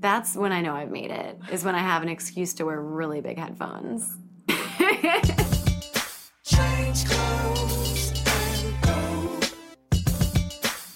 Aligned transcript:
That's 0.00 0.36
when 0.36 0.52
I 0.52 0.60
know 0.60 0.76
I've 0.76 0.92
made 0.92 1.10
it, 1.10 1.40
is 1.50 1.64
when 1.64 1.74
I 1.74 1.80
have 1.80 2.02
an 2.04 2.08
excuse 2.08 2.54
to 2.54 2.64
wear 2.64 2.80
really 2.80 3.20
big 3.20 3.36
headphones. 3.36 4.16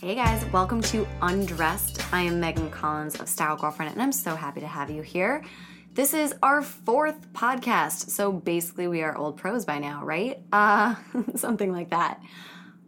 Hey 0.01 0.15
guys, 0.15 0.45
welcome 0.53 0.80
to 0.83 1.04
Undressed. 1.21 2.15
I 2.15 2.23
am 2.23 2.38
Megan 2.38 2.71
Collins 2.71 3.19
of 3.19 3.29
Style 3.29 3.57
Girlfriend, 3.57 3.91
and 3.91 4.01
I'm 4.01 4.12
so 4.12 4.37
happy 4.37 4.61
to 4.61 4.69
have 4.69 4.88
you 4.88 5.03
here. 5.03 5.43
This 5.95 6.14
is 6.14 6.32
our 6.41 6.62
fourth 6.62 7.32
podcast, 7.32 8.11
so 8.11 8.30
basically 8.30 8.87
we 8.87 9.03
are 9.03 9.16
old 9.16 9.37
pros 9.37 9.64
by 9.64 9.80
now, 9.80 10.05
right? 10.05 10.39
Uh, 10.53 10.95
something 11.34 11.73
like 11.73 11.91
that. 11.91 12.23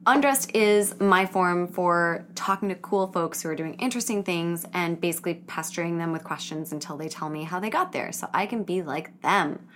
Undressed 0.07 0.55
is 0.55 1.01
my 1.01 1.25
form 1.25 1.67
for 1.67 2.27
talking 2.35 2.69
to 2.69 2.75
cool 2.75 3.07
folks 3.07 3.41
who 3.41 3.49
are 3.49 3.55
doing 3.55 3.73
interesting 3.75 4.23
things 4.23 4.67
and 4.75 5.01
basically 5.01 5.35
pestering 5.47 5.97
them 5.97 6.13
with 6.13 6.23
questions 6.23 6.73
until 6.73 6.99
they 6.99 7.09
tell 7.09 7.31
me 7.31 7.43
how 7.43 7.59
they 7.59 7.71
got 7.71 7.91
there 7.91 8.13
so 8.13 8.29
I 8.35 8.45
can 8.45 8.65
be 8.65 8.83
like 8.83 9.19
them. 9.23 9.67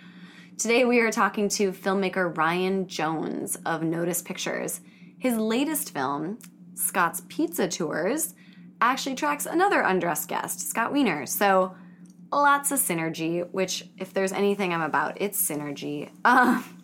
Today 0.59 0.85
we 0.85 1.01
are 1.01 1.11
talking 1.11 1.49
to 1.51 1.73
filmmaker 1.73 2.37
Ryan 2.37 2.87
Jones 2.87 3.57
of 3.65 3.83
Notice 3.83 4.21
Pictures. 4.21 4.83
His 5.19 5.39
latest 5.39 5.95
film, 5.95 6.39
Scott's 6.75 7.23
Pizza 7.29 7.67
Tours, 7.67 8.35
actually 8.83 9.15
tracks 9.15 9.47
another 9.47 9.81
undressed 9.81 10.29
guest, 10.29 10.61
Scott 10.61 10.93
Wiener. 10.93 11.25
So 11.25 11.75
lots 12.31 12.71
of 12.71 12.81
synergy, 12.81 13.51
which 13.51 13.89
if 13.97 14.13
there's 14.13 14.33
anything 14.33 14.75
I'm 14.75 14.83
about, 14.83 15.21
it's 15.21 15.41
synergy. 15.41 16.11
Um, 16.25 16.78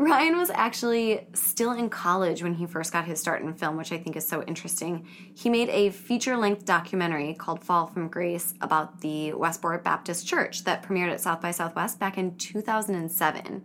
Ryan 0.00 0.38
was 0.38 0.48
actually 0.48 1.28
still 1.34 1.72
in 1.72 1.90
college 1.90 2.42
when 2.42 2.54
he 2.54 2.64
first 2.64 2.90
got 2.90 3.04
his 3.04 3.20
start 3.20 3.42
in 3.42 3.52
film, 3.52 3.76
which 3.76 3.92
I 3.92 3.98
think 3.98 4.16
is 4.16 4.26
so 4.26 4.42
interesting. 4.44 5.06
He 5.34 5.50
made 5.50 5.68
a 5.68 5.90
feature 5.90 6.38
length 6.38 6.64
documentary 6.64 7.34
called 7.34 7.62
Fall 7.62 7.86
from 7.86 8.08
Grace 8.08 8.54
about 8.62 9.02
the 9.02 9.32
Westboro 9.32 9.84
Baptist 9.84 10.26
Church 10.26 10.64
that 10.64 10.82
premiered 10.82 11.12
at 11.12 11.20
South 11.20 11.42
by 11.42 11.50
Southwest 11.50 12.00
back 12.00 12.16
in 12.16 12.34
2007. 12.38 13.62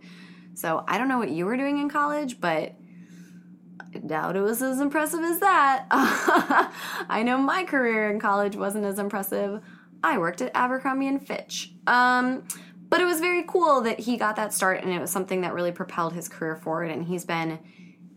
So 0.52 0.84
I 0.86 0.98
don't 0.98 1.08
know 1.08 1.16
what 1.16 1.30
you 1.30 1.46
were 1.46 1.56
doing 1.56 1.78
in 1.78 1.88
college, 1.88 2.38
but 2.38 2.74
I 3.80 3.98
doubt 4.04 4.36
it 4.36 4.42
was 4.42 4.60
as 4.60 4.78
impressive 4.78 5.20
as 5.20 5.38
that. 5.38 5.86
I 7.08 7.22
know 7.22 7.38
my 7.38 7.64
career 7.64 8.10
in 8.10 8.20
college 8.20 8.56
wasn't 8.56 8.84
as 8.84 8.98
impressive. 8.98 9.62
I 10.02 10.18
worked 10.18 10.42
at 10.42 10.52
Abercrombie 10.54 11.08
and 11.08 11.26
Fitch. 11.26 11.72
Um, 11.86 12.46
but 12.88 13.00
it 13.00 13.04
was 13.04 13.20
very 13.20 13.44
cool 13.46 13.82
that 13.82 14.00
he 14.00 14.16
got 14.16 14.36
that 14.36 14.52
start 14.52 14.82
and 14.82 14.92
it 14.92 15.00
was 15.00 15.10
something 15.10 15.40
that 15.40 15.54
really 15.54 15.72
propelled 15.72 16.12
his 16.12 16.28
career 16.28 16.56
forward 16.56 16.90
and 16.90 17.04
he's 17.04 17.24
been 17.24 17.58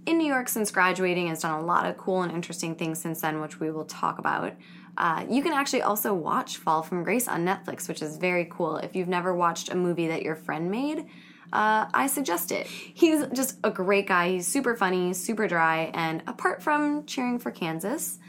in 0.05 0.17
new 0.17 0.27
york 0.27 0.47
since 0.47 0.71
graduating 0.71 1.27
has 1.27 1.41
done 1.41 1.59
a 1.59 1.65
lot 1.65 1.85
of 1.85 1.97
cool 1.97 2.21
and 2.21 2.31
interesting 2.31 2.75
things 2.75 2.99
since 2.99 3.21
then 3.21 3.41
which 3.41 3.59
we 3.59 3.71
will 3.71 3.85
talk 3.85 4.19
about 4.19 4.53
uh, 4.97 5.25
you 5.29 5.41
can 5.41 5.53
actually 5.53 5.81
also 5.81 6.13
watch 6.13 6.57
fall 6.57 6.81
from 6.81 7.03
grace 7.03 7.27
on 7.27 7.45
netflix 7.45 7.87
which 7.87 8.01
is 8.01 8.17
very 8.17 8.47
cool 8.49 8.77
if 8.77 8.95
you've 8.95 9.07
never 9.07 9.33
watched 9.33 9.69
a 9.69 9.75
movie 9.75 10.07
that 10.07 10.23
your 10.23 10.35
friend 10.35 10.69
made 10.69 11.05
uh, 11.51 11.89
I 11.93 12.07
suggest 12.07 12.51
it. 12.51 12.67
He's 12.67 13.25
just 13.33 13.57
a 13.63 13.71
great 13.71 14.07
guy. 14.07 14.29
He's 14.29 14.47
super 14.47 14.75
funny, 14.75 15.13
super 15.13 15.47
dry, 15.47 15.89
and 15.93 16.21
apart 16.27 16.61
from 16.61 17.05
cheering 17.05 17.39
for 17.39 17.49
Kansas, 17.49 18.19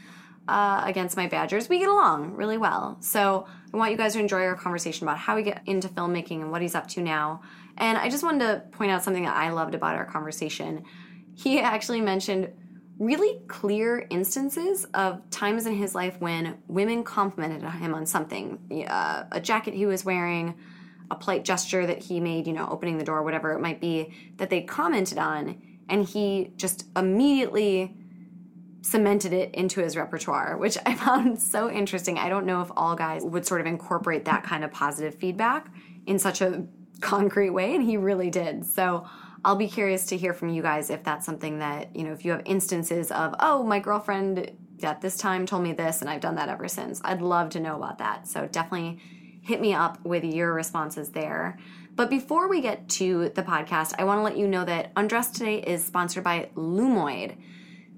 uh, 0.51 0.83
against 0.85 1.15
my 1.15 1.27
Badgers, 1.27 1.69
we 1.69 1.79
get 1.79 1.87
along 1.87 2.35
really 2.35 2.57
well. 2.57 2.97
So 2.99 3.47
I 3.73 3.77
want 3.77 3.91
you 3.91 3.97
guys 3.97 4.13
to 4.13 4.19
enjoy 4.19 4.43
our 4.43 4.55
conversation 4.55 5.07
about 5.07 5.17
how 5.17 5.37
we 5.37 5.43
get 5.43 5.61
into 5.65 5.87
filmmaking 5.87 6.41
and 6.41 6.51
what 6.51 6.61
he's 6.61 6.75
up 6.75 6.87
to 6.89 7.01
now. 7.01 7.41
And 7.77 7.97
I 7.97 8.09
just 8.09 8.21
wanted 8.21 8.39
to 8.39 8.63
point 8.71 8.91
out 8.91 9.01
something 9.01 9.23
that 9.23 9.35
I 9.35 9.51
loved 9.51 9.75
about 9.75 9.95
our 9.95 10.05
conversation. 10.05 10.83
He 11.35 11.61
actually 11.61 12.01
mentioned 12.01 12.51
really 12.99 13.39
clear 13.47 14.05
instances 14.09 14.83
of 14.93 15.27
times 15.29 15.65
in 15.65 15.73
his 15.73 15.95
life 15.95 16.19
when 16.19 16.57
women 16.67 17.03
complimented 17.05 17.63
him 17.63 17.95
on 17.95 18.05
something 18.05 18.85
uh, 18.89 19.23
a 19.31 19.39
jacket 19.39 19.73
he 19.73 19.85
was 19.85 20.03
wearing, 20.03 20.53
a 21.09 21.15
polite 21.15 21.45
gesture 21.45 21.87
that 21.87 21.99
he 22.03 22.19
made, 22.19 22.45
you 22.45 22.51
know, 22.51 22.67
opening 22.69 22.97
the 22.97 23.05
door, 23.05 23.23
whatever 23.23 23.53
it 23.53 23.59
might 23.59 23.79
be, 23.79 24.13
that 24.35 24.49
they 24.49 24.61
commented 24.61 25.17
on. 25.17 25.61
And 25.87 26.05
he 26.05 26.51
just 26.57 26.85
immediately 26.97 28.00
cemented 28.81 29.33
it 29.33 29.53
into 29.53 29.81
his 29.81 29.95
repertoire, 29.95 30.57
which 30.57 30.77
I 30.85 30.95
found 31.05 31.39
so 31.39 31.69
interesting. 31.69 32.17
I 32.17 32.29
don't 32.29 32.45
know 32.45 32.61
if 32.61 32.71
all 32.75 32.95
guys 32.95 33.23
would 33.23 33.45
sort 33.45 33.61
of 33.61 33.67
incorporate 33.67 34.25
that 34.25 34.43
kind 34.43 34.63
of 34.63 34.71
positive 34.71 35.15
feedback 35.15 35.71
in 36.05 36.19
such 36.19 36.41
a 36.41 36.65
concrete 36.99 37.51
way, 37.51 37.75
and 37.75 37.83
he 37.83 37.97
really 37.97 38.29
did. 38.29 38.65
So 38.65 39.07
I'll 39.43 39.55
be 39.55 39.67
curious 39.67 40.05
to 40.07 40.17
hear 40.17 40.33
from 40.33 40.49
you 40.49 40.61
guys 40.61 40.89
if 40.89 41.03
that's 41.03 41.25
something 41.25 41.59
that, 41.59 41.95
you 41.95 42.03
know, 42.03 42.11
if 42.11 42.23
you 42.25 42.31
have 42.31 42.43
instances 42.45 43.11
of, 43.11 43.35
oh, 43.39 43.63
my 43.63 43.79
girlfriend 43.79 44.51
at 44.83 45.01
this 45.01 45.17
time 45.17 45.45
told 45.45 45.63
me 45.63 45.73
this, 45.73 46.01
and 46.01 46.09
I've 46.09 46.21
done 46.21 46.35
that 46.35 46.49
ever 46.49 46.67
since. 46.67 47.01
I'd 47.03 47.21
love 47.21 47.49
to 47.51 47.59
know 47.59 47.75
about 47.75 47.99
that. 47.99 48.27
So 48.27 48.47
definitely 48.47 48.99
hit 49.41 49.59
me 49.59 49.73
up 49.73 50.03
with 50.05 50.23
your 50.23 50.53
responses 50.53 51.09
there. 51.09 51.57
But 51.95 52.09
before 52.09 52.47
we 52.47 52.61
get 52.61 52.87
to 52.89 53.29
the 53.29 53.43
podcast, 53.43 53.93
I 53.97 54.05
want 54.05 54.19
to 54.19 54.23
let 54.23 54.37
you 54.37 54.47
know 54.47 54.63
that 54.65 54.91
Undressed 54.95 55.35
today 55.35 55.59
is 55.59 55.83
sponsored 55.83 56.23
by 56.23 56.49
Lumoid. 56.55 57.35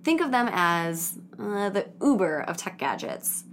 Think 0.03 0.22
of 0.22 0.31
them 0.31 0.50
as 0.52 1.18
uh, 1.40 1.69
the 1.69 1.88
Uber 2.02 2.41
of 2.41 2.58
tech 2.58 2.78
gadgets. 2.78 3.46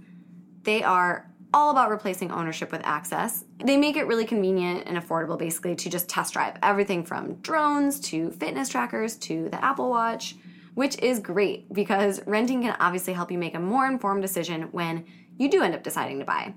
They 0.63 0.83
are 0.83 1.31
all 1.53 1.71
about 1.71 1.89
replacing 1.89 2.31
ownership 2.31 2.71
with 2.71 2.81
access. 2.83 3.43
They 3.63 3.77
make 3.77 3.97
it 3.97 4.07
really 4.07 4.25
convenient 4.25 4.87
and 4.87 4.97
affordable, 4.97 5.37
basically, 5.37 5.75
to 5.75 5.89
just 5.89 6.07
test 6.07 6.33
drive 6.33 6.55
everything 6.63 7.03
from 7.03 7.35
drones 7.35 7.99
to 8.01 8.31
fitness 8.31 8.69
trackers 8.69 9.17
to 9.17 9.49
the 9.49 9.63
Apple 9.63 9.89
Watch, 9.89 10.35
which 10.75 10.97
is 10.99 11.19
great 11.19 11.71
because 11.73 12.25
renting 12.25 12.61
can 12.61 12.75
obviously 12.79 13.13
help 13.13 13.31
you 13.31 13.37
make 13.37 13.55
a 13.55 13.59
more 13.59 13.85
informed 13.87 14.21
decision 14.21 14.63
when 14.71 15.05
you 15.37 15.49
do 15.49 15.61
end 15.61 15.75
up 15.75 15.83
deciding 15.83 16.19
to 16.19 16.25
buy. 16.25 16.53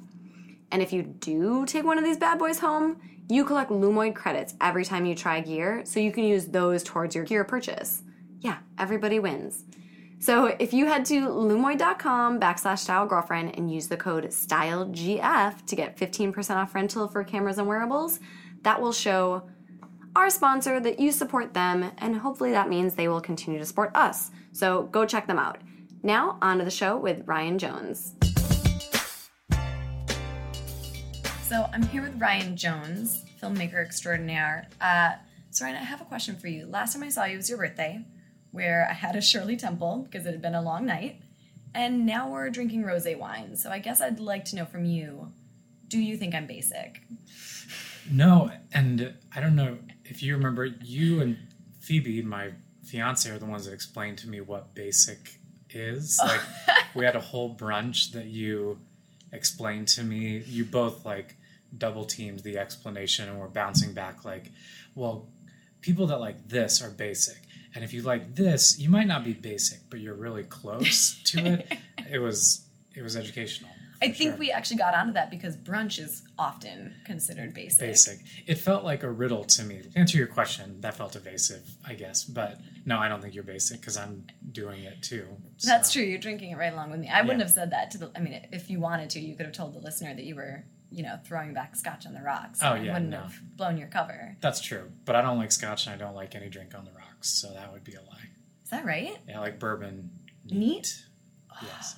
And 0.71 0.83
if 0.83 0.93
you 0.93 1.03
do 1.03 1.66
take 1.66 1.84
one 1.84 1.99
of 1.99 2.04
these 2.04 2.16
bad 2.16 2.38
boys 2.38 2.59
home, 2.59 3.00
you 3.28 3.44
collect 3.44 3.71
Lumoid 3.71 4.15
credits 4.15 4.54
every 4.60 4.84
time 4.84 5.06
you 5.06 5.15
try 5.15 5.41
gear, 5.41 5.83
so 5.84 5.99
you 5.99 6.12
can 6.12 6.25
use 6.25 6.47
those 6.47 6.83
towards 6.83 7.15
your 7.15 7.25
gear 7.25 7.43
purchase. 7.43 8.03
Yeah, 8.41 8.59
everybody 8.78 9.19
wins. 9.19 9.65
So 10.24 10.46
if 10.58 10.72
you 10.72 10.86
head 10.86 11.04
to 11.06 11.28
lumoid.com 11.28 12.40
backslash 12.40 12.78
style 12.78 13.04
girlfriend 13.04 13.58
and 13.58 13.70
use 13.70 13.88
the 13.88 13.98
code 13.98 14.24
StyleGF 14.24 15.66
to 15.66 15.76
get 15.76 15.98
15% 15.98 16.56
off 16.56 16.74
rental 16.74 17.08
for 17.08 17.22
cameras 17.24 17.58
and 17.58 17.68
wearables, 17.68 18.20
that 18.62 18.80
will 18.80 18.94
show 18.94 19.46
our 20.16 20.30
sponsor 20.30 20.80
that 20.80 20.98
you 20.98 21.12
support 21.12 21.52
them, 21.52 21.90
and 21.98 22.16
hopefully 22.16 22.52
that 22.52 22.70
means 22.70 22.94
they 22.94 23.06
will 23.06 23.20
continue 23.20 23.58
to 23.58 23.66
support 23.66 23.90
us. 23.94 24.30
So 24.52 24.84
go 24.84 25.04
check 25.04 25.26
them 25.26 25.38
out. 25.38 25.58
Now, 26.02 26.38
on 26.41 26.56
to 26.56 26.64
the 26.64 26.70
show 26.70 26.96
with 26.96 27.20
Ryan 27.26 27.58
Jones. 27.58 28.14
So 31.42 31.68
I'm 31.70 31.82
here 31.88 32.00
with 32.00 32.18
Ryan 32.18 32.56
Jones, 32.56 33.26
filmmaker 33.42 33.84
extraordinaire. 33.84 34.68
Uh, 34.80 35.16
so 35.50 35.66
Ryan, 35.66 35.76
I 35.76 35.80
have 35.80 36.00
a 36.00 36.06
question 36.06 36.36
for 36.36 36.48
you. 36.48 36.64
Last 36.64 36.94
time 36.94 37.02
I 37.02 37.10
saw 37.10 37.26
you 37.26 37.36
was 37.36 37.50
your 37.50 37.58
birthday 37.58 38.06
where 38.54 38.87
I 38.88 38.94
had 38.94 39.16
a 39.16 39.20
Shirley 39.20 39.56
Temple 39.56 40.06
because 40.09 40.26
it 40.26 40.31
had 40.31 40.41
been 40.41 40.54
a 40.54 40.62
long 40.62 40.87
night. 40.87 41.20
And 41.75 42.06
now 42.06 42.31
we're 42.31 42.50
drinking 42.50 42.84
rose 42.84 43.06
wine. 43.16 43.56
So 43.56 43.69
I 43.69 43.81
guess 43.81 44.00
I'd 44.00 44.20
like 44.20 44.44
to 44.47 44.56
know 44.56 44.65
from 44.65 44.84
you 44.84 45.32
do 45.88 45.98
you 45.98 46.16
think 46.16 46.34
I'm 46.34 46.47
basic? 46.47 47.03
No, 48.10 48.50
and 48.72 49.15
I 49.34 49.41
don't 49.41 49.54
know 49.54 49.78
if 50.04 50.22
you 50.22 50.34
remember, 50.34 50.65
you 50.65 51.20
and 51.20 51.37
Phoebe, 51.81 52.22
my 52.22 52.50
fiance, 52.84 53.31
are 53.31 53.38
the 53.38 53.47
ones 53.47 53.66
that 53.66 53.72
explained 53.72 54.19
to 54.19 54.28
me 54.28 54.41
what 54.41 54.75
basic 54.75 55.38
is. 55.71 56.19
Oh. 56.22 56.26
Like, 56.26 56.76
we 56.94 57.04
had 57.04 57.16
a 57.16 57.21
whole 57.21 57.54
brunch 57.54 58.12
that 58.12 58.26
you 58.26 58.78
explained 59.32 59.88
to 59.88 60.03
me. 60.03 60.42
You 60.47 60.65
both 60.65 61.04
like 61.04 61.36
double 61.76 62.04
teamed 62.04 62.41
the 62.41 62.59
explanation 62.59 63.28
and 63.28 63.38
were 63.38 63.48
bouncing 63.48 63.92
back, 63.92 64.25
like, 64.25 64.50
well, 64.94 65.28
people 65.81 66.06
that 66.09 66.19
like 66.19 66.48
this 66.48 66.82
are 66.82 66.91
basic 66.91 67.44
and 67.74 67.82
if 67.82 67.92
you 67.92 68.02
like 68.02 68.34
this, 68.34 68.78
you 68.78 68.88
might 68.88 69.06
not 69.06 69.24
be 69.24 69.32
basic, 69.32 69.80
but 69.90 70.00
you're 70.00 70.14
really 70.14 70.44
close 70.44 71.20
to 71.24 71.46
it. 71.46 71.78
It 72.10 72.18
was 72.18 72.66
it 72.94 73.02
was 73.02 73.16
educational. 73.16 73.70
I 74.02 74.10
think 74.10 74.32
sure. 74.32 74.38
we 74.38 74.50
actually 74.52 74.76
got 74.76 74.94
onto 74.94 75.14
that 75.14 75.30
because 75.30 75.56
brunch 75.56 75.98
is 75.98 76.22
often 76.38 76.94
considered 77.06 77.54
basic. 77.54 77.80
Basic. 77.80 78.18
It 78.47 78.56
felt 78.56 78.84
like 78.84 79.03
a 79.03 79.10
riddle 79.10 79.44
to 79.44 79.65
me. 79.65 79.80
To 79.80 79.98
answer 79.98 80.18
your 80.18 80.26
question, 80.26 80.80
that 80.82 80.94
felt 80.94 81.16
evasive, 81.16 81.62
I 81.86 81.94
guess. 81.94 82.24
But 82.24 82.59
no, 82.84 82.98
I 82.98 83.09
don't 83.09 83.22
think 83.22 83.34
you're 83.34 83.44
basic 83.44 83.80
because 83.80 83.97
I'm 83.97 84.27
doing 84.53 84.84
it 84.84 85.03
too. 85.03 85.27
So. 85.56 85.68
That's 85.70 85.91
true. 85.92 86.03
You're 86.03 86.18
drinking 86.18 86.50
it 86.50 86.59
right 86.59 86.72
along 86.72 86.91
with 86.91 87.00
me. 87.00 87.09
I 87.09 87.22
wouldn't 87.22 87.41
have 87.41 87.50
said 87.50 87.70
that 87.70 87.91
to 87.92 87.98
the. 87.98 88.10
I 88.15 88.20
mean, 88.20 88.47
if 88.53 88.68
you 88.68 88.80
wanted 88.80 89.09
to, 89.10 89.20
you 89.20 89.34
could 89.34 89.47
have 89.47 89.54
told 89.54 89.72
the 89.74 89.80
listener 89.80 90.15
that 90.15 90.24
you 90.24 90.34
were 90.34 90.65
you 90.94 91.02
know, 91.02 91.18
throwing 91.26 91.52
back 91.52 91.74
scotch 91.74 92.06
on 92.06 92.14
the 92.14 92.22
rocks. 92.22 92.60
Oh 92.62 92.74
yeah, 92.74 92.92
wouldn't 92.92 93.10
no. 93.10 93.22
have 93.22 93.34
blown 93.56 93.76
your 93.76 93.88
cover. 93.88 94.36
That's 94.41 94.60
true, 94.60 94.91
but 95.04 95.16
I 95.16 95.22
don't 95.22 95.38
like 95.38 95.52
scotch 95.52 95.86
and 95.86 95.94
I 95.94 95.98
don't 95.98 96.14
like 96.14 96.34
any 96.34 96.48
drink 96.48 96.74
on 96.74 96.84
the 96.84 96.92
rocks, 96.92 97.28
so 97.30 97.52
that 97.52 97.72
would 97.72 97.84
be 97.84 97.94
a 97.94 98.00
lie. 98.00 98.30
Is 98.62 98.70
that 98.70 98.84
right? 98.84 99.16
Yeah, 99.28 99.38
I 99.38 99.41
like 99.41 99.58
bourbon. 99.58 100.10
Neat. 100.44 100.58
neat. 100.58 101.04
Yes. 101.62 101.96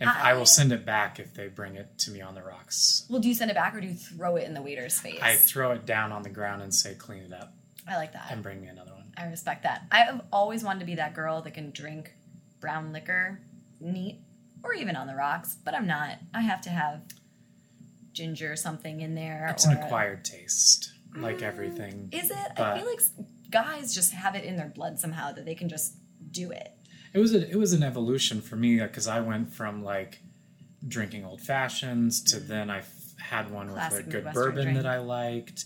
And 0.00 0.10
I, 0.10 0.30
I, 0.30 0.34
will 0.34 0.46
send 0.46 0.72
it 0.72 0.84
back 0.84 1.20
if 1.20 1.34
they 1.34 1.46
bring 1.46 1.76
it 1.76 1.96
to 1.98 2.10
me 2.10 2.20
on 2.20 2.34
the 2.34 2.42
rocks. 2.42 3.06
Well, 3.08 3.20
do 3.20 3.28
you 3.28 3.34
send 3.34 3.52
it 3.52 3.54
back 3.54 3.74
or 3.76 3.80
do 3.80 3.86
you 3.86 3.94
throw 3.94 4.34
it 4.34 4.44
in 4.44 4.54
the 4.54 4.62
waiter's 4.62 4.98
face? 4.98 5.20
I 5.22 5.36
throw 5.36 5.70
it 5.72 5.86
down 5.86 6.10
on 6.10 6.22
the 6.22 6.30
ground 6.30 6.62
and 6.62 6.74
say, 6.74 6.94
"Clean 6.94 7.22
it 7.22 7.32
up." 7.32 7.54
I 7.86 7.96
like 7.96 8.12
that. 8.12 8.30
And 8.30 8.42
bring 8.42 8.60
me 8.60 8.68
another 8.68 8.92
one. 8.92 9.12
I 9.16 9.26
respect 9.26 9.62
that. 9.62 9.86
I've 9.92 10.20
always 10.32 10.64
wanted 10.64 10.80
to 10.80 10.86
be 10.86 10.96
that 10.96 11.14
girl 11.14 11.42
that 11.42 11.54
can 11.54 11.70
drink 11.70 12.14
brown 12.60 12.92
liquor 12.92 13.40
neat 13.80 14.20
or 14.64 14.72
even 14.72 14.96
on 14.96 15.06
the 15.06 15.14
rocks, 15.14 15.56
but 15.64 15.74
I'm 15.74 15.86
not. 15.86 16.18
I 16.34 16.40
have 16.40 16.60
to 16.62 16.70
have 16.70 17.02
ginger 18.12 18.52
or 18.52 18.56
something 18.56 19.00
in 19.00 19.14
there. 19.14 19.48
It's 19.50 19.64
an 19.64 19.76
a- 19.76 19.84
acquired 19.84 20.24
taste, 20.24 20.92
like 21.16 21.38
mm, 21.38 21.42
everything. 21.42 22.08
Is 22.12 22.30
it? 22.30 22.36
I 22.56 22.78
feel 22.78 22.86
like 22.86 23.00
guys 23.50 23.94
just 23.94 24.12
have 24.12 24.34
it 24.34 24.44
in 24.44 24.56
their 24.56 24.68
blood 24.68 24.98
somehow 24.98 25.32
that 25.32 25.44
they 25.44 25.54
can 25.54 25.68
just 25.68 25.94
do 26.30 26.50
it. 26.50 26.72
It 27.12 27.18
was 27.18 27.34
a, 27.34 27.48
it 27.48 27.56
was 27.56 27.72
an 27.72 27.82
evolution 27.82 28.40
for 28.40 28.56
me 28.56 28.80
uh, 28.80 28.86
because 28.86 29.06
I 29.06 29.20
went 29.20 29.52
from 29.52 29.84
like 29.84 30.20
drinking 30.86 31.24
old 31.24 31.40
fashions 31.40 32.22
to 32.24 32.36
mm. 32.36 32.48
then 32.48 32.70
I 32.70 32.78
f- 32.78 33.14
had 33.18 33.50
one 33.50 33.68
Classic 33.68 33.98
with 33.98 34.06
a 34.06 34.10
good 34.10 34.24
Midwestern 34.24 34.44
bourbon 34.44 34.64
drink. 34.64 34.76
that 34.78 34.86
I 34.86 34.98
liked, 34.98 35.64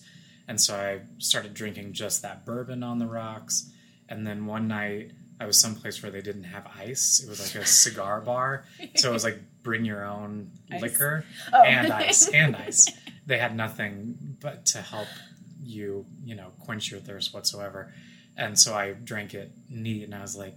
and 0.49 0.61
so 0.61 0.75
I 0.75 1.03
started 1.19 1.55
drinking 1.55 1.93
just 1.93 2.23
that 2.23 2.45
bourbon 2.45 2.83
on 2.83 2.99
the 2.99 3.07
rocks. 3.07 3.71
And 4.09 4.25
then 4.25 4.47
one 4.47 4.69
night 4.69 5.13
I 5.39 5.45
was 5.47 5.61
someplace 5.61 6.03
where 6.03 6.11
they 6.11 6.23
didn't 6.23 6.45
have 6.45 6.67
ice. 6.79 7.21
It 7.23 7.29
was 7.29 7.41
like 7.55 7.63
a 7.63 7.67
cigar 7.67 8.21
bar, 8.21 8.65
so 8.95 9.11
it 9.11 9.13
was 9.13 9.25
like 9.25 9.39
bring 9.63 9.85
your 9.85 10.05
own 10.05 10.51
Ice? 10.73 10.81
liquor 10.83 11.25
Oh. 11.53 11.63
and 11.63 11.93
ice 11.93 12.29
and 12.29 12.57
ice. 12.69 12.91
They 13.27 13.39
had 13.39 13.55
nothing 13.57 14.37
but 14.41 14.65
to 14.67 14.81
help 14.81 15.09
you, 15.63 16.07
you 16.25 16.35
know, 16.37 16.53
quench 16.61 16.91
your 16.91 17.01
thirst 17.01 17.35
whatsoever. 17.35 17.93
And 18.37 18.59
so 18.59 18.75
I 18.75 18.93
drank 18.93 19.35
it 19.35 19.53
neat, 19.69 20.05
and 20.05 20.15
I 20.15 20.23
was 20.23 20.37
like, 20.37 20.55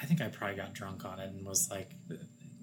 I 0.00 0.04
think 0.06 0.20
I 0.20 0.28
probably 0.28 0.56
got 0.56 0.72
drunk 0.74 1.04
on 1.04 1.18
it 1.20 1.28
and 1.30 1.44
was 1.44 1.70
like, 1.70 1.90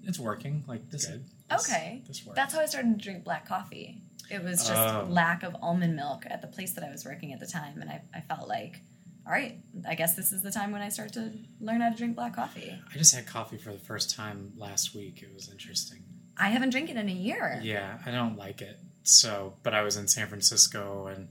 it's 0.04 0.18
working. 0.18 0.64
Like 0.66 0.88
this, 0.90 1.06
Good. 1.06 1.24
this 1.50 1.68
Okay. 1.70 2.02
this 2.06 2.24
works. 2.24 2.36
That's 2.36 2.54
how 2.54 2.60
I 2.60 2.66
started 2.66 2.98
to 2.98 3.04
drink 3.04 3.24
black 3.24 3.46
coffee. 3.46 4.02
It 4.30 4.42
was 4.44 4.66
just 4.66 4.72
Oh. 4.72 5.06
lack 5.08 5.42
of 5.42 5.56
almond 5.60 5.96
milk 5.96 6.24
at 6.28 6.40
the 6.40 6.46
place 6.48 6.72
that 6.74 6.84
I 6.84 6.90
was 6.90 7.04
working 7.04 7.32
at 7.32 7.40
the 7.40 7.46
time, 7.46 7.80
and 7.82 7.90
I, 7.90 8.02
I 8.14 8.20
felt 8.20 8.48
like, 8.48 8.80
all 9.26 9.32
right, 9.32 9.58
I 9.88 9.94
guess 9.94 10.16
this 10.16 10.32
is 10.32 10.42
the 10.42 10.50
time 10.50 10.72
when 10.72 10.82
I 10.82 10.88
start 10.88 11.12
to 11.14 11.32
learn 11.60 11.80
how 11.80 11.90
to 11.90 11.96
drink 11.96 12.16
black 12.16 12.34
coffee. 12.34 12.76
I 12.92 12.98
just 12.98 13.14
had 13.14 13.26
coffee 13.26 13.58
for 13.58 13.72
the 13.72 13.78
first 13.78 14.14
time 14.14 14.52
last 14.56 14.94
week. 14.94 15.22
It 15.22 15.32
was 15.34 15.50
interesting. 15.50 16.02
I 16.36 16.48
haven't 16.48 16.70
drank 16.70 16.90
it 16.90 16.96
in 16.96 17.08
a 17.08 17.12
year. 17.12 17.60
Yeah, 17.62 17.98
I 18.04 18.10
don't 18.10 18.36
like 18.36 18.62
it. 18.62 18.80
So, 19.02 19.54
but 19.62 19.74
I 19.74 19.82
was 19.82 19.96
in 19.96 20.08
San 20.08 20.26
Francisco 20.28 21.06
and 21.06 21.28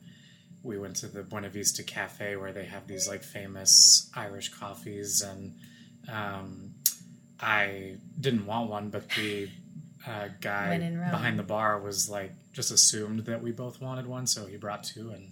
we 0.63 0.77
went 0.77 0.97
to 0.97 1.07
the 1.07 1.23
Buena 1.23 1.49
Vista 1.49 1.83
Cafe 1.83 2.35
where 2.35 2.51
they 2.51 2.65
have 2.65 2.87
these 2.87 3.07
like 3.07 3.23
famous 3.23 4.09
Irish 4.15 4.49
coffees, 4.49 5.21
and 5.21 5.55
um, 6.11 6.71
I 7.39 7.95
didn't 8.19 8.45
want 8.45 8.69
one, 8.69 8.89
but 8.89 9.09
the 9.11 9.49
uh, 10.05 10.29
guy 10.41 10.69
When 10.69 10.81
in 10.81 10.99
Rome. 10.99 11.11
behind 11.11 11.39
the 11.39 11.43
bar 11.43 11.79
was 11.79 12.09
like 12.09 12.33
just 12.51 12.71
assumed 12.71 13.21
that 13.25 13.41
we 13.41 13.51
both 13.51 13.81
wanted 13.81 14.05
one, 14.07 14.27
so 14.27 14.45
he 14.45 14.57
brought 14.57 14.83
two, 14.83 15.11
and 15.11 15.31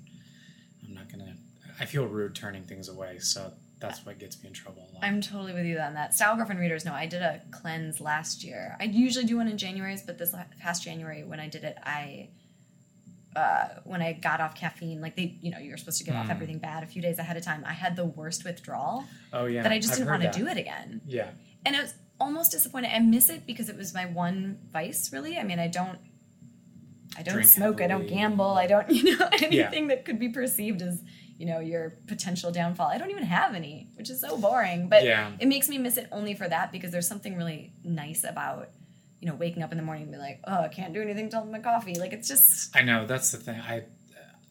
I'm 0.88 0.94
not 0.94 1.12
gonna. 1.12 1.36
I 1.80 1.86
feel 1.86 2.06
rude 2.06 2.36
turning 2.36 2.64
things 2.64 2.90
away, 2.90 3.20
so 3.20 3.52
that's 3.80 4.06
what 4.06 4.18
gets 4.18 4.42
me 4.42 4.48
in 4.48 4.54
trouble 4.54 4.88
a 4.90 4.94
lot. 4.96 5.04
I'm 5.04 5.22
totally 5.22 5.54
with 5.54 5.66
you 5.66 5.78
on 5.80 5.94
that. 5.94 6.14
Style 6.16 6.36
Girlfriend 6.36 6.60
readers 6.60 6.84
know 6.86 6.94
I 6.94 7.06
did 7.06 7.22
a 7.22 7.42
cleanse 7.52 8.02
last 8.02 8.44
year. 8.44 8.76
I 8.80 8.86
usually 8.86 9.26
do 9.26 9.38
one 9.38 9.48
in 9.48 9.58
January's, 9.58 10.02
but 10.02 10.18
this 10.18 10.34
past 10.60 10.84
January 10.84 11.24
when 11.24 11.40
I 11.40 11.48
did 11.48 11.64
it, 11.64 11.78
I 11.84 12.30
uh, 13.36 13.68
when 13.84 14.02
I 14.02 14.14
got 14.14 14.42
off 14.42 14.56
caffeine, 14.56 15.00
like 15.00 15.16
they, 15.16 15.38
you 15.42 15.52
know, 15.52 15.60
you're 15.60 15.78
supposed 15.78 16.00
to 16.00 16.04
get 16.04 16.16
off 16.16 16.26
Mm. 16.26 16.32
everything 16.32 16.58
bad 16.58 16.82
a 16.82 16.88
few 16.88 17.04
days 17.04 17.20
ahead 17.20 17.38
of 17.38 17.44
time. 17.44 17.64
I 17.68 17.74
had 17.74 17.96
the 17.96 18.06
worst 18.06 18.44
withdrawal 18.44 19.06
oh 19.32 19.46
yeah, 19.46 19.62
that 19.62 19.72
I 19.72 19.78
just 19.78 19.92
I've 19.92 20.00
didn't 20.00 20.10
want 20.10 20.24
to 20.24 20.40
do 20.40 20.48
it 20.48 20.58
again. 20.58 21.02
Yeah, 21.06 21.30
and 21.64 21.76
it 21.76 21.82
was 21.84 21.94
almost 22.20 22.52
disappointing. 22.52 22.90
I 22.92 22.98
miss 23.00 23.30
it 23.30 23.46
because 23.46 23.70
it 23.70 23.78
was 23.78 23.94
my 23.94 24.06
one 24.08 24.58
vice. 24.74 25.14
Really, 25.14 25.38
I 25.38 25.44
mean, 25.44 25.60
I 25.60 25.68
don't, 25.68 26.00
I 27.16 27.22
don't 27.22 27.36
Drink 27.36 27.50
smoke, 27.50 27.80
I 27.80 27.86
don't 27.86 28.08
gamble, 28.08 28.52
I 28.52 28.66
don't, 28.66 28.90
you 28.98 29.18
know, 29.20 29.30
anything 29.40 29.88
that 29.90 30.04
could 30.04 30.18
be 30.18 30.30
perceived 30.30 30.82
as, 30.82 31.04
you 31.38 31.46
know, 31.46 31.60
your 31.60 31.92
potential 32.08 32.52
downfall. 32.52 32.88
I 32.88 32.98
don't 32.98 33.12
even 33.12 33.24
have 33.24 33.54
any, 33.54 33.90
which 33.96 34.10
is 34.10 34.22
so 34.22 34.38
boring. 34.38 34.90
But 34.90 35.04
Yeah. 35.04 35.32
it 35.40 35.48
makes 35.48 35.70
me 35.70 35.78
miss 35.78 35.98
it 35.98 36.08
only 36.12 36.34
for 36.34 36.48
that 36.48 36.72
because 36.72 36.92
there's 36.92 37.08
something 37.08 37.36
really 37.38 37.74
nice 37.84 38.24
about, 38.24 38.72
you 39.20 39.28
know, 39.28 39.36
waking 39.36 39.62
up 39.64 39.72
in 39.72 39.78
the 39.78 39.84
morning 39.84 40.04
and 40.04 40.12
be 40.12 40.18
like, 40.18 40.40
oh, 40.46 40.62
I 40.64 40.68
can't 40.68 40.94
do 40.94 41.02
anything 41.02 41.30
till 41.30 41.46
my 41.46 41.60
coffee. 41.60 41.96
Like 42.00 42.12
it's 42.14 42.28
just, 42.28 42.76
I 42.76 42.82
know 42.82 43.06
that's 43.06 43.32
the 43.32 43.38
thing. 43.38 43.60
I 43.60 43.84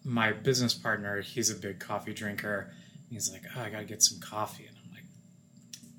my 0.05 0.31
business 0.33 0.73
partner, 0.73 1.21
he's 1.21 1.51
a 1.51 1.55
big 1.57 1.81
coffee 1.81 2.15
drinker. 2.15 2.71
He's 3.11 3.29
like, 3.33 3.43
"Oh, 3.57 3.61
I 3.61 3.71
got 3.71 3.79
to 3.81 3.85
get 3.85 4.03
some 4.03 4.21
coffee." 4.21 4.67
And 4.67 4.77
I'm 4.85 4.91
like, 4.93 5.03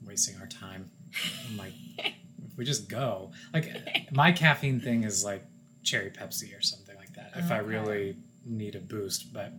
wasting 0.05 0.35
our 0.39 0.47
time. 0.47 0.89
I'm 1.49 1.57
like, 1.57 1.73
we 2.57 2.63
just 2.63 2.87
go. 2.89 3.31
Like 3.53 3.69
my 4.13 4.31
caffeine 4.31 4.79
thing 4.79 5.03
is 5.03 5.25
like 5.25 5.43
cherry 5.83 6.09
Pepsi 6.09 6.57
or 6.57 6.61
something 6.61 6.95
like 6.95 7.13
that. 7.15 7.33
If 7.35 7.51
I 7.51 7.57
really 7.57 8.15
need 8.45 8.75
a 8.75 8.79
boost, 8.79 9.33
but 9.33 9.51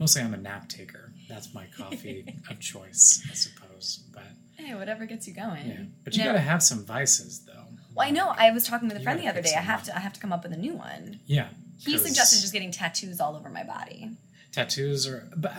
mostly 0.00 0.22
I'm 0.22 0.34
a 0.34 0.38
nap 0.38 0.68
taker. 0.68 1.12
That's 1.28 1.54
my 1.54 1.66
coffee 1.76 2.34
of 2.50 2.58
choice, 2.58 3.24
I 3.30 3.34
suppose. 3.34 4.02
But 4.12 4.24
hey, 4.56 4.74
whatever 4.74 5.06
gets 5.06 5.28
you 5.28 5.34
going. 5.34 5.66
yeah, 5.68 5.82
but 6.02 6.16
you 6.16 6.24
No. 6.24 6.30
got 6.30 6.32
to 6.32 6.40
have 6.40 6.62
some 6.62 6.84
vices 6.84 7.40
though. 7.46 7.52
Well, 7.94 8.06
I 8.06 8.10
know. 8.10 8.28
I 8.36 8.50
was 8.50 8.66
talking 8.66 8.88
with 8.88 8.96
a 8.96 9.00
friend 9.00 9.20
the 9.20 9.28
other 9.28 9.42
day. 9.42 9.54
I 9.56 9.60
have 9.60 9.80
up. 9.80 9.84
to. 9.86 9.96
I 9.96 10.00
have 10.00 10.12
to 10.14 10.20
come 10.20 10.32
up 10.32 10.42
with 10.42 10.52
a 10.52 10.56
new 10.56 10.74
one. 10.74 11.20
Yeah. 11.26 11.48
He 11.78 11.96
suggested 11.98 12.40
just 12.40 12.52
getting 12.52 12.70
tattoos 12.72 13.20
all 13.20 13.36
over 13.36 13.48
my 13.48 13.64
body. 13.64 14.10
tattoos 14.52 15.06
are 15.06 15.28
but 15.36 15.52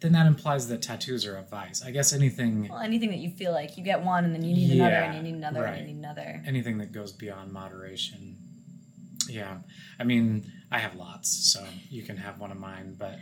then 0.00 0.12
that 0.12 0.26
implies 0.26 0.68
that 0.68 0.82
tattoos 0.82 1.24
are 1.26 1.36
a 1.38 1.42
vice 1.42 1.82
i 1.82 1.90
guess 1.90 2.12
anything 2.12 2.68
Well, 2.68 2.80
anything 2.80 3.08
that 3.10 3.18
you 3.18 3.30
feel 3.30 3.50
like 3.52 3.78
you 3.78 3.82
get 3.82 4.02
one 4.02 4.26
and 4.26 4.34
then 4.34 4.42
you 4.44 4.54
need 4.54 4.72
another 4.72 4.94
and 4.94 5.16
you 5.16 5.22
need 5.22 5.34
another 5.38 5.64
and 5.64 5.80
you 5.88 5.94
need 5.94 5.98
another. 6.04 6.42
anything 6.46 6.76
that 6.78 6.92
goes 6.92 7.12
beyond 7.12 7.50
moderation 7.50 8.36
yeah 9.28 9.56
i 9.98 10.04
mean 10.04 10.52
i 10.70 10.78
have 10.78 10.94
lots 10.96 11.30
so 11.52 11.64
you 11.90 12.02
can 12.02 12.18
have 12.18 12.38
one 12.38 12.52
of 12.52 12.58
mine 12.58 12.94
but 12.98 13.18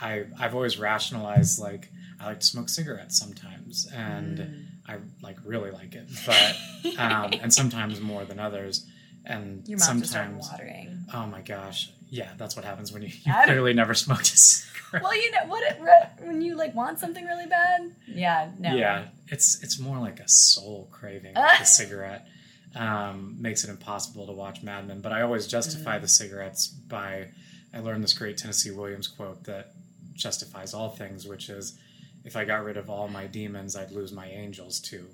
i 0.00 0.24
i've 0.38 0.54
always 0.54 0.78
rationalized 0.78 1.58
like 1.58 1.90
i 2.20 2.26
like 2.26 2.40
to 2.40 2.46
smoke 2.46 2.68
cigarettes 2.68 3.18
sometimes 3.18 3.86
and 3.94 4.38
Mm. 4.38 4.64
i 4.88 4.96
like 5.22 5.36
really 5.44 5.70
like 5.70 5.94
it 5.94 6.08
but 6.26 6.56
um 6.98 7.30
and 7.42 7.52
sometimes 7.52 8.00
more 8.00 8.24
than 8.24 8.38
others 8.38 8.86
and 9.24 9.62
Your 9.68 9.78
mouth 9.78 9.86
sometimes 9.88 10.48
watering. 10.50 11.04
oh 11.14 11.26
my 11.26 11.42
gosh 11.42 11.90
yeah 12.08 12.30
that's 12.38 12.56
what 12.56 12.64
happens 12.64 12.92
when 12.92 13.02
you, 13.02 13.08
you 13.24 13.32
clearly 13.44 13.72
never 13.74 13.94
smoked 14.04 14.32
a 14.32 14.36
cigarette 14.36 15.02
Well, 15.04 15.14
you 15.14 15.30
know 15.30 15.44
what? 15.46 15.62
It, 15.70 15.78
when 16.26 16.42
you 16.42 16.56
like 16.56 16.74
want 16.74 16.98
something 16.98 17.24
really 17.24 17.46
bad, 17.46 17.94
yeah, 18.08 18.50
no, 18.58 18.74
Yeah, 18.74 19.04
it's 19.28 19.62
it's 19.62 19.78
more 19.78 19.98
like 20.00 20.18
a 20.18 20.28
soul 20.28 20.88
craving. 20.90 21.34
Like 21.34 21.58
the 21.64 21.64
cigarette 21.64 22.26
um, 22.74 23.36
makes 23.40 23.62
it 23.62 23.70
impossible 23.70 24.26
to 24.26 24.32
watch 24.32 24.62
Mad 24.64 24.88
Men. 24.88 25.00
But 25.00 25.12
I 25.12 25.22
always 25.22 25.46
justify 25.46 25.98
Mm. 25.98 26.02
the 26.02 26.08
cigarettes 26.08 26.66
by 26.66 27.28
I 27.72 27.78
learned 27.80 28.02
this 28.02 28.14
great 28.14 28.36
Tennessee 28.36 28.72
Williams 28.72 29.06
quote 29.06 29.44
that 29.44 29.74
justifies 30.20 30.74
all 30.74 30.90
things, 30.90 31.26
which 31.26 31.48
is 31.48 31.78
if 32.24 32.36
I 32.36 32.44
got 32.44 32.64
rid 32.64 32.76
of 32.76 32.90
all 32.90 33.08
my 33.08 33.26
demons, 33.26 33.76
I'd 33.76 33.90
lose 33.90 34.12
my 34.12 34.26
angels 34.26 34.78
too. 34.78 35.06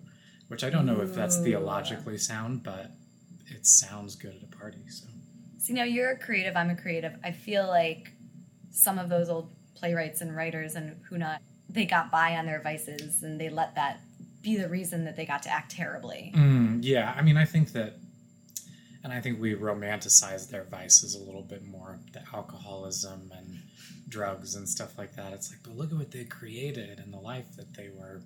Which 0.48 0.62
I 0.62 0.70
don't 0.70 0.86
know 0.86 1.00
if 1.00 1.14
that's 1.14 1.38
theologically 1.38 2.18
sound, 2.18 2.62
but 2.62 2.92
it 3.46 3.66
sounds 3.66 4.14
good 4.14 4.36
at 4.36 4.42
a 4.42 4.56
party. 4.56 4.88
So 4.88 5.08
See, 5.58 5.72
now 5.72 5.82
you're 5.82 6.10
a 6.10 6.18
creative. 6.18 6.56
I'm 6.56 6.70
a 6.70 6.76
creative. 6.76 7.14
I 7.24 7.32
feel 7.32 7.66
like 7.66 8.12
some 8.70 8.98
of 8.98 9.08
those 9.08 9.28
old 9.28 9.50
playwrights 9.74 10.20
and 10.20 10.36
writers 10.36 10.76
and 10.76 11.00
who 11.08 11.18
not, 11.18 11.40
they 11.68 11.84
got 11.84 12.10
by 12.10 12.36
on 12.36 12.46
their 12.46 12.60
vices 12.60 13.22
and 13.22 13.40
they 13.40 13.48
let 13.48 13.74
that 13.74 14.00
be 14.42 14.56
the 14.56 14.68
reason 14.68 15.04
that 15.04 15.16
they 15.16 15.26
got 15.26 15.42
to 15.42 15.50
act 15.50 15.72
terribly. 15.72 16.32
Mm, 16.36 16.78
yeah, 16.82 17.12
I 17.16 17.22
mean, 17.22 17.36
I 17.36 17.44
think 17.44 17.72
that, 17.72 17.94
and 19.02 19.12
I 19.12 19.20
think 19.20 19.40
we 19.40 19.54
romanticize 19.54 20.48
their 20.48 20.64
vices 20.64 21.16
a 21.16 21.18
little 21.18 21.42
bit 21.42 21.66
more, 21.66 21.98
the 22.12 22.22
alcoholism 22.32 23.32
and 23.36 23.58
drugs 24.16 24.54
and 24.54 24.66
stuff 24.68 24.96
like 24.96 25.14
that. 25.16 25.32
It's 25.34 25.50
like, 25.50 25.60
but 25.62 25.76
look 25.76 25.92
at 25.92 25.98
what 25.98 26.10
they 26.10 26.24
created 26.24 26.98
and 26.98 27.12
the 27.12 27.18
life 27.18 27.44
that 27.56 27.74
they 27.74 27.90
were 27.94 28.22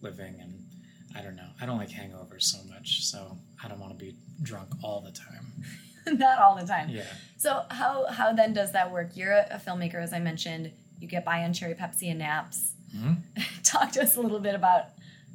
living. 0.00 0.36
And 0.40 0.64
I 1.16 1.20
don't 1.20 1.34
know. 1.34 1.48
I 1.60 1.66
don't 1.66 1.78
like 1.78 1.90
hangovers 1.90 2.42
so 2.44 2.58
much, 2.72 3.02
so 3.04 3.36
I 3.62 3.68
don't 3.68 3.80
want 3.80 3.92
to 3.92 4.04
be 4.04 4.14
drunk 4.42 4.68
all 4.84 5.00
the 5.00 5.10
time. 5.10 5.46
not 6.18 6.38
all 6.38 6.54
the 6.56 6.66
time. 6.66 6.88
Yeah. 6.90 7.02
So 7.38 7.62
how 7.70 8.06
how 8.06 8.32
then 8.32 8.52
does 8.54 8.70
that 8.72 8.90
work? 8.92 9.16
You're 9.16 9.32
a, 9.32 9.46
a 9.52 9.58
filmmaker, 9.58 10.00
as 10.02 10.12
I 10.12 10.20
mentioned. 10.20 10.70
You 11.00 11.08
get 11.08 11.24
by 11.24 11.42
on 11.42 11.52
cherry 11.52 11.74
Pepsi 11.74 12.08
and 12.10 12.20
naps. 12.20 12.74
Mhm. 12.96 13.16
Talk 13.64 13.90
to 13.92 14.02
us 14.02 14.16
a 14.16 14.20
little 14.20 14.38
bit 14.38 14.54
about 14.54 14.84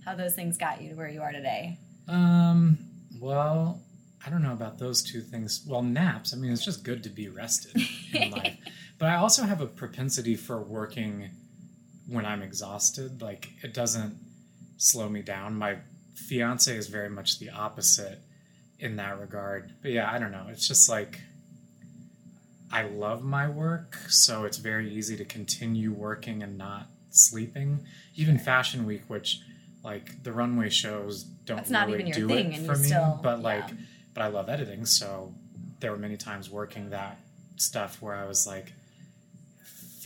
how 0.05 0.15
those 0.15 0.33
things 0.35 0.57
got 0.57 0.81
you 0.81 0.89
to 0.91 0.95
where 0.95 1.09
you 1.09 1.21
are 1.21 1.31
today. 1.33 1.77
Um. 2.07 2.77
Well, 3.19 3.81
I 4.25 4.29
don't 4.29 4.43
know 4.43 4.53
about 4.53 4.77
those 4.77 5.01
two 5.03 5.21
things. 5.21 5.65
Well, 5.67 5.81
naps. 5.81 6.33
I 6.33 6.37
mean, 6.37 6.51
it's 6.51 6.63
just 6.63 6.83
good 6.83 7.03
to 7.03 7.09
be 7.09 7.27
rested 7.29 7.81
in 8.13 8.31
life. 8.39 8.57
But 8.99 9.09
I 9.09 9.15
also 9.15 9.43
have 9.43 9.61
a 9.61 9.67
propensity 9.67 10.35
for 10.35 10.59
working 10.61 11.29
when 12.07 12.25
I'm 12.25 12.41
exhausted. 12.41 13.21
Like 13.21 13.49
it 13.61 13.73
doesn't 13.73 14.17
slow 14.77 15.09
me 15.09 15.21
down. 15.21 15.55
My 15.55 15.77
fiance 16.15 16.75
is 16.75 16.87
very 16.87 17.09
much 17.09 17.39
the 17.39 17.49
opposite 17.51 18.19
in 18.79 18.95
that 18.97 19.19
regard. 19.19 19.73
But 19.81 19.91
yeah, 19.91 20.11
I 20.11 20.17
don't 20.17 20.31
know. 20.31 20.47
It's 20.49 20.67
just 20.67 20.89
like 20.89 21.21
I 22.71 22.83
love 22.83 23.23
my 23.23 23.47
work, 23.47 23.95
so 24.09 24.43
it's 24.43 24.57
very 24.57 24.93
easy 24.93 25.15
to 25.17 25.25
continue 25.25 25.91
working 25.93 26.43
and 26.43 26.57
not 26.57 26.87
sleeping. 27.11 27.79
Even 28.15 28.37
Fashion 28.37 28.85
Week, 28.85 29.03
which 29.07 29.39
like 29.83 30.21
the 30.23 30.33
runway 30.33 30.69
shows 30.69 31.23
don't 31.23 31.57
That's 31.57 31.69
not 31.69 31.87
really 31.87 31.99
even 31.99 32.07
your 32.07 32.27
do 32.27 32.27
thing, 32.27 32.51
it 32.51 32.57
and 32.57 32.65
for 32.65 32.75
me. 32.75 32.87
still- 32.87 33.19
but 33.23 33.41
like, 33.41 33.69
yeah. 33.69 33.75
but 34.13 34.23
I 34.23 34.27
love 34.27 34.49
editing, 34.49 34.85
so 34.85 35.33
there 35.79 35.91
were 35.91 35.97
many 35.97 36.17
times 36.17 36.49
working 36.49 36.89
that 36.89 37.19
stuff 37.55 38.01
where 38.01 38.15
I 38.15 38.25
was 38.25 38.45
like 38.45 38.73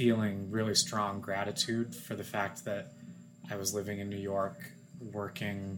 feeling 0.02 0.50
really 0.50 0.74
strong 0.74 1.22
gratitude 1.22 1.94
for 1.94 2.16
the 2.16 2.24
fact 2.24 2.66
that 2.66 2.92
I 3.52 3.56
was 3.56 3.76
living 3.76 4.00
in 4.00 4.10
New 4.10 4.18
York, 4.18 4.58
working, 5.14 5.78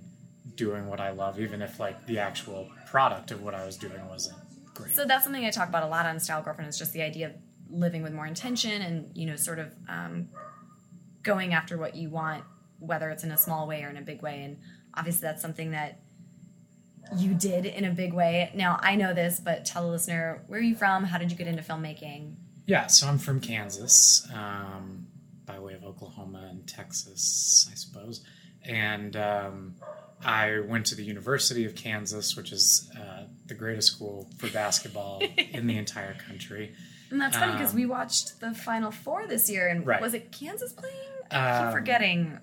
doing 0.56 0.88
what 0.88 1.02
I 1.02 1.12
love, 1.12 1.42
even 1.42 1.62
if 1.62 1.78
like 1.78 2.06
the 2.06 2.20
actual 2.20 2.70
product 2.90 3.32
of 3.32 3.44
what 3.44 3.54
I 3.54 3.66
was 3.66 3.76
doing 3.76 4.08
wasn't 4.08 4.38
great. 4.74 4.94
So 4.94 5.04
that's 5.04 5.26
something 5.26 5.44
I 5.44 5.52
talk 5.52 5.68
about 5.68 5.84
a 5.84 5.88
lot 5.88 6.06
on 6.06 6.22
Style 6.22 6.42
Girlfriend 6.42 6.70
is 6.70 6.80
just 6.80 6.94
the 6.94 7.02
idea 7.02 7.28
of 7.28 7.34
living 7.70 8.02
with 8.02 8.14
more 8.14 8.26
intention 8.26 8.82
and 8.82 9.12
you 9.14 9.26
know 9.26 9.36
sort 9.36 9.60
of 9.60 9.74
um, 9.90 10.30
going 11.22 11.54
after 11.54 11.78
what 11.78 11.94
you 11.94 12.10
want, 12.10 12.46
whether 12.80 13.10
it's 13.10 13.26
in 13.26 13.32
a 13.32 13.38
small 13.38 13.68
way 13.68 13.84
or 13.84 13.90
in 13.90 13.98
a 13.98 14.02
big 14.02 14.22
way. 14.22 14.42
And 14.46 14.58
obviously 14.94 15.28
that's 15.28 15.42
something 15.42 15.72
that 15.72 16.00
you 17.18 17.34
did 17.34 17.66
in 17.66 17.84
a 17.84 17.92
big 17.92 18.14
way. 18.14 18.54
Now 18.56 18.80
I 18.82 18.96
know 18.96 19.14
this, 19.14 19.42
but 19.42 19.66
tell 19.66 19.84
the 19.84 19.90
listener 19.90 20.46
where 20.48 20.62
are 20.62 20.64
you 20.64 20.76
from? 20.76 21.04
How 21.04 21.18
did 21.18 21.30
you 21.30 21.38
get 21.38 21.48
into 21.48 21.62
filmmaking? 21.62 22.36
Yeah, 22.66 22.88
so 22.88 23.08
I'm 23.08 23.18
from 23.18 23.40
Kansas, 23.42 24.28
um, 24.34 25.08
by 25.46 25.60
way 25.60 25.74
of 25.74 25.84
Oklahoma 25.84 26.48
and 26.50 26.68
Texas, 26.68 27.68
I 27.72 27.76
suppose. 27.76 28.24
And 28.66 29.16
um, 29.18 29.76
I 30.24 30.60
went 30.62 30.86
to 30.88 30.96
the 30.96 31.04
University 31.04 31.66
of 31.66 31.76
Kansas, 31.76 32.38
which 32.38 32.52
is 32.54 32.90
uh, 32.98 33.24
the 33.48 33.54
greatest 33.54 33.90
school 33.92 34.30
for 34.38 34.48
basketball 34.50 35.22
in 35.52 35.68
the 35.68 35.78
entire 35.78 36.14
country. 36.14 36.74
And 37.12 37.20
that's 37.20 37.36
funny 37.38 37.52
because 37.52 37.72
Um, 37.72 37.76
we 37.76 37.86
watched 37.86 38.40
the 38.40 38.54
Final 38.54 38.92
Four 38.92 39.28
this 39.28 39.50
year, 39.50 39.68
and 39.68 39.86
Right. 39.86 40.02
was 40.02 40.14
it 40.14 40.32
Kansas 40.32 40.72
playing? 40.74 40.96
I 41.30 41.58
keep 41.60 41.68
Um, 41.68 41.72
forgetting. 41.74 42.40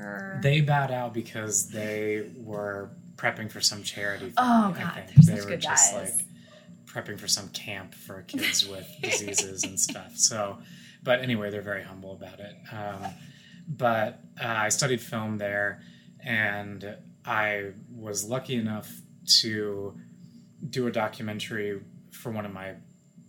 Or... 0.00 0.38
They 0.42 0.60
bowed 0.60 0.90
out 0.92 1.12
because 1.12 1.68
they 1.70 2.30
were 2.36 2.90
prepping 3.16 3.50
for 3.50 3.60
some 3.60 3.82
charity. 3.82 4.26
Thing, 4.26 4.34
Oh, 4.38 4.72
God, 4.78 4.94
they're 5.06 5.14
they 5.16 5.22
such 5.22 5.40
were 5.44 5.50
good 5.50 5.60
just 5.60 5.92
guys. 5.92 6.16
like 6.16 6.26
prepping 6.94 7.18
for 7.18 7.28
some 7.28 7.48
camp 7.48 7.94
for 7.94 8.22
kids 8.28 8.66
with 8.66 8.86
diseases 9.02 9.64
and 9.64 9.78
stuff. 9.78 10.12
So, 10.16 10.58
but 11.02 11.20
anyway, 11.20 11.50
they're 11.50 11.62
very 11.62 11.82
humble 11.82 12.12
about 12.12 12.40
it. 12.40 12.54
Um, 12.72 13.12
but 13.66 14.20
uh, 14.42 14.46
I 14.46 14.68
studied 14.68 15.00
film 15.00 15.38
there, 15.38 15.82
and 16.24 16.96
I 17.24 17.72
was 17.94 18.24
lucky 18.24 18.56
enough 18.56 18.90
to 19.40 19.94
do 20.68 20.86
a 20.86 20.92
documentary 20.92 21.80
for 22.10 22.30
one 22.30 22.44
of 22.44 22.52
my 22.52 22.74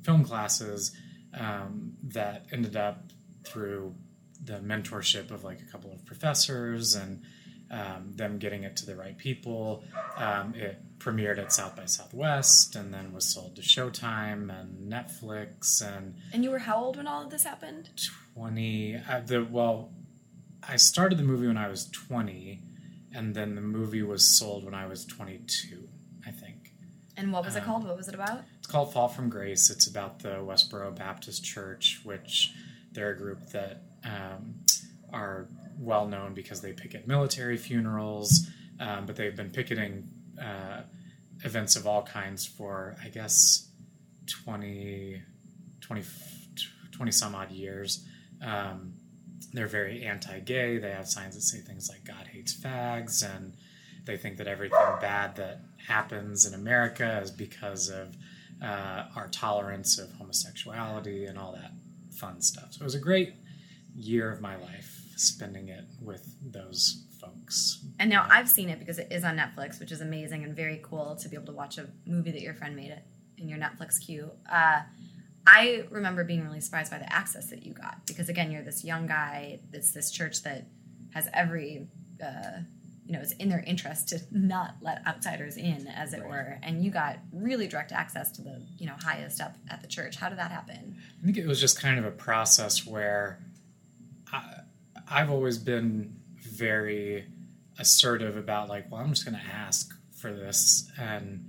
film 0.04 0.24
classes 0.24 0.96
um, 1.34 1.94
that 2.04 2.46
ended 2.52 2.76
up 2.76 3.12
through 3.46 3.96
the 4.44 4.60
mentorship 4.60 5.32
of 5.32 5.44
like 5.44 5.62
a 5.62 5.66
couple 5.66 5.92
of 5.92 6.06
professors 6.06 6.96
and 6.96 7.22
um, 7.72 8.12
them 8.16 8.38
getting 8.38 8.64
it 8.64 8.76
to 8.78 8.86
the 8.86 8.96
right 8.96 9.18
people. 9.18 9.84
Um, 10.18 10.54
it 10.56 10.82
premiered 11.00 11.38
at 11.40 11.52
South 11.52 11.76
by 11.76 11.86
Southwest 11.86 12.76
and 12.76 12.94
then 12.94 13.12
was 13.14 13.26
sold 13.26 13.56
to 13.58 13.62
Showtime 13.62 14.50
and 14.58 14.92
Netflix 14.92 15.82
and 15.86 16.16
and 16.34 16.44
you 16.44 16.52
were 16.52 16.60
how 16.60 16.78
old 16.78 16.98
when 16.98 17.06
all 17.08 17.24
of 17.24 17.30
this 17.32 17.44
happened? 17.44 17.90
20 18.36 18.96
uh, 19.10 19.20
the 19.26 19.44
well 19.44 19.92
I 20.68 20.78
started 20.78 21.18
the 21.20 21.24
movie 21.24 21.48
when 21.48 21.58
I 21.58 21.68
was 21.68 21.90
20 21.90 22.62
and 23.14 23.36
then 23.36 23.56
the 23.56 23.62
movie 23.62 24.02
was 24.04 24.26
sold 24.26 24.64
when 24.64 24.74
I 24.74 24.88
was 24.88 25.06
22 25.06 25.88
I 26.26 26.32
think 26.32 26.72
And 27.18 27.32
what 27.32 27.46
was 27.46 27.56
it 27.56 27.60
Um, 27.60 27.66
called? 27.66 27.84
What 27.86 27.98
was 27.98 28.08
it 28.08 28.16
about? 28.16 28.44
it's 28.58 28.68
called 28.68 28.94
Fall 28.94 29.08
from 29.10 29.30
Grace. 29.30 29.70
It's 29.70 29.88
about 29.88 30.20
the 30.20 30.36
Westboro 30.42 30.96
Baptist 30.96 31.44
Church, 31.44 32.02
which 32.04 32.54
they're 32.94 33.12
a 33.12 33.18
group 33.18 33.50
that 33.52 33.84
um, 34.04 34.56
are 35.16 35.48
well 35.80 36.08
known 36.08 36.34
because 36.34 36.62
they 36.62 36.74
picket 36.74 37.08
military 37.08 37.58
funerals, 37.58 38.48
um, 38.80 39.06
but 39.06 39.16
they've 39.16 39.36
been 39.36 39.50
picketing 39.50 40.10
uh, 40.42 40.82
events 41.44 41.76
of 41.76 41.88
all 41.88 42.04
kinds 42.04 42.46
for, 42.46 42.96
I 43.04 43.08
guess, 43.08 43.70
20, 44.44 45.22
20, 45.80 46.04
20 46.92 47.12
some 47.12 47.34
odd 47.34 47.52
years. 47.52 48.06
Um, 48.46 48.94
they're 49.54 49.68
very 49.68 50.04
anti 50.04 50.40
gay. 50.40 50.78
They 50.78 50.92
have 50.92 51.08
signs 51.08 51.36
that 51.36 51.42
say 51.42 51.60
things 51.60 51.90
like 51.90 52.04
God 52.04 52.28
hates 52.28 52.54
fags, 52.54 53.24
and 53.24 53.54
they 54.04 54.18
think 54.18 54.38
that 54.38 54.48
everything 54.48 54.80
bad 55.00 55.38
that 55.38 55.62
happens 55.88 56.46
in 56.46 56.54
America 56.54 57.22
is 57.24 57.32
because 57.32 57.90
of 57.90 58.18
uh, 58.62 59.06
our 59.16 59.30
tolerance 59.30 59.98
of 59.98 60.12
homosexuality 60.14 61.26
and 61.26 61.38
all 61.38 61.54
that 61.54 61.72
fun 62.12 62.42
stuff. 62.42 62.74
So 62.74 62.82
it 62.82 62.84
was 62.84 62.96
a 62.96 63.00
great 63.00 63.36
year 63.96 64.30
of 64.30 64.42
my 64.42 64.58
life 64.58 64.95
spending 65.16 65.70
it 65.70 65.86
with 66.02 66.36
those 66.52 67.04
folks. 67.20 67.84
And 68.00 68.10
now 68.10 68.28
I've 68.30 68.50
seen 68.50 68.70
it 68.70 68.80
because 68.80 69.00
it 69.00 69.08
is 69.12 69.24
on 69.24 69.38
Netflix, 69.38 69.80
which 69.80 69.92
is 69.92 70.02
amazing 70.02 70.44
and 70.44 70.56
very 70.56 70.80
cool 70.84 71.16
to 71.16 71.30
be 71.30 71.36
able 71.36 71.48
to 71.48 71.54
watch 71.54 71.78
a 71.78 71.88
movie 72.06 72.32
that 72.32 72.42
your 72.42 72.54
friend 72.54 72.76
made 72.76 72.92
it 72.92 73.04
in 73.38 73.48
your 73.50 73.58
Netflix 73.60 74.00
queue. 74.00 74.32
Uh, 74.52 74.82
I 75.48 75.84
remember 75.90 76.24
being 76.24 76.44
really 76.44 76.62
surprised 76.62 76.92
by 76.92 76.98
the 76.98 77.12
access 77.12 77.50
that 77.50 77.64
you 77.66 77.74
got 77.74 78.06
because 78.08 78.30
again, 78.30 78.52
you're 78.52 78.64
this 78.64 78.84
young 78.84 79.08
guy. 79.08 79.60
It's 79.74 79.92
this 79.92 80.12
church 80.12 80.44
that 80.44 80.68
has 81.14 81.30
every, 81.34 81.88
uh, 82.24 82.60
you 83.06 83.14
know, 83.14 83.20
it's 83.20 83.34
in 83.34 83.50
their 83.50 83.64
interest 83.68 84.10
to 84.10 84.20
not 84.32 84.76
let 84.82 85.06
outsiders 85.06 85.56
in, 85.58 85.88
as 85.88 86.14
it 86.14 86.22
Right. 86.22 86.30
were. 86.30 86.60
And 86.64 86.84
you 86.84 86.90
got 86.90 87.20
really 87.32 87.68
direct 87.68 87.92
access 87.92 88.32
to 88.32 88.42
the, 88.42 88.64
you 88.80 88.88
know, 88.88 88.96
highest 89.00 89.40
up 89.40 89.56
at 89.70 89.82
the 89.82 89.88
church. 89.88 90.16
How 90.16 90.30
did 90.30 90.40
that 90.40 90.50
happen? 90.52 90.98
I 91.22 91.26
think 91.26 91.38
it 91.38 91.46
was 91.46 91.62
just 91.62 91.80
kind 91.80 92.00
of 92.00 92.06
a 92.06 92.12
process 92.12 92.86
where 92.86 93.40
I've 95.10 95.30
always 95.30 95.58
been 95.58 96.16
very 96.38 97.28
assertive 97.80 98.38
about 98.38 98.70
like, 98.70 98.92
well, 98.92 99.02
I'm 99.02 99.10
just 99.10 99.26
going 99.26 99.38
to 99.38 99.56
ask 99.56 99.94
for 100.18 100.32
this, 100.34 100.90
and 100.98 101.46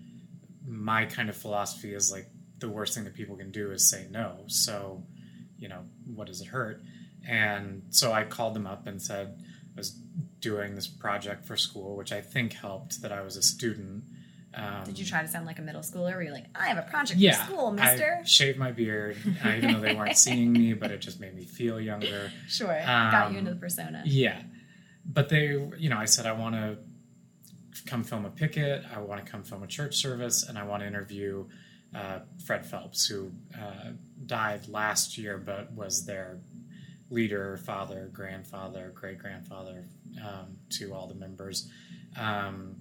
my 0.66 1.04
kind 1.06 1.28
of 1.28 1.36
philosophy 1.36 1.94
is 1.94 2.10
like 2.10 2.28
the 2.58 2.68
worst 2.68 2.94
thing 2.94 3.04
that 3.04 3.14
people 3.14 3.36
can 3.36 3.50
do 3.50 3.70
is 3.70 3.88
say 3.88 4.06
no. 4.10 4.40
So, 4.48 5.02
you 5.58 5.68
know, 5.68 5.84
what 6.14 6.26
does 6.26 6.40
it 6.40 6.48
hurt? 6.48 6.82
And 7.28 7.82
so 7.90 8.12
I 8.12 8.24
called 8.24 8.54
them 8.54 8.66
up 8.66 8.86
and 8.86 9.00
said 9.00 9.38
I 9.38 9.78
was 9.78 9.90
doing 10.40 10.74
this 10.74 10.86
project 10.86 11.44
for 11.44 11.56
school, 11.56 11.96
which 11.96 12.12
I 12.12 12.20
think 12.20 12.52
helped 12.54 13.02
that 13.02 13.12
I 13.12 13.20
was 13.22 13.36
a 13.36 13.42
student. 13.42 14.04
Um, 14.56 14.84
Did 14.84 14.98
you 14.98 15.04
try 15.04 15.20
to 15.20 15.28
sound 15.28 15.44
like 15.44 15.58
a 15.58 15.62
middle 15.62 15.82
schooler? 15.82 16.12
Where 16.12 16.22
you're 16.22 16.32
like, 16.32 16.46
I 16.54 16.68
have 16.68 16.78
a 16.78 16.88
project 16.88 17.20
yeah, 17.20 17.44
for 17.44 17.52
school, 17.52 17.72
Mister. 17.72 18.18
I 18.22 18.24
shaved 18.24 18.58
my 18.58 18.72
beard, 18.72 19.16
even 19.46 19.74
though 19.74 19.80
they 19.80 19.94
weren't 19.94 20.16
seeing 20.26 20.52
me, 20.52 20.72
but 20.72 20.90
it 20.90 21.00
just 21.00 21.20
made 21.20 21.34
me 21.34 21.44
feel 21.44 21.78
younger. 21.80 22.32
Sure, 22.48 22.68
got 22.68 23.30
you 23.32 23.38
Um, 23.38 23.40
into 23.40 23.50
the 23.54 23.60
persona. 23.60 24.02
Yeah, 24.06 24.40
but 25.04 25.28
they, 25.28 25.48
you 25.78 25.90
know, 25.90 25.98
I 25.98 26.06
said 26.06 26.24
I 26.26 26.32
want 26.32 26.54
to 26.54 26.78
come 27.86 28.02
film 28.02 28.24
a 28.24 28.30
picket. 28.30 28.82
I 28.94 29.00
want 29.00 29.24
to 29.24 29.30
come 29.30 29.42
film 29.42 29.62
a 29.62 29.66
church 29.66 29.96
service, 29.96 30.42
and 30.48 30.56
I 30.56 30.64
want 30.64 30.82
to 30.82 30.86
interview 30.86 31.44
uh, 31.94 32.20
Fred 32.46 32.64
Phelps, 32.64 33.06
who 33.06 33.32
uh, 33.54 33.90
died 34.24 34.68
last 34.68 35.18
year, 35.18 35.36
but 35.36 35.72
was 35.72 36.06
their 36.06 36.38
leader, 37.10 37.56
father, 37.58 38.08
grandfather, 38.12 38.90
great 38.94 39.18
grandfather 39.18 39.84
um, 40.26 40.56
to 40.70 40.92
all 40.92 41.06
the 41.06 41.14
members. 41.14 41.70
Um, 42.18 42.76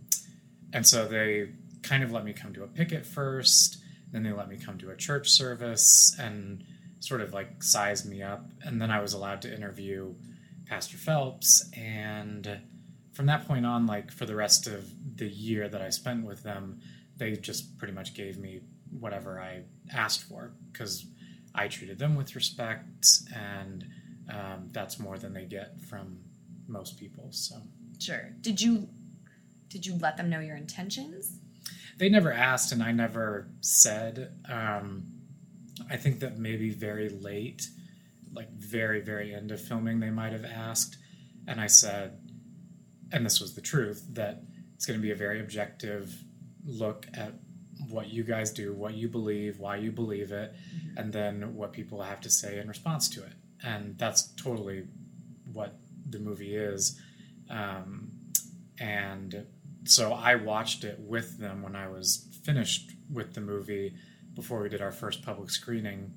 and 0.73 0.85
so 0.85 1.07
they 1.07 1.49
kind 1.85 2.03
of 2.03 2.11
let 2.11 2.25
me 2.25 2.33
come 2.33 2.53
to 2.53 2.63
a 2.63 2.67
picket 2.67 3.05
first, 3.05 3.77
then 4.11 4.23
they 4.23 4.31
let 4.31 4.49
me 4.49 4.57
come 4.57 4.77
to 4.79 4.91
a 4.91 4.95
church 4.95 5.29
service 5.29 6.15
and 6.19 6.63
sort 6.99 7.21
of 7.21 7.33
like 7.33 7.61
sized 7.63 8.09
me 8.09 8.21
up. 8.21 8.45
And 8.63 8.81
then 8.81 8.91
I 8.91 8.99
was 9.01 9.13
allowed 9.13 9.41
to 9.43 9.53
interview 9.53 10.13
Pastor 10.65 10.97
Phelps. 10.97 11.69
And 11.73 12.59
from 13.13 13.27
that 13.27 13.47
point 13.47 13.65
on, 13.65 13.85
like 13.85 14.11
for 14.11 14.25
the 14.25 14.35
rest 14.35 14.67
of 14.67 14.89
the 15.17 15.27
year 15.27 15.69
that 15.69 15.81
I 15.81 15.89
spent 15.89 16.25
with 16.25 16.43
them, 16.43 16.79
they 17.17 17.33
just 17.33 17.77
pretty 17.77 17.93
much 17.93 18.13
gave 18.13 18.37
me 18.37 18.61
whatever 18.99 19.39
I 19.39 19.61
asked 19.93 20.23
for 20.23 20.53
because 20.71 21.05
I 21.53 21.67
treated 21.67 21.99
them 21.99 22.15
with 22.15 22.35
respect, 22.35 23.07
and 23.33 23.85
um, 24.29 24.69
that's 24.71 24.99
more 24.99 25.17
than 25.17 25.33
they 25.33 25.45
get 25.45 25.79
from 25.81 26.19
most 26.67 26.99
people. 26.99 27.27
So 27.31 27.55
Sure. 27.99 28.33
Did 28.41 28.61
you 28.61 28.89
did 29.69 29.85
you 29.85 29.97
let 29.97 30.17
them 30.17 30.29
know 30.29 30.39
your 30.39 30.55
intentions? 30.55 31.39
They 31.97 32.09
never 32.09 32.31
asked, 32.31 32.71
and 32.71 32.83
I 32.83 32.91
never 32.91 33.47
said. 33.61 34.33
Um, 34.49 35.07
I 35.89 35.97
think 35.97 36.19
that 36.21 36.37
maybe 36.37 36.69
very 36.69 37.09
late, 37.09 37.67
like 38.33 38.51
very 38.51 39.01
very 39.01 39.33
end 39.33 39.51
of 39.51 39.61
filming, 39.61 39.99
they 39.99 40.09
might 40.09 40.33
have 40.33 40.45
asked, 40.45 40.97
and 41.47 41.59
I 41.59 41.67
said, 41.67 42.19
and 43.11 43.25
this 43.25 43.39
was 43.39 43.55
the 43.55 43.61
truth 43.61 44.05
that 44.13 44.43
it's 44.75 44.85
going 44.85 44.99
to 44.99 45.03
be 45.03 45.11
a 45.11 45.15
very 45.15 45.39
objective 45.39 46.23
look 46.65 47.07
at 47.13 47.33
what 47.89 48.09
you 48.09 48.23
guys 48.23 48.51
do, 48.51 48.73
what 48.73 48.93
you 48.95 49.07
believe, 49.07 49.59
why 49.59 49.75
you 49.75 49.91
believe 49.91 50.31
it, 50.31 50.53
and 50.97 51.11
then 51.13 51.55
what 51.55 51.71
people 51.73 52.01
have 52.01 52.21
to 52.21 52.29
say 52.29 52.59
in 52.59 52.67
response 52.67 53.09
to 53.09 53.23
it. 53.23 53.33
And 53.63 53.97
that's 53.97 54.33
totally 54.35 54.87
what 55.53 55.77
the 56.09 56.19
movie 56.19 56.55
is. 56.55 56.99
Um, 57.49 58.11
and 58.79 59.45
so 59.85 60.13
I 60.13 60.35
watched 60.35 60.83
it 60.83 60.99
with 60.99 61.39
them 61.39 61.61
when 61.61 61.75
I 61.75 61.87
was 61.87 62.27
finished 62.43 62.91
with 63.11 63.33
the 63.33 63.41
movie 63.41 63.95
before 64.33 64.61
we 64.61 64.69
did 64.69 64.81
our 64.81 64.91
first 64.91 65.23
public 65.23 65.49
screening. 65.49 66.11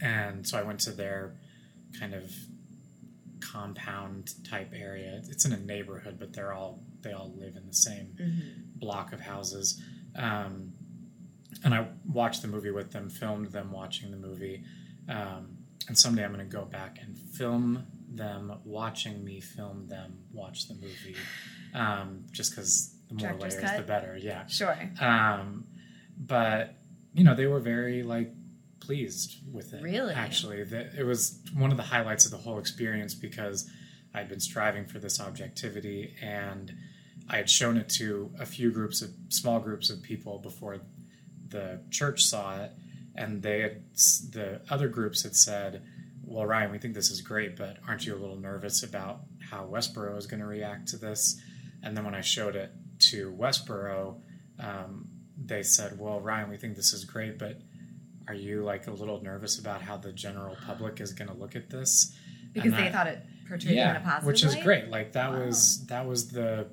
And 0.00 0.46
so 0.46 0.58
I 0.58 0.62
went 0.62 0.80
to 0.80 0.92
their 0.92 1.36
kind 1.98 2.14
of 2.14 2.32
compound 3.40 4.32
type 4.48 4.72
area. 4.74 5.20
It's 5.28 5.44
in 5.44 5.52
a 5.52 5.58
neighborhood, 5.58 6.18
but 6.18 6.32
they're 6.32 6.52
all 6.52 6.80
they 7.02 7.12
all 7.12 7.32
live 7.36 7.56
in 7.56 7.66
the 7.66 7.74
same 7.74 8.14
block 8.76 9.12
of 9.12 9.20
houses. 9.20 9.82
Um, 10.16 10.72
and 11.64 11.74
I 11.74 11.88
watched 12.06 12.42
the 12.42 12.48
movie 12.48 12.70
with 12.70 12.92
them, 12.92 13.10
filmed 13.10 13.52
them 13.52 13.72
watching 13.72 14.10
the 14.10 14.16
movie. 14.16 14.64
Um, 15.08 15.56
and 15.88 15.98
someday 15.98 16.24
I'm 16.24 16.32
going 16.32 16.48
to 16.48 16.56
go 16.56 16.64
back 16.64 16.98
and 17.02 17.18
film 17.18 17.86
them 18.10 18.52
watching 18.64 19.24
me 19.24 19.40
film 19.40 19.86
them 19.86 20.18
watch 20.32 20.68
the 20.68 20.74
movie. 20.74 21.16
Um, 21.74 22.24
just 22.32 22.50
because 22.50 22.94
the 23.08 23.14
more 23.14 23.28
Director's 23.28 23.56
layers, 23.56 23.70
cut? 23.70 23.76
the 23.76 23.82
better. 23.84 24.18
Yeah. 24.20 24.46
Sure. 24.46 24.76
Um, 25.00 25.66
but 26.18 26.74
you 27.14 27.24
know, 27.24 27.34
they 27.34 27.46
were 27.46 27.60
very 27.60 28.02
like 28.02 28.32
pleased 28.80 29.36
with 29.52 29.72
it. 29.72 29.82
Really? 29.82 30.14
Actually, 30.14 30.64
that 30.64 30.94
it 30.98 31.04
was 31.04 31.38
one 31.54 31.70
of 31.70 31.76
the 31.76 31.82
highlights 31.84 32.24
of 32.24 32.30
the 32.30 32.38
whole 32.38 32.58
experience 32.58 33.14
because 33.14 33.70
I'd 34.12 34.28
been 34.28 34.40
striving 34.40 34.86
for 34.86 34.98
this 34.98 35.20
objectivity 35.20 36.14
and 36.20 36.72
I 37.28 37.36
had 37.36 37.48
shown 37.48 37.76
it 37.76 37.88
to 37.90 38.32
a 38.40 38.46
few 38.46 38.72
groups 38.72 39.02
of 39.02 39.10
small 39.28 39.60
groups 39.60 39.88
of 39.88 40.02
people 40.02 40.38
before 40.38 40.80
the 41.48 41.80
church 41.90 42.24
saw 42.24 42.60
it, 42.60 42.72
and 43.14 43.42
they 43.42 43.60
had 43.60 43.82
the 44.32 44.60
other 44.68 44.88
groups 44.88 45.22
had 45.22 45.36
said, 45.36 45.82
"Well, 46.30 46.46
Ryan, 46.46 46.70
we 46.70 46.78
think 46.78 46.94
this 46.94 47.10
is 47.10 47.20
great, 47.20 47.56
but 47.56 47.78
aren't 47.86 48.06
you 48.06 48.14
a 48.14 48.18
little 48.18 48.38
nervous 48.38 48.82
about 48.82 49.22
how 49.50 49.66
Westboro 49.66 50.16
is 50.16 50.26
going 50.26 50.40
to 50.40 50.46
react 50.46 50.88
to 50.88 50.96
this?" 50.96 51.40
And 51.82 51.96
then 51.96 52.04
when 52.04 52.14
I 52.14 52.20
showed 52.20 52.56
it 52.56 52.72
to 53.10 53.32
Westboro, 53.32 54.20
um, 54.58 55.08
they 55.42 55.62
said, 55.62 55.98
"Well, 55.98 56.20
Ryan, 56.20 56.48
we 56.50 56.56
think 56.56 56.76
this 56.76 56.92
is 56.92 57.04
great, 57.04 57.38
but 57.38 57.60
are 58.28 58.34
you 58.34 58.62
like 58.62 58.86
a 58.86 58.90
little 58.92 59.20
nervous 59.22 59.58
about 59.58 59.82
how 59.82 59.96
the 59.96 60.12
general 60.12 60.56
public 60.66 61.00
is 61.00 61.12
going 61.12 61.28
to 61.28 61.34
look 61.36 61.56
at 61.56 61.68
this?" 61.70 62.14
Because 62.52 62.72
And 62.72 62.80
they 62.82 62.88
I- 62.88 62.92
thought 62.92 63.06
it 63.06 63.24
portrayed 63.48 63.74
you 63.76 63.82
in 63.82 63.96
a 63.96 64.00
positive 64.00 64.26
which 64.26 64.44
is 64.44 64.54
light? 64.54 64.64
great. 64.64 64.88
Like 64.88 65.12
that 65.12 65.32
Wow. 65.32 65.46
was 65.46 65.86
that 65.86 66.06
was 66.06 66.30
the 66.30 66.68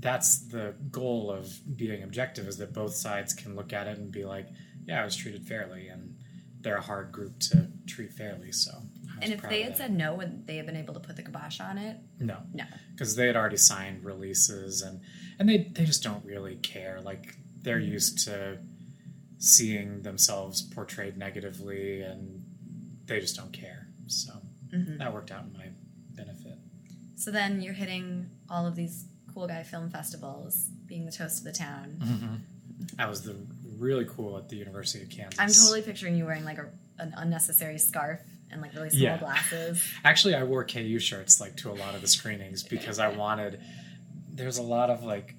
that's 0.00 0.38
the 0.48 0.74
goal 0.90 1.30
of 1.30 1.76
being 1.76 2.02
objective 2.02 2.48
is 2.48 2.56
that 2.56 2.72
both 2.72 2.94
sides 2.94 3.34
can 3.34 3.54
look 3.54 3.72
at 3.72 3.86
it 3.86 3.98
and 3.98 4.10
be 4.10 4.24
like, 4.24 4.48
yeah, 4.86 5.02
I 5.02 5.04
was 5.04 5.14
treated 5.14 5.46
fairly, 5.46 5.88
and 5.88 6.09
they're 6.60 6.76
a 6.76 6.82
hard 6.82 7.10
group 7.12 7.38
to 7.40 7.68
treat 7.86 8.12
fairly. 8.12 8.52
So, 8.52 8.70
And 9.22 9.32
if 9.32 9.42
they 9.42 9.62
had 9.62 9.76
said 9.76 9.92
no, 9.96 10.14
would 10.14 10.46
they 10.46 10.56
have 10.56 10.66
been 10.66 10.76
able 10.76 10.94
to 10.94 11.00
put 11.00 11.16
the 11.16 11.22
kibosh 11.22 11.60
on 11.60 11.78
it? 11.78 11.96
no, 12.18 12.38
No. 12.52 12.64
because 12.92 13.16
they 13.16 13.26
had 13.26 13.36
already 13.36 13.56
signed 13.56 14.04
releases, 14.04 14.82
and 14.82 15.00
and 15.38 15.48
they 15.48 15.58
they 15.74 15.84
just 15.84 16.02
don't 16.02 16.24
really 16.24 16.56
care. 16.56 17.00
Like 17.00 17.36
they're 17.62 17.78
used 17.78 18.24
to 18.26 18.58
seeing 19.38 20.02
themselves 20.02 20.62
portrayed 20.62 21.16
negatively, 21.16 22.02
and 22.02 22.44
they 23.06 23.20
just 23.20 23.36
don't 23.36 23.52
care. 23.52 23.88
So 24.06 24.32
Mm-hmm. 24.72 24.98
that 24.98 25.12
worked 25.12 25.32
out 25.32 25.42
in 25.46 25.52
my 25.52 25.66
benefit. 26.12 26.56
So 27.16 27.32
then 27.32 27.60
you're 27.60 27.74
hitting 27.74 28.30
all 28.48 28.68
of 28.68 28.76
these 28.76 29.04
cool 29.34 29.48
guy 29.48 29.64
film 29.64 29.90
festivals, 29.90 30.68
being 30.86 31.06
the 31.06 31.10
toast 31.10 31.38
of 31.38 31.44
the 31.44 31.50
town. 31.52 32.44
I 32.96 33.06
was 33.06 33.22
the 33.22 33.34
really 33.80 34.04
cool 34.08 34.36
at 34.36 34.48
the 34.48 34.56
University 34.56 35.02
of 35.02 35.10
Kansas. 35.10 35.38
I'm 35.40 35.48
totally 35.48 35.82
picturing 35.82 36.14
you 36.16 36.26
wearing 36.26 36.44
like 36.44 36.58
a, 36.58 36.68
an 36.98 37.14
unnecessary 37.16 37.78
scarf 37.78 38.20
and 38.50 38.60
like 38.60 38.74
really 38.74 38.90
small 38.90 39.02
Yeah. 39.02 39.18
glasses. 39.18 39.82
Actually, 40.04 40.34
I 40.34 40.44
wore 40.44 40.64
KU 40.64 40.98
shirts 40.98 41.40
like 41.40 41.56
to 41.58 41.70
a 41.70 41.74
lot 41.74 41.94
of 41.94 42.00
the 42.02 42.06
screenings 42.08 42.62
because 42.62 42.98
I 42.98 43.08
wanted. 43.08 43.60
There's 44.32 44.58
a 44.58 44.62
lot 44.62 44.90
of 44.90 45.02
like, 45.02 45.34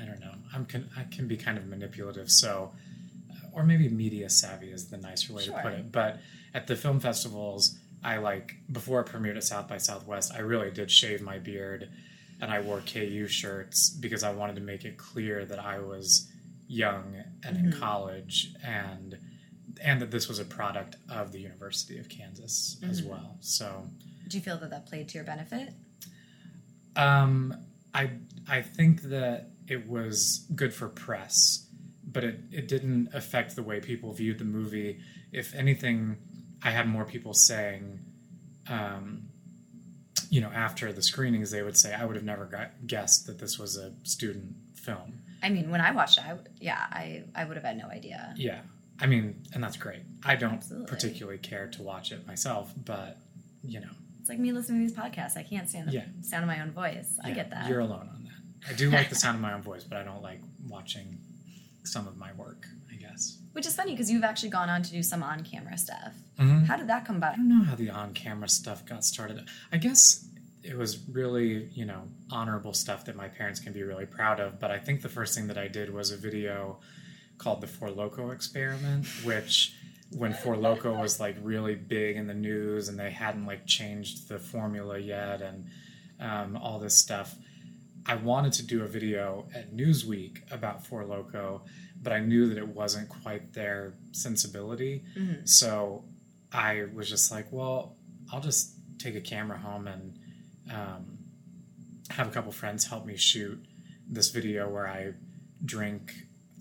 I 0.00 0.04
don't 0.04 0.20
know. 0.20 0.34
I'm 0.54 0.66
con- 0.66 0.88
I 0.96 1.04
can 1.04 1.28
be 1.28 1.36
kind 1.36 1.56
of 1.58 1.66
manipulative, 1.66 2.30
so 2.30 2.72
uh, 3.30 3.34
or 3.52 3.62
maybe 3.64 3.88
media 3.88 4.28
savvy 4.28 4.70
is 4.70 4.88
the 4.88 4.96
nicer 4.96 5.32
way 5.32 5.44
Sure. 5.44 5.56
to 5.56 5.62
put 5.62 5.72
it. 5.72 5.92
But 5.92 6.18
at 6.54 6.66
the 6.66 6.76
film 6.76 7.00
festivals, 7.00 7.78
I 8.04 8.18
like 8.18 8.56
before 8.70 9.00
it 9.00 9.06
premiered 9.08 9.36
at 9.36 9.44
South 9.44 9.68
by 9.68 9.78
Southwest, 9.78 10.32
I 10.34 10.40
really 10.40 10.70
did 10.70 10.90
shave 10.90 11.22
my 11.22 11.38
beard, 11.38 11.88
and 12.40 12.50
I 12.50 12.60
wore 12.60 12.80
KU 12.80 13.26
shirts 13.28 13.88
because 13.90 14.22
I 14.22 14.32
wanted 14.32 14.56
to 14.56 14.62
make 14.62 14.84
it 14.84 14.96
clear 14.98 15.44
that 15.46 15.58
I 15.58 15.78
was 15.78 16.28
young 16.68 17.14
and 17.44 17.56
in 17.56 17.72
college 17.72 18.54
and 18.64 19.18
and 19.82 20.00
that 20.02 20.10
this 20.10 20.28
was 20.28 20.38
a 20.38 20.44
product 20.44 20.96
of 21.10 21.32
the 21.32 21.40
University 21.40 21.98
of 21.98 22.08
Kansas 22.08 22.76
as 22.88 23.02
well. 23.02 23.36
So 23.40 23.88
Do 24.28 24.36
you 24.36 24.42
feel 24.42 24.58
that 24.58 24.70
that 24.70 24.86
played 24.86 25.08
to 25.08 25.14
your 25.18 25.24
benefit? 25.24 25.70
um, 26.96 27.54
I 27.94 28.10
I 28.48 28.62
think 28.62 29.02
that 29.02 29.50
it 29.68 29.88
was 29.88 30.46
good 30.54 30.74
for 30.74 30.88
press, 30.88 31.66
but 32.04 32.24
it, 32.24 32.40
it 32.50 32.68
didn't 32.68 33.08
affect 33.14 33.56
the 33.56 33.62
way 33.62 33.80
people 33.80 34.12
viewed 34.12 34.38
the 34.38 34.44
movie. 34.44 34.98
If 35.32 35.54
anything, 35.54 36.16
I 36.62 36.70
had 36.70 36.88
more 36.88 37.04
people 37.04 37.32
saying, 37.32 38.00
um, 38.68 39.28
you 40.30 40.40
know, 40.40 40.50
after 40.50 40.92
the 40.92 41.02
screenings, 41.02 41.50
they 41.50 41.62
would 41.62 41.76
say, 41.76 41.94
"I 41.94 42.04
would 42.04 42.16
have 42.16 42.24
never 42.24 42.44
got, 42.46 42.86
guessed 42.86 43.26
that 43.26 43.38
this 43.38 43.58
was 43.58 43.76
a 43.76 43.92
student 44.02 44.54
film." 44.74 45.21
I 45.42 45.48
mean, 45.48 45.70
when 45.70 45.80
I 45.80 45.90
watched 45.90 46.18
it, 46.18 46.24
I, 46.24 46.36
yeah, 46.60 46.78
I, 46.90 47.24
I 47.34 47.44
would 47.44 47.56
have 47.56 47.64
had 47.64 47.76
no 47.76 47.86
idea. 47.88 48.32
Yeah, 48.36 48.60
I 49.00 49.06
mean, 49.06 49.42
and 49.54 49.62
that's 49.62 49.76
great. 49.76 50.02
I 50.24 50.36
don't 50.36 50.54
Absolutely. 50.54 50.86
particularly 50.86 51.38
care 51.38 51.66
to 51.68 51.82
watch 51.82 52.12
it 52.12 52.26
myself, 52.26 52.72
but 52.84 53.18
you 53.64 53.80
know, 53.80 53.90
It's 54.20 54.28
like 54.28 54.38
me 54.38 54.52
listening 54.52 54.80
to 54.80 54.86
these 54.88 54.96
podcasts. 54.96 55.36
I 55.36 55.42
can't 55.42 55.68
stand 55.68 55.88
the 55.88 55.92
Yeah. 55.92 56.04
sound 56.22 56.44
of 56.44 56.48
my 56.48 56.60
own 56.60 56.70
voice. 56.70 57.18
I 57.24 57.30
get 57.32 57.50
that. 57.50 57.68
You're 57.68 57.80
alone 57.80 58.08
on 58.12 58.24
that. 58.24 58.70
I 58.70 58.72
do 58.74 58.90
like 58.90 59.08
the 59.08 59.14
sound 59.16 59.34
of 59.36 59.40
my 59.42 59.52
own 59.52 59.62
voice, 59.62 59.82
but 59.84 59.98
I 59.98 60.04
don't 60.04 60.22
like 60.22 60.40
watching 60.68 61.18
some 61.84 62.06
of 62.06 62.16
my 62.16 62.32
work. 62.34 62.66
I 62.90 62.94
guess. 62.96 63.38
Which 63.52 63.66
is 63.66 63.74
funny 63.74 63.92
because 63.92 64.10
you've 64.10 64.22
actually 64.22 64.50
gone 64.50 64.68
on 64.68 64.82
to 64.82 64.90
do 64.92 65.02
some 65.02 65.22
on 65.24 65.42
camera 65.42 65.76
stuff. 65.76 66.14
Mhm. 66.38 66.66
How 66.66 66.76
did 66.76 66.86
that 66.88 67.04
come 67.04 67.16
about? 67.16 67.32
I 67.32 67.36
don't 67.36 67.48
know 67.48 67.64
how 67.64 67.74
the 67.74 67.90
on-camera 67.90 68.48
stuff 68.48 68.84
got 68.86 69.04
started. 69.04 69.44
I 69.72 69.78
guess 69.78 70.24
it 70.62 70.76
was 70.76 70.98
really, 71.08 71.68
you 71.72 71.84
know, 71.84 72.02
honorable 72.30 72.72
stuff 72.72 73.04
that 73.06 73.16
my 73.16 73.28
parents 73.28 73.60
can 73.60 73.72
be 73.72 73.82
really 73.82 74.06
proud 74.06 74.40
of. 74.40 74.60
But 74.60 74.70
I 74.70 74.78
think 74.78 75.02
the 75.02 75.08
first 75.08 75.34
thing 75.34 75.48
that 75.48 75.58
I 75.58 75.68
did 75.68 75.92
was 75.92 76.10
a 76.10 76.16
video 76.16 76.78
called 77.38 77.60
the 77.60 77.66
Four 77.66 77.90
Loco 77.90 78.30
Experiment, 78.30 79.06
which 79.24 79.74
when 80.10 80.32
Four 80.34 80.56
Loco 80.56 80.94
was 80.98 81.18
like 81.18 81.36
really 81.42 81.74
big 81.74 82.16
in 82.16 82.26
the 82.26 82.34
news 82.34 82.88
and 82.88 82.98
they 82.98 83.10
hadn't 83.10 83.46
like 83.46 83.66
changed 83.66 84.28
the 84.28 84.38
formula 84.38 84.98
yet 84.98 85.40
and 85.42 85.66
um, 86.20 86.56
all 86.56 86.78
this 86.78 86.96
stuff. 86.96 87.34
I 88.04 88.16
wanted 88.16 88.52
to 88.54 88.66
do 88.66 88.82
a 88.82 88.86
video 88.86 89.46
at 89.54 89.74
Newsweek 89.74 90.52
about 90.52 90.86
Four 90.86 91.04
Loco, 91.04 91.62
but 92.00 92.12
I 92.12 92.20
knew 92.20 92.46
that 92.48 92.58
it 92.58 92.68
wasn't 92.68 93.08
quite 93.08 93.52
their 93.52 93.94
sensibility. 94.12 95.04
So 95.44 96.04
I 96.52 96.86
was 96.94 97.08
just 97.08 97.30
like, 97.30 97.46
well, 97.50 97.96
I'll 98.32 98.40
just 98.40 98.74
take 98.98 99.14
a 99.14 99.20
camera 99.20 99.56
home 99.58 99.86
and 99.88 100.18
um, 100.70 101.18
have 102.10 102.28
a 102.28 102.30
couple 102.30 102.52
friends 102.52 102.86
help 102.86 103.06
me 103.06 103.16
shoot 103.16 103.64
this 104.08 104.30
video 104.30 104.68
where 104.68 104.86
I 104.86 105.12
drink 105.64 106.12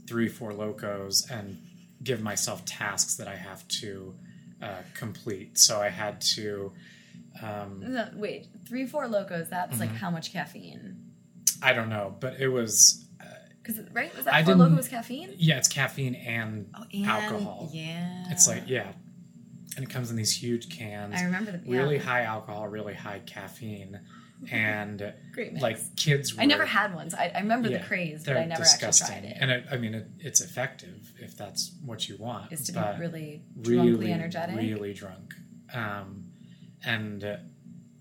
three, 0.07 0.27
four 0.29 0.53
locos 0.53 1.29
and 1.29 1.57
give 2.03 2.21
myself 2.21 2.63
tasks 2.65 3.15
that 3.17 3.27
I 3.27 3.35
have 3.35 3.67
to 3.81 4.15
uh, 4.61 4.81
complete. 4.93 5.57
So 5.57 5.81
I 5.81 5.89
had 5.89 6.21
to, 6.35 6.71
um, 7.41 7.83
No, 7.93 8.09
wait, 8.13 8.47
three, 8.67 8.85
four 8.85 9.07
locos. 9.07 9.49
That's 9.49 9.79
like 9.79 9.89
Mm-hmm. 9.89 9.97
how 9.97 10.11
much 10.11 10.31
caffeine? 10.31 10.97
I 11.61 11.73
don't 11.73 11.89
know, 11.89 12.15
but 12.19 12.39
it 12.39 12.47
was, 12.47 13.05
Because 13.61 13.79
right, 13.91 14.15
was 14.15 14.25
that 14.25 14.33
I 14.33 14.43
four 14.43 14.55
locos 14.55 14.87
caffeine? 14.87 15.33
yeah, 15.37 15.57
it's 15.57 15.67
caffeine 15.67 16.15
and, 16.15 16.69
Oh, 16.77 16.83
and 16.93 17.05
alcohol. 17.05 17.69
Yeah, 17.71 18.25
It's 18.31 18.47
like, 18.47 18.63
yeah. 18.67 18.91
And 19.77 19.85
it 19.85 19.89
comes 19.89 20.11
in 20.11 20.17
these 20.17 20.35
huge 20.35 20.69
cans. 20.69 21.15
I 21.17 21.23
remember 21.23 21.51
the 21.51 21.61
yeah. 21.65 21.77
really 21.77 21.97
high 21.97 22.23
alcohol, 22.23 22.67
really 22.67 22.93
high 22.93 23.19
caffeine, 23.25 24.01
and 24.51 25.13
Great 25.33 25.53
mix. 25.53 25.63
like 25.63 25.95
kids. 25.95 26.35
Were, 26.35 26.41
I 26.41 26.45
never 26.45 26.65
had 26.65 26.93
ones. 26.93 27.13
I, 27.13 27.31
I 27.33 27.39
remember 27.39 27.69
Yeah, 27.69 27.77
the 27.77 27.85
craze, 27.85 28.23
but 28.25 28.35
I 28.35 28.45
never 28.45 28.63
disgusting. 28.63 29.15
actually 29.15 29.29
tried 29.29 29.37
it. 29.37 29.37
And 29.39 29.51
it, 29.51 29.65
I 29.71 29.77
mean, 29.77 29.93
it, 29.93 30.07
it's 30.19 30.41
effective 30.41 31.13
if 31.19 31.37
that's 31.37 31.71
what 31.85 32.09
you 32.09 32.17
want. 32.17 32.51
Is 32.51 32.65
to 32.67 32.73
be 32.73 32.79
really 32.99 33.43
really, 33.55 34.11
energetic. 34.11 34.57
really 34.57 34.93
drunk. 34.93 35.35
Um, 35.73 36.25
and 36.83 37.23
uh, 37.23 37.37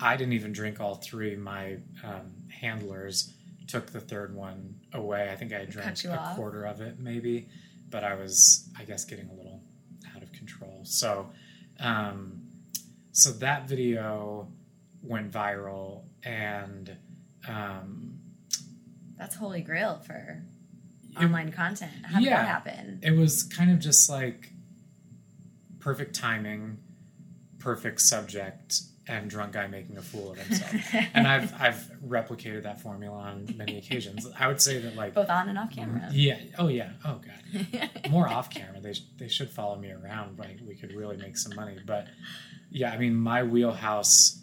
I 0.01 0.17
didn't 0.17 0.33
even 0.33 0.53
drink 0.53 0.81
all 0.81 0.97
three. 0.97 1.37
My 1.37 1.77
um, 2.03 2.33
handlers 2.49 3.33
took 3.69 3.93
the 3.93 4.01
third 4.01 4.35
one 4.35 4.75
away. 4.93 5.31
I 5.31 5.37
think 5.37 5.53
I 5.53 5.65
drank 5.65 6.05
a 6.05 6.19
off? 6.19 6.37
quarter 6.37 6.65
of 6.65 6.81
it, 6.81 6.99
maybe, 6.99 7.49
but 7.91 8.03
I 8.03 8.15
was, 8.15 8.69
I 8.79 8.85
guess, 8.85 9.05
getting 9.05 9.29
a 9.29 9.35
little 9.35 9.63
out 10.17 10.23
of 10.23 10.33
control. 10.33 10.81
So, 10.85 11.31
um, 11.81 12.43
so 13.13 13.33
that 13.33 13.69
video 13.69 14.49
went 15.03 15.33
viral, 15.33 16.03
and 16.23 16.97
um, 17.49 18.19
That's 19.19 19.35
holy 19.35 19.61
grail 19.63 19.99
for 20.07 20.43
It- 21.13 21.17
online 21.25 21.51
content. 21.53 21.93
How 22.05 22.19
did 22.21 22.27
Yeah. 22.27 22.43
that 22.43 22.47
happen? 22.47 23.01
it 23.03 23.13
was 23.13 23.43
kind 23.43 23.71
of 23.71 23.79
just 23.81 24.09
like 24.09 24.53
perfect 25.79 26.15
timing, 26.15 26.79
perfect 27.61 28.01
subject, 28.01 28.81
and 29.07 29.31
drunk 29.31 29.53
guy 29.53 29.67
making 29.69 29.97
a 29.97 30.03
fool 30.03 30.33
of 30.33 30.39
himself. 30.47 30.75
and 31.15 31.27
I've 31.27 31.53
I've 31.61 31.91
replicated 32.07 32.65
that 32.65 32.81
formula 32.81 33.17
on 33.17 33.55
many 33.57 33.79
occasions. 33.79 34.27
I 34.39 34.49
would 34.49 34.61
say 34.61 34.79
that 34.81 34.97
like 34.97 35.15
Both 35.15 35.31
on 35.31 35.49
and 35.49 35.59
off 35.59 35.71
camera. 35.71 36.09
yeah, 36.13 36.39
oh 36.59 36.69
yeah, 36.69 36.91
oh 37.05 37.21
god, 37.73 38.11
more 38.11 38.29
off 38.29 38.51
camera. 38.51 38.81
They 38.81 38.95
they 39.19 39.29
should 39.29 39.51
follow 39.51 39.77
me 39.77 39.91
around. 39.93 40.39
Like 40.39 40.59
we 40.67 40.75
could 40.75 40.93
really 40.93 41.17
make 41.17 41.37
some 41.37 41.55
money. 41.55 41.79
But 41.87 42.09
yeah, 42.71 42.91
I 42.93 42.99
mean 42.99 43.15
my 43.15 43.43
wheelhouse 43.45 44.43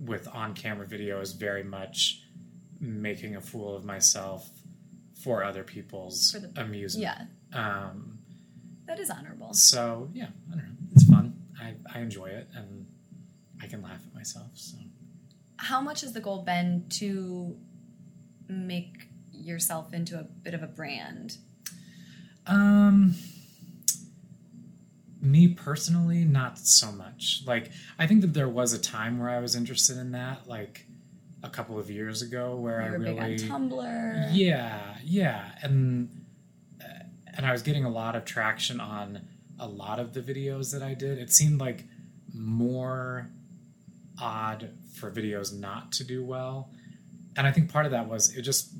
with 0.00 0.26
on 0.32 0.54
camera 0.54 0.86
video 0.86 1.20
is 1.20 1.32
very 1.32 1.62
much 1.62 2.22
making 2.80 3.36
a 3.36 3.40
fool 3.40 3.76
of 3.76 3.84
myself 3.84 4.50
for 5.22 5.44
other 5.44 5.62
people's 5.62 6.32
For 6.32 6.40
the- 6.40 6.60
amusement. 6.60 7.04
yeah, 7.52 7.86
Um, 7.86 8.18
that 8.88 8.98
is 8.98 9.08
honorable. 9.10 9.54
so 9.54 10.08
yeah, 10.12 10.26
I 10.50 10.56
don't 10.56 10.64
know. 10.64 10.72
It's 10.92 11.04
fun. 11.08 11.31
I, 11.62 11.74
I 11.94 12.00
enjoy 12.00 12.26
it 12.26 12.48
and 12.54 12.86
I 13.62 13.66
can 13.66 13.82
laugh 13.82 14.00
at 14.06 14.14
myself. 14.14 14.50
So 14.54 14.78
How 15.56 15.80
much 15.80 16.00
has 16.00 16.12
the 16.12 16.20
goal 16.20 16.42
been 16.42 16.86
to 16.90 17.56
make 18.48 19.06
yourself 19.32 19.92
into 19.94 20.18
a 20.18 20.24
bit 20.24 20.54
of 20.54 20.62
a 20.62 20.66
brand? 20.66 21.38
Um, 22.46 23.14
me 25.20 25.48
personally, 25.48 26.24
not 26.24 26.58
so 26.58 26.90
much. 26.90 27.42
Like, 27.46 27.70
I 27.98 28.06
think 28.06 28.20
that 28.22 28.34
there 28.34 28.48
was 28.48 28.72
a 28.72 28.78
time 28.78 29.18
where 29.18 29.30
I 29.30 29.38
was 29.38 29.54
interested 29.54 29.96
in 29.98 30.12
that, 30.12 30.48
like 30.48 30.86
a 31.44 31.48
couple 31.48 31.78
of 31.78 31.90
years 31.90 32.22
ago, 32.22 32.56
where 32.56 32.82
I 32.82 32.86
really, 32.88 33.36
Tumblr. 33.38 34.28
yeah, 34.32 34.96
yeah, 35.04 35.52
and 35.62 36.24
uh, 36.80 37.04
and 37.36 37.46
I 37.46 37.52
was 37.52 37.62
getting 37.62 37.84
a 37.84 37.90
lot 37.90 38.16
of 38.16 38.24
traction 38.24 38.80
on 38.80 39.20
a 39.62 39.68
lot 39.68 39.98
of 39.98 40.12
the 40.12 40.20
videos 40.20 40.72
that 40.72 40.82
I 40.82 40.94
did. 40.94 41.18
It 41.18 41.30
seemed 41.30 41.60
like 41.60 41.84
more 42.34 43.30
odd 44.20 44.70
for 44.94 45.10
videos 45.10 45.58
not 45.58 45.92
to 45.92 46.04
do 46.04 46.24
well, 46.24 46.70
and 47.36 47.46
I 47.46 47.52
think 47.52 47.70
part 47.72 47.86
of 47.86 47.92
that 47.92 48.08
was 48.08 48.34
it 48.36 48.42
just 48.42 48.72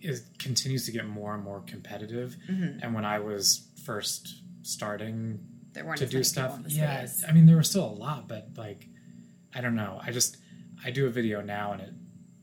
it 0.00 0.20
continues 0.38 0.86
to 0.86 0.92
get 0.92 1.06
more 1.06 1.34
and 1.34 1.44
more 1.44 1.60
competitive. 1.66 2.36
Mm-hmm. 2.50 2.78
And 2.82 2.94
when 2.94 3.04
I 3.04 3.18
was 3.18 3.68
first 3.84 4.42
starting 4.62 5.40
There 5.74 5.84
weren't 5.84 5.98
to 5.98 6.06
do 6.06 6.24
stuff, 6.24 6.52
people 6.52 6.56
in 6.56 6.70
the 6.70 6.70
yeah, 6.70 7.04
space. 7.06 7.24
I 7.28 7.32
mean 7.32 7.46
there 7.46 7.56
was 7.56 7.68
still 7.68 7.84
a 7.84 7.96
lot, 8.06 8.26
but 8.28 8.48
like 8.56 8.86
I 9.54 9.60
don't 9.60 9.74
know. 9.76 10.00
I 10.02 10.10
just 10.10 10.38
I 10.84 10.90
do 10.90 11.06
a 11.06 11.10
video 11.10 11.40
now 11.42 11.72
and 11.72 11.82
it 11.82 11.92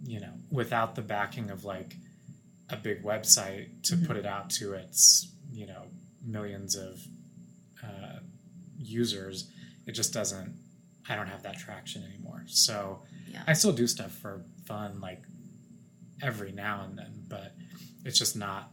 you 0.05 0.19
know 0.19 0.33
without 0.51 0.95
the 0.95 1.01
backing 1.01 1.49
of 1.49 1.65
like 1.65 1.95
a 2.69 2.75
big 2.77 3.03
website 3.03 3.81
to 3.83 3.95
Mm-hmm. 3.95 4.05
put 4.05 4.17
it 4.17 4.25
out 4.25 4.49
to 4.51 4.73
its 4.73 5.31
you 5.51 5.65
know 5.65 5.83
millions 6.23 6.75
of 6.75 6.99
users, 8.77 9.49
it 9.85 9.91
just 9.93 10.13
doesn't. 10.13 10.55
I 11.09 11.15
don't 11.15 11.27
have 11.27 11.43
that 11.43 11.57
traction 11.57 12.03
anymore. 12.03 12.43
So 12.47 13.03
Yeah. 13.31 13.43
I 13.47 13.53
still 13.53 13.73
do 13.73 13.87
stuff 13.87 14.11
for 14.11 14.43
fun, 14.65 14.99
like 14.99 15.23
every 16.21 16.51
now 16.51 16.83
and 16.83 16.97
then, 16.97 17.23
but 17.27 17.53
it's 18.03 18.17
just 18.17 18.35
not 18.35 18.71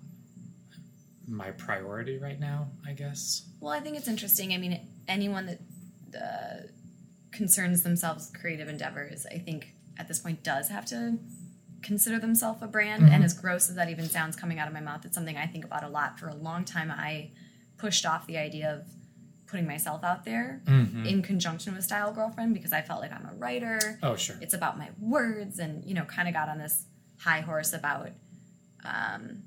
my 1.27 1.51
priority 1.53 2.19
right 2.19 2.39
now. 2.39 2.69
I 2.87 2.93
guess. 2.93 3.47
Well, 3.61 3.73
I 3.73 3.81
think 3.81 3.97
it's 3.97 4.09
interesting. 4.09 4.53
I 4.53 4.59
mean, 4.59 4.81
anyone 5.09 5.47
that 5.47 5.61
uh, 6.21 6.67
concerns 7.33 7.83
themselves 7.83 8.31
with 8.31 8.41
creative 8.41 8.69
endeavors, 8.69 9.27
I 9.31 9.39
think 9.39 9.75
at 9.99 10.09
this 10.09 10.19
point 10.19 10.43
does 10.43 10.69
have 10.69 10.85
to 10.87 11.19
consider 11.83 12.19
themselves 12.19 12.63
a 12.63 12.67
brand. 12.67 13.03
Mm-hmm. 13.03 13.13
And 13.13 13.25
as 13.25 13.35
gross 13.35 13.69
as 13.69 13.77
that 13.77 13.91
even 13.91 14.09
sounds 14.09 14.37
coming 14.37 14.59
out 14.59 14.67
of 14.67 14.75
my 14.75 14.81
mouth, 14.81 15.05
it's 15.05 15.15
something 15.15 15.37
I 15.37 15.47
think 15.47 15.65
about 15.65 15.85
a 15.85 15.89
lot. 15.89 16.19
For 16.19 16.29
a 16.29 16.35
long 16.35 16.65
time, 16.65 16.91
I 16.91 17.31
pushed 17.77 18.07
off 18.07 18.27
the 18.27 18.39
idea 18.39 18.73
of 18.73 18.87
putting 19.47 19.67
myself 19.67 20.03
out 20.05 20.25
there 20.25 20.61
Mm-hmm. 20.67 21.07
in 21.07 21.23
conjunction 21.23 21.75
with 21.75 21.85
Style 21.85 22.13
Girlfriend 22.13 22.55
because 22.55 22.73
I 22.73 22.83
felt 22.83 23.01
like 23.01 23.13
I'm 23.13 23.27
a 23.27 23.35
writer. 23.35 23.99
Oh 24.03 24.17
sure. 24.17 24.37
It's 24.41 24.55
about 24.55 24.79
my 24.79 24.89
words, 25.01 25.59
and 25.59 25.85
you 25.85 25.95
know, 25.95 26.05
kind 26.05 26.29
of 26.29 26.35
got 26.35 26.49
on 26.49 26.59
this 26.59 26.85
high 27.19 27.41
horse 27.41 27.73
about 27.73 28.11
um, 28.85 29.43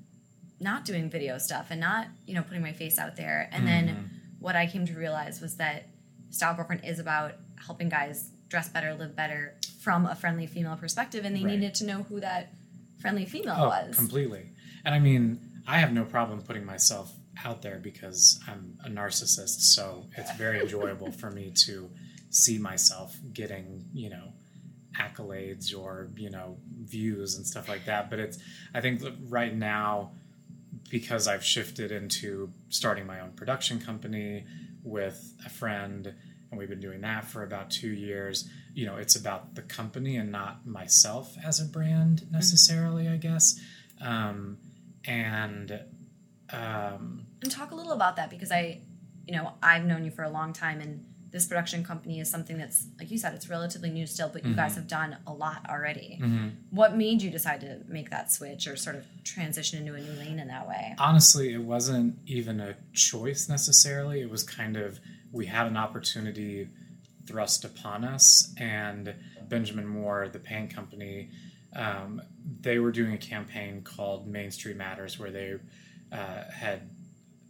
not 0.60 0.84
doing 0.84 1.08
video 1.10 1.38
stuff 1.38 1.66
and 1.70 1.80
not 1.80 2.08
you 2.26 2.34
know 2.34 2.42
putting 2.42 2.62
my 2.62 2.72
face 2.72 2.98
out 2.98 3.16
there. 3.16 3.48
And 3.52 3.66
then 3.66 4.10
what 4.40 4.56
I 4.56 4.66
came 4.66 4.86
to 4.86 4.94
realize 4.94 5.40
was 5.40 5.56
that 5.56 5.88
Style 6.30 6.54
Girlfriend 6.54 6.84
is 6.84 6.98
about 6.98 7.32
helping 7.66 7.88
guys 7.88 8.30
dress 8.48 8.68
better, 8.68 8.94
live 8.94 9.14
better 9.16 9.54
from 9.80 10.06
a 10.06 10.14
friendly 10.14 10.46
female 10.46 10.76
perspective, 10.76 11.24
and 11.24 11.34
they 11.36 11.40
Right. 11.44 11.54
needed 11.58 11.74
to 11.76 11.84
know 11.86 12.02
who 12.04 12.20
that 12.20 12.52
friendly 12.98 13.24
female 13.26 13.56
Oh, 13.58 13.68
was. 13.68 13.94
completely. 13.96 14.50
And 14.84 14.94
I 14.94 14.98
mean, 14.98 15.38
I 15.66 15.78
have 15.78 15.92
no 15.92 16.04
problem 16.04 16.40
putting 16.42 16.64
myself 16.64 17.12
out 17.44 17.62
there 17.62 17.78
because 17.78 18.40
I'm 18.48 18.78
a 18.84 18.88
narcissist, 18.88 19.60
so 19.60 20.06
it's 20.16 20.34
very 20.36 20.60
enjoyable 20.62 21.12
for 21.12 21.30
me 21.30 21.52
to 21.66 21.90
see 22.30 22.58
myself 22.58 23.16
getting, 23.32 23.84
you 23.92 24.10
know, 24.10 24.32
accolades 24.98 25.76
or, 25.76 26.10
you 26.16 26.30
know, 26.30 26.58
views 26.82 27.36
and 27.36 27.46
stuff 27.46 27.68
like 27.68 27.84
that. 27.86 28.10
But 28.10 28.18
it's, 28.18 28.38
I 28.74 28.80
think 28.80 29.02
right 29.28 29.54
now, 29.54 30.12
because 30.90 31.28
I've 31.28 31.44
shifted 31.44 31.92
into 31.92 32.50
starting 32.70 33.06
my 33.06 33.20
own 33.20 33.32
production 33.32 33.80
company 33.80 34.44
with 34.82 35.34
a 35.44 35.48
friend, 35.48 36.14
and 36.50 36.58
we've 36.58 36.68
been 36.68 36.80
doing 36.80 37.02
that 37.02 37.26
for 37.26 37.42
about 37.42 37.70
two 37.70 37.90
years. 37.90 38.48
You 38.74 38.86
know, 38.86 38.96
it's 38.96 39.16
about 39.16 39.54
the 39.54 39.62
company 39.62 40.16
and 40.16 40.32
not 40.32 40.66
myself 40.66 41.36
as 41.44 41.60
a 41.60 41.64
brand 41.64 42.30
necessarily, 42.30 43.08
I 43.08 43.16
guess. 43.16 43.60
Um, 44.00 44.58
and 45.04 45.80
um, 46.50 47.26
and 47.42 47.50
talk 47.50 47.70
a 47.70 47.74
little 47.74 47.92
about 47.92 48.16
that 48.16 48.30
because 48.30 48.50
I, 48.52 48.80
you 49.26 49.34
know, 49.36 49.52
I've 49.62 49.84
known 49.84 50.04
you 50.04 50.10
for 50.10 50.22
a 50.22 50.30
long 50.30 50.52
time, 50.52 50.80
and 50.80 51.04
this 51.30 51.46
production 51.46 51.84
company 51.84 52.20
is 52.20 52.30
something 52.30 52.56
that's, 52.56 52.86
like 52.98 53.10
you 53.10 53.18
said, 53.18 53.34
it's 53.34 53.50
relatively 53.50 53.90
new 53.90 54.06
still, 54.06 54.30
but 54.30 54.46
you 54.46 54.54
guys 54.54 54.74
have 54.76 54.88
done 54.88 55.18
a 55.26 55.32
lot 55.32 55.60
already. 55.68 56.18
What 56.70 56.96
made 56.96 57.20
you 57.20 57.30
decide 57.30 57.60
to 57.60 57.80
make 57.86 58.08
that 58.08 58.32
switch 58.32 58.66
or 58.66 58.76
sort 58.76 58.96
of 58.96 59.04
transition 59.24 59.78
into 59.78 59.94
a 59.94 60.00
new 60.00 60.12
lane 60.18 60.38
in 60.38 60.48
that 60.48 60.66
way? 60.66 60.94
honestly, 60.98 61.52
it 61.52 61.62
wasn't 61.62 62.16
even 62.26 62.60
a 62.60 62.76
choice 62.94 63.46
necessarily. 63.48 64.22
It 64.22 64.30
was 64.30 64.42
kind 64.42 64.76
of 64.78 65.00
we 65.30 65.44
had 65.44 65.66
an 65.66 65.76
opportunity 65.76 66.68
thrust 67.26 67.64
upon 67.64 68.04
us, 68.04 68.54
and 68.56 69.14
Benjamin 69.48 69.86
Moore, 69.86 70.28
the 70.32 70.38
paint 70.38 70.74
company, 70.74 71.28
um, 71.76 72.22
they 72.62 72.78
were 72.78 72.90
doing 72.90 73.12
a 73.12 73.18
campaign 73.18 73.82
called 73.82 74.26
Main 74.26 74.50
Street 74.50 74.76
Matters, 74.76 75.18
where 75.18 75.30
they 75.30 75.56
uh, 76.10 76.44
had 76.50 76.88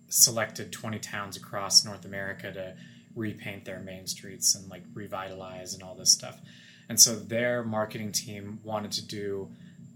selected 0.08 0.72
20 0.72 0.98
towns 0.98 1.36
across 1.36 1.84
North 1.84 2.04
America 2.04 2.52
to 2.52 2.74
repaint 3.14 3.64
their 3.64 3.80
main 3.80 4.06
streets 4.06 4.54
and 4.54 4.68
like 4.70 4.82
revitalize 4.94 5.74
and 5.74 5.82
all 5.82 5.94
this 5.94 6.12
stuff. 6.12 6.40
And 6.88 6.98
so 6.98 7.16
their 7.16 7.62
marketing 7.62 8.12
team 8.12 8.60
wanted 8.62 8.92
to 8.92 9.06
do 9.06 9.50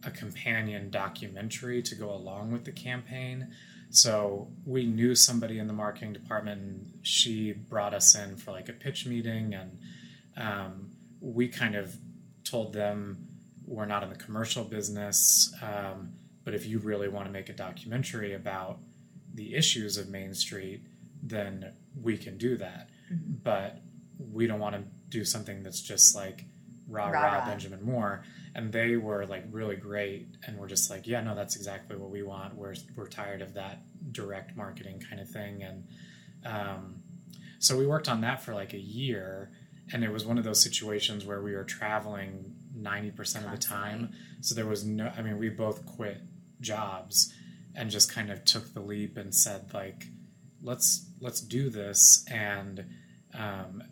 a 0.05 0.11
companion 0.11 0.90
documentary 0.90 1.83
to 1.83 1.94
go 1.94 2.11
along 2.11 2.53
with 2.53 2.64
the 2.64 2.72
campaign. 2.72 3.48
So 3.90 4.48
we 4.66 4.87
knew 4.87 5.14
somebody 5.14 5.59
in 5.59 5.66
the 5.66 5.72
marketing 5.72 6.12
department, 6.12 6.61
and 6.61 6.92
she 7.03 7.53
brought 7.53 7.94
us 7.94 8.14
in 8.14 8.37
for 8.37 8.51
like 8.51 8.68
a 8.68 8.72
pitch 8.72 9.07
meeting, 9.07 9.55
and 9.55 9.79
um, 10.37 10.90
we 11.20 11.48
kind 11.48 11.75
of 11.75 11.94
told 12.42 12.72
them 12.72 13.29
we're 13.66 13.87
not 13.87 14.03
in 14.03 14.09
the 14.09 14.16
commercial 14.16 14.64
business, 14.64 15.55
um, 15.62 16.12
but 16.44 16.55
if 16.55 16.66
you 16.66 16.79
really 16.79 17.09
want 17.09 17.27
to 17.27 17.33
make 17.33 17.48
a 17.48 17.53
documentary 17.53 18.35
about 18.35 18.79
the 19.34 19.54
issues 19.54 19.96
of 19.96 20.08
Main 20.08 20.34
Street, 20.34 20.82
then 21.22 21.72
we 22.00 22.16
can 22.16 22.38
do 22.38 22.56
that. 22.56 22.88
But 23.10 23.80
we 24.32 24.46
don't 24.46 24.60
want 24.60 24.76
to 24.76 24.82
do 25.08 25.24
something 25.24 25.62
that's 25.62 25.80
just 25.80 26.14
like 26.14 26.44
rah 26.88 27.08
rah, 27.08 27.44
Benjamin 27.46 27.82
Moore. 27.82 28.24
And 28.54 28.72
they 28.72 28.96
were 28.96 29.24
like 29.26 29.44
really 29.50 29.76
great, 29.76 30.28
and 30.46 30.58
we're 30.58 30.68
just 30.68 30.90
like, 30.90 31.06
yeah, 31.06 31.22
no, 31.22 31.34
that's 31.34 31.56
exactly 31.56 31.96
what 31.96 32.10
we 32.10 32.22
want. 32.22 32.54
We're 32.54 32.74
we're 32.94 33.08
tired 33.08 33.40
of 33.40 33.54
that 33.54 33.82
direct 34.12 34.56
marketing 34.56 35.02
kind 35.08 35.20
of 35.20 35.28
thing, 35.28 35.62
and 35.62 35.84
um, 36.44 37.02
so 37.58 37.78
we 37.78 37.86
worked 37.86 38.08
on 38.08 38.20
that 38.22 38.42
for 38.42 38.52
like 38.52 38.74
a 38.74 38.78
year, 38.78 39.50
and 39.92 40.04
it 40.04 40.12
was 40.12 40.26
one 40.26 40.36
of 40.36 40.44
those 40.44 40.62
situations 40.62 41.24
where 41.24 41.40
we 41.40 41.54
were 41.54 41.64
traveling 41.64 42.54
ninety 42.74 43.10
percent 43.10 43.46
of 43.46 43.52
the 43.52 43.56
time. 43.56 44.12
So 44.42 44.54
there 44.54 44.66
was 44.66 44.84
no, 44.84 45.10
I 45.16 45.22
mean, 45.22 45.38
we 45.38 45.48
both 45.48 45.86
quit 45.86 46.20
jobs 46.60 47.32
and 47.74 47.90
just 47.90 48.12
kind 48.12 48.30
of 48.30 48.44
took 48.44 48.74
the 48.74 48.80
leap 48.80 49.16
and 49.16 49.35
said 49.35 49.72
like, 49.72 50.06
let's 50.62 51.06
let's 51.20 51.40
do 51.40 51.70
this. 51.70 52.24
And 52.30 52.85
um, 53.35 53.82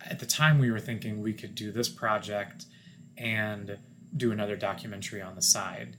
at 0.00 0.18
the 0.20 0.26
time, 0.26 0.58
we 0.58 0.70
were 0.70 0.80
thinking 0.80 1.20
we 1.20 1.32
could 1.32 1.54
do 1.54 1.72
this 1.72 1.88
project 1.88 2.66
and 3.16 3.78
do 4.16 4.32
another 4.32 4.56
documentary 4.56 5.20
on 5.22 5.34
the 5.34 5.42
side. 5.42 5.96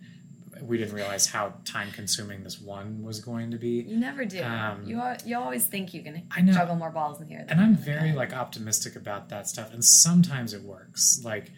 We 0.61 0.77
didn't 0.77 0.93
realize 0.95 1.27
how 1.27 1.55
time 1.65 1.91
consuming 1.91 2.43
this 2.43 2.61
one 2.61 3.03
was 3.03 3.19
going 3.19 3.51
to 3.51 3.57
be. 3.57 3.81
You 3.81 3.97
never 3.97 4.23
do. 4.23 4.41
Um, 4.41 4.85
you 4.85 5.01
al- 5.01 5.17
you 5.25 5.37
always 5.37 5.65
think 5.65 5.93
you 5.93 6.01
can 6.01 6.23
I 6.31 6.39
know. 6.41 6.53
juggle 6.53 6.75
more 6.77 6.91
balls 6.91 7.19
in 7.19 7.27
the 7.27 7.33
air. 7.33 7.39
than 7.45 7.57
and 7.57 7.61
I'm 7.61 7.75
very 7.75 8.13
like 8.13 8.31
optimistic 8.33 8.95
about 8.95 9.27
that 9.29 9.49
stuff 9.49 9.73
and 9.73 9.83
sometimes 9.83 10.53
it 10.53 10.61
works 10.61 11.19
like 11.25 11.51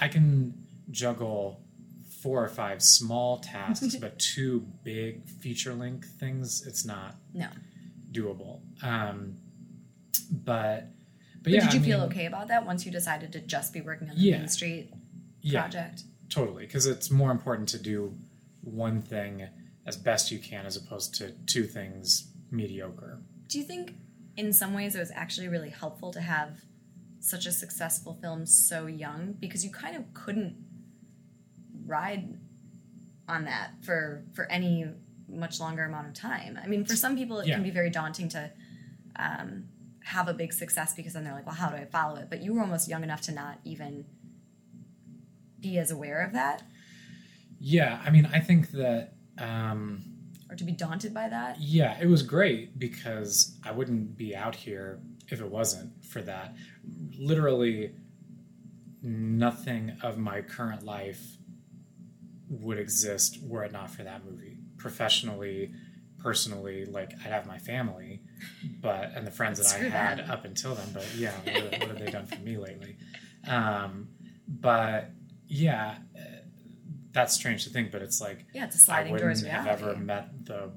i 0.00 0.08
can 0.08 0.54
juggle 0.90 1.60
four 2.22 2.42
or 2.44 2.48
five 2.48 2.82
small 2.82 3.38
tasks 3.38 3.96
but 3.96 4.18
two 4.34 4.60
big 4.84 5.26
feature 5.28 5.74
length 5.74 6.08
things 6.20 6.64
it's 6.66 6.84
not 6.84 7.16
no. 7.34 7.48
doable 8.12 8.60
um 8.82 9.36
but 10.30 10.86
but, 11.34 11.44
But 11.44 11.52
yeah 11.52 11.60
did 11.64 11.74
you 11.74 11.80
I 11.80 11.82
feel 11.82 11.98
mean, 12.00 12.08
okay 12.10 12.26
about 12.26 12.48
that 12.48 12.64
once 12.66 12.86
you 12.86 12.92
decided 12.92 13.32
to 13.32 13.40
just 13.40 13.72
be 13.72 13.80
working 13.80 14.08
on 14.10 14.16
the 14.16 14.22
Yeah. 14.22 14.38
Main 14.38 14.48
Street 14.48 14.90
yeah 15.40 15.62
project? 15.62 16.02
totally 16.30 16.64
because 16.66 16.86
it's 16.86 17.10
more 17.10 17.30
important 17.30 17.68
to 17.70 17.78
do 17.78 18.14
one 18.62 19.02
thing 19.02 19.48
as 19.86 19.96
best 19.96 20.30
you 20.30 20.38
can 20.38 20.64
as 20.66 20.76
opposed 20.76 21.14
to 21.16 21.32
two 21.46 21.64
things 21.64 22.28
mediocre 22.50 23.18
Do 23.48 23.58
you 23.58 23.64
think, 23.64 23.94
in 24.36 24.52
some 24.52 24.72
ways, 24.72 24.94
it 24.94 24.98
was 25.00 25.10
actually 25.14 25.48
really 25.48 25.70
helpful 25.70 26.10
to 26.12 26.20
have 26.20 26.60
such 27.20 27.44
a 27.46 27.52
successful 27.52 28.14
film 28.22 28.46
so 28.46 28.86
young 28.86 29.32
because 29.40 29.64
you 29.64 29.70
kind 29.70 29.94
of 29.96 30.04
couldn't 30.14 30.54
ride 31.86 32.38
on 33.28 33.44
that 33.44 33.72
for 33.82 34.24
for 34.34 34.44
any 34.50 34.86
much 35.28 35.60
longer 35.60 35.84
amount 35.84 36.06
of 36.08 36.14
time. 36.14 36.58
I 36.62 36.66
mean, 36.66 36.84
for 36.84 36.96
some 36.96 37.16
people, 37.16 37.38
it 37.40 37.46
Yeah. 37.48 37.54
can 37.54 37.62
be 37.62 37.70
very 37.70 37.90
daunting 37.90 38.28
to 38.30 38.50
um, 39.16 39.64
have 40.04 40.28
a 40.28 40.34
big 40.34 40.52
success 40.52 40.94
because 40.94 41.12
then 41.14 41.24
they're 41.24 41.32
like, 41.34 41.46
"Well, 41.46 41.54
how 41.54 41.68
do 41.70 41.76
I 41.76 41.84
follow 41.84 42.16
it?" 42.16 42.28
But 42.30 42.42
you 42.42 42.52
were 42.54 42.60
almost 42.60 42.88
young 42.88 43.02
enough 43.02 43.20
to 43.22 43.32
not 43.32 43.58
even 43.64 44.04
be 45.60 45.78
as 45.78 45.90
aware 45.90 46.20
of 46.22 46.32
that. 46.32 46.62
yeah 47.60 48.00
i 48.04 48.10
mean 48.10 48.26
i 48.32 48.40
think 48.40 48.72
that 48.72 49.12
um 49.38 50.02
or 50.50 50.56
to 50.56 50.64
be 50.64 50.72
daunted 50.72 51.14
by 51.14 51.28
that? 51.30 51.58
Yeah, 51.60 51.96
it 51.98 52.06
was 52.06 52.22
great 52.22 52.78
because 52.78 53.56
I 53.64 53.70
wouldn't 53.70 54.18
be 54.18 54.36
out 54.36 54.54
here 54.54 55.00
if 55.30 55.40
it 55.40 55.48
wasn't 55.50 56.04
for 56.04 56.20
that. 56.22 56.54
Literally, 57.18 57.94
nothing 59.02 59.96
of 60.02 60.18
my 60.18 60.42
current 60.42 60.82
life 60.84 61.38
would 62.60 62.78
exist 62.78 63.38
were 63.42 63.64
it 63.64 63.72
not 63.72 63.90
for 63.90 64.02
that 64.04 64.24
movie. 64.24 64.58
Professionally, 64.76 65.72
personally, 66.18 66.84
like 66.84 67.12
I'd 67.24 67.32
have 67.32 67.46
my 67.46 67.58
family, 67.58 68.20
but 68.80 69.12
and 69.14 69.26
the 69.26 69.30
friends 69.30 69.58
that 69.58 69.74
I 69.74 69.84
had 69.88 70.18
them. 70.18 70.30
up 70.30 70.44
until 70.44 70.74
then. 70.74 70.86
But 70.92 71.06
yeah, 71.16 71.32
what, 71.44 71.64
what 71.80 71.88
have 71.88 71.98
they 71.98 72.10
done 72.10 72.26
for 72.26 72.38
me 72.40 72.56
lately? 72.58 72.96
Um, 73.48 74.08
but 74.48 75.10
yeah, 75.48 75.96
that's 77.12 77.32
strange 77.34 77.64
to 77.64 77.70
think. 77.70 77.90
But 77.90 78.02
it's 78.02 78.20
like 78.20 78.44
Yeah, 78.54 78.64
it's 78.66 78.76
a 78.76 78.78
sliding 78.78 79.08
I 79.08 79.12
wouldn't 79.12 79.28
doors 79.28 79.46
have 79.46 79.64
reality. 79.64 79.84
ever 79.84 79.96
met 79.96 80.44
the 80.46 80.70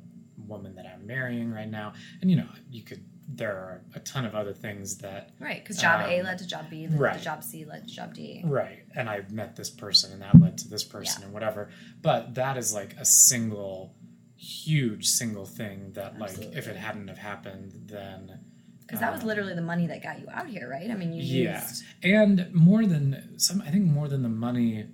woman 0.48 0.76
that 0.76 0.86
I'm 0.86 1.06
marrying 1.08 1.52
right 1.52 1.70
now. 1.70 1.94
And 2.22 2.30
you 2.32 2.38
know, 2.38 2.48
you 2.70 2.84
could. 2.84 3.04
There 3.28 3.54
are 3.54 3.82
a 3.96 4.00
ton 4.02 4.26
of 4.26 4.36
other 4.36 4.54
things 4.54 4.98
that 5.00 5.32
Right, 5.40 5.64
because 5.64 5.78
job 5.82 6.02
A 6.08 6.20
Um, 6.20 6.26
led 6.26 6.38
to 6.40 6.48
job 6.48 6.70
B, 6.70 6.88
led 6.88 7.00
right. 7.00 7.18
to 7.18 7.24
job 7.24 7.44
C, 7.44 7.66
led 7.66 7.88
to 7.88 7.94
job 7.94 8.14
D. 8.14 8.42
Right. 8.46 8.86
And 8.96 9.10
I 9.10 9.24
met 9.32 9.56
this 9.56 9.70
person 9.72 10.14
and 10.14 10.22
that 10.22 10.40
led 10.40 10.58
to 10.60 10.68
this 10.70 10.84
person 10.84 11.22
Yeah. 11.22 11.26
and 11.26 11.34
whatever. 11.34 11.70
But 12.02 12.36
that 12.36 12.56
is 12.58 12.74
like 12.74 12.94
a 12.98 13.06
single, 13.06 13.96
huge 14.36 15.08
single 15.08 15.46
thing 15.46 15.94
that, 15.94 16.20
like, 16.20 16.38
if 16.38 16.68
it 16.68 16.76
hadn't 16.76 17.08
have 17.08 17.18
happened, 17.18 17.74
then. 17.88 18.40
Because 18.82 19.00
that 19.00 19.12
was 19.12 19.22
um, 19.22 19.28
literally 19.28 19.56
the 19.56 19.62
money 19.62 19.88
that 19.88 20.04
got 20.04 20.20
you 20.20 20.28
out 20.30 20.48
here, 20.48 20.70
right? 20.70 20.92
I 20.92 20.94
mean, 20.94 21.12
you 21.12 21.24
Yeah. 21.24 21.62
used. 21.68 21.84
And 22.04 22.54
more 22.54 22.86
than 22.86 23.40
some, 23.40 23.60
I 23.64 23.72
think 23.72 23.86
more 23.86 24.08
than 24.08 24.22
the 24.22 24.30
money, 24.30 24.86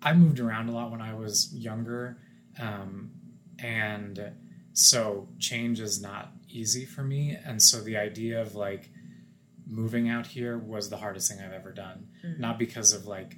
I 0.00 0.12
moved 0.14 0.38
around 0.38 0.68
a 0.68 0.72
lot 0.72 0.92
when 0.92 1.00
I 1.02 1.14
was 1.14 1.52
younger. 1.52 2.18
Um, 2.58 3.10
and 3.58 4.32
so 4.72 5.28
change 5.40 5.80
is 5.80 6.00
not 6.00 6.32
easy 6.48 6.84
for 6.84 7.02
me. 7.02 7.36
And 7.44 7.60
so 7.62 7.80
the 7.80 7.96
idea 7.96 8.40
of 8.40 8.54
like 8.54 8.90
moving 9.66 10.08
out 10.08 10.26
here 10.26 10.56
was 10.58 10.88
the 10.88 10.96
hardest 10.96 11.30
thing 11.30 11.40
I've 11.44 11.52
ever 11.52 11.72
done. 11.72 12.08
Mhm. 12.24 12.38
Not 12.38 12.58
because 12.58 12.92
of 12.92 13.06
like 13.06 13.36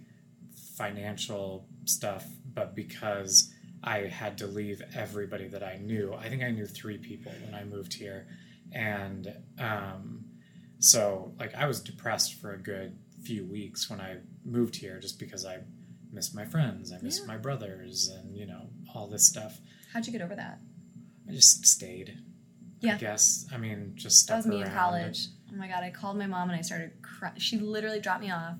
financial 0.77 1.66
stuff, 1.85 2.27
but 2.55 2.75
because 2.75 3.53
I 3.83 4.01
had 4.01 4.38
to 4.38 4.46
leave 4.46 4.83
everybody 4.94 5.49
that 5.49 5.62
I 5.62 5.77
knew. 5.77 6.12
I 6.14 6.29
think 6.29 6.42
I 6.42 6.51
knew 6.51 6.66
three 6.66 6.99
people 6.99 7.33
when 7.44 7.55
I 7.55 7.64
moved 7.64 7.94
here. 7.94 8.27
And 8.73 9.35
um, 9.59 10.25
so, 10.79 11.35
like, 11.38 11.55
I 11.55 11.66
was 11.66 11.81
depressed 11.81 12.35
for 12.35 12.53
a 12.53 12.59
good 12.59 12.96
few 13.23 13.44
weeks 13.44 13.90
when 13.90 14.01
I 14.01 14.18
moved 14.44 14.77
here 14.77 14.99
just 15.01 15.18
because 15.18 15.44
I 15.44 15.59
missed 16.12 16.35
my 16.35 16.44
friends, 16.44 16.92
I 16.92 16.99
missed 17.01 17.23
Yeah. 17.23 17.27
my 17.29 17.37
brothers, 17.37 18.09
and, 18.09 18.37
you 18.37 18.46
know, 18.46 18.70
all 18.94 19.07
this 19.09 19.25
stuff. 19.27 19.61
How'd 19.92 20.07
you 20.07 20.12
get 20.12 20.23
over 20.23 20.35
that? 20.37 20.61
I 21.29 21.33
just 21.33 21.66
stayed. 21.66 22.18
Yeah. 22.81 22.95
I 22.95 22.99
guess. 22.99 23.47
I 23.53 23.57
mean, 23.59 23.93
just 23.95 24.29
That 24.29 24.37
was 24.37 24.47
me 24.47 24.62
in 24.62 24.71
college. 24.71 25.29
Oh 25.53 25.57
my 25.57 25.69
god, 25.69 25.83
I 25.83 25.90
called 25.90 26.16
my 26.19 26.27
mom 26.27 26.49
and 26.51 26.59
I 26.59 26.62
started 26.62 26.93
crying. 27.03 27.38
She 27.38 27.59
literally 27.59 28.01
dropped 28.01 28.23
me 28.23 28.31
off 28.31 28.57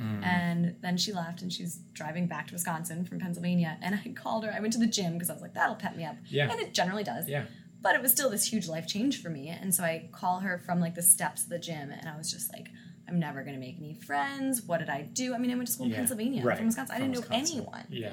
Mm. 0.00 0.24
and 0.24 0.74
then 0.80 0.96
she 0.96 1.12
left 1.12 1.42
and 1.42 1.52
she's 1.52 1.76
driving 1.92 2.26
back 2.26 2.46
to 2.48 2.54
Wisconsin 2.54 3.04
from 3.04 3.20
Pennsylvania. 3.20 3.76
And 3.82 3.94
I 3.94 4.12
called 4.16 4.42
her. 4.46 4.52
I 4.52 4.58
went 4.58 4.72
to 4.72 4.78
the 4.78 4.86
gym 4.86 5.12
because 5.12 5.28
I 5.28 5.34
was 5.34 5.42
like, 5.42 5.52
that'll 5.52 5.74
pep 5.76 5.96
me 5.96 6.04
up. 6.04 6.16
Yeah. 6.28 6.50
And 6.50 6.58
it 6.60 6.72
generally 6.72 7.04
does. 7.04 7.28
Yeah. 7.28 7.44
But 7.82 7.94
it 7.94 8.00
was 8.00 8.10
still 8.10 8.30
this 8.30 8.46
huge 8.50 8.68
life 8.68 8.86
change 8.88 9.20
for 9.22 9.28
me. 9.28 9.48
And 9.50 9.72
so 9.74 9.84
I 9.84 10.08
call 10.10 10.40
her 10.40 10.58
from 10.64 10.80
like 10.80 10.94
the 10.94 11.02
steps 11.02 11.42
of 11.44 11.50
the 11.50 11.58
gym 11.58 11.90
and 11.92 12.08
I 12.08 12.16
was 12.16 12.32
just 12.32 12.50
like, 12.54 12.68
I'm 13.06 13.20
never 13.20 13.42
going 13.42 13.54
to 13.54 13.60
make 13.60 13.76
any 13.78 13.92
friends. 13.94 14.62
What 14.62 14.78
did 14.78 14.88
I 14.88 15.02
do? 15.02 15.34
I 15.34 15.38
mean, 15.38 15.50
I 15.50 15.56
went 15.56 15.66
to 15.66 15.72
school 15.74 15.86
in 15.86 15.92
Pennsylvania. 15.92 16.42
Right. 16.42 16.56
from 16.56 16.66
Wisconsin. 16.66 16.94
I 16.94 16.98
From 16.98 17.12
didn't 17.12 17.14
know 17.30 17.36
Wisconsin. 17.36 17.56
anyone. 17.58 17.86
Yeah. 17.90 18.12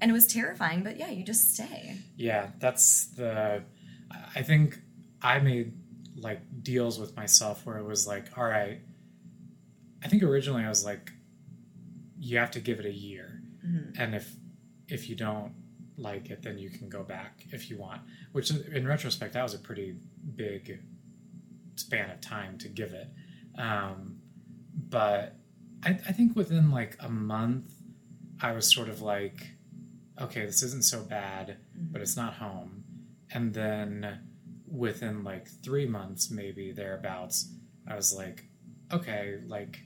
And 0.00 0.10
it 0.10 0.14
was 0.14 0.26
terrifying, 0.28 0.82
but 0.82 0.96
yeah, 0.96 1.10
you 1.10 1.24
just 1.24 1.54
stay. 1.54 1.98
Yeah, 2.16 2.50
that's 2.58 3.04
the. 3.16 3.62
I 4.34 4.42
think 4.42 4.80
I 5.22 5.38
made 5.40 5.72
like 6.16 6.40
deals 6.62 6.98
with 6.98 7.16
myself 7.16 7.64
where 7.66 7.78
it 7.78 7.84
was 7.84 8.06
like, 8.06 8.36
all 8.36 8.44
right. 8.44 8.80
I 10.02 10.08
think 10.08 10.22
originally 10.22 10.64
I 10.64 10.68
was 10.68 10.84
like, 10.84 11.10
you 12.18 12.38
have 12.38 12.50
to 12.52 12.60
give 12.60 12.78
it 12.80 12.86
a 12.86 12.92
year, 12.92 13.42
Mhm. 13.64 13.98
and 13.98 14.14
if 14.14 14.36
if 14.88 15.08
you 15.08 15.16
don't 15.16 15.52
like 15.96 16.30
it, 16.30 16.42
then 16.42 16.56
you 16.58 16.70
can 16.70 16.88
go 16.88 17.02
back 17.02 17.44
if 17.50 17.68
you 17.68 17.76
want. 17.76 18.00
Which, 18.32 18.50
in 18.50 18.86
retrospect, 18.86 19.34
that 19.34 19.42
was 19.42 19.54
a 19.54 19.58
pretty 19.58 19.96
big 20.36 20.80
span 21.74 22.10
of 22.10 22.20
time 22.20 22.56
to 22.58 22.68
give 22.68 22.92
it. 22.92 23.08
Um, 23.56 24.20
but 24.74 25.36
I, 25.82 25.90
I 25.90 26.12
think 26.12 26.34
within 26.36 26.70
like 26.70 26.96
a 27.00 27.08
month, 27.08 27.72
I 28.40 28.52
was 28.52 28.72
sort 28.72 28.88
of 28.88 29.02
like, 29.02 29.48
okay, 30.20 30.46
this 30.46 30.62
isn't 30.62 30.84
so 30.84 31.02
bad, 31.04 31.58
but 31.74 32.00
it's 32.00 32.16
not 32.16 32.34
home. 32.34 32.84
And 33.30 33.52
then 33.52 34.20
within 34.70 35.24
like 35.24 35.48
three 35.62 35.86
months, 35.86 36.30
maybe 36.30 36.72
thereabouts, 36.72 37.50
I 37.86 37.94
was 37.96 38.14
like, 38.14 38.44
okay, 38.92 39.38
like 39.46 39.80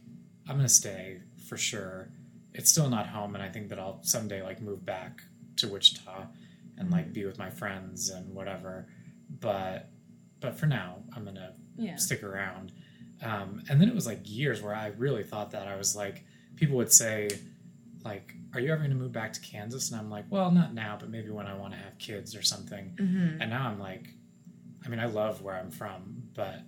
I'm 0.48 0.56
gonna 0.56 0.68
stay 0.68 1.20
for 1.48 1.56
sure. 1.56 2.10
It's 2.54 2.70
still 2.70 2.88
not 2.90 3.06
home, 3.06 3.34
and 3.34 3.42
I 3.42 3.48
think 3.48 3.68
that 3.70 3.78
I'll 3.78 4.00
someday 4.02 4.42
like 4.42 4.60
move 4.60 4.84
back 4.84 5.22
to 5.56 5.68
Wichita 5.68 6.26
and 6.78 6.90
like 6.90 7.12
be 7.12 7.24
with 7.24 7.38
my 7.38 7.50
friends 7.50 8.10
and 8.10 8.34
whatever. 8.34 8.86
But 9.40 9.88
but 10.40 10.58
for 10.58 10.66
now, 10.66 10.96
I'm 11.14 11.24
gonna 11.24 11.54
Yeah. 11.76 11.96
stick 11.96 12.22
around. 12.22 12.72
Um, 13.22 13.62
and 13.68 13.80
then 13.80 13.88
it 13.88 13.94
was 13.94 14.06
like 14.06 14.20
years 14.24 14.60
where 14.60 14.74
I 14.74 14.88
really 14.88 15.22
thought 15.22 15.52
that 15.52 15.68
I 15.68 15.76
was 15.76 15.94
like, 15.94 16.24
people 16.56 16.76
would 16.78 16.92
say, 16.92 17.28
like, 18.04 18.34
are 18.52 18.58
you 18.58 18.72
ever 18.72 18.78
going 18.80 18.90
to 18.90 18.96
move 18.96 19.12
back 19.12 19.32
to 19.34 19.40
Kansas? 19.40 19.92
And 19.92 20.00
I'm 20.00 20.10
like, 20.10 20.24
well, 20.28 20.50
not 20.50 20.74
now, 20.74 20.96
but 20.98 21.08
maybe 21.08 21.30
when 21.30 21.46
I 21.46 21.54
want 21.54 21.72
to 21.72 21.78
have 21.78 21.96
kids 21.98 22.34
or 22.34 22.42
something. 22.42 22.96
Mm-hmm. 22.96 23.40
And 23.40 23.48
now 23.50 23.68
I'm 23.68 23.78
like, 23.78 24.08
I 24.84 24.88
mean, 24.88 25.00
I 25.00 25.06
love 25.06 25.42
where 25.42 25.54
I'm 25.54 25.70
from, 25.70 26.24
but 26.34 26.60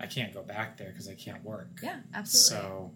I 0.00 0.06
can't 0.06 0.32
go 0.32 0.42
back 0.42 0.76
there 0.76 0.88
because 0.88 1.08
I 1.08 1.14
can't 1.14 1.44
work. 1.44 1.80
Yeah, 1.82 2.00
absolutely. 2.14 2.68
So 2.68 2.90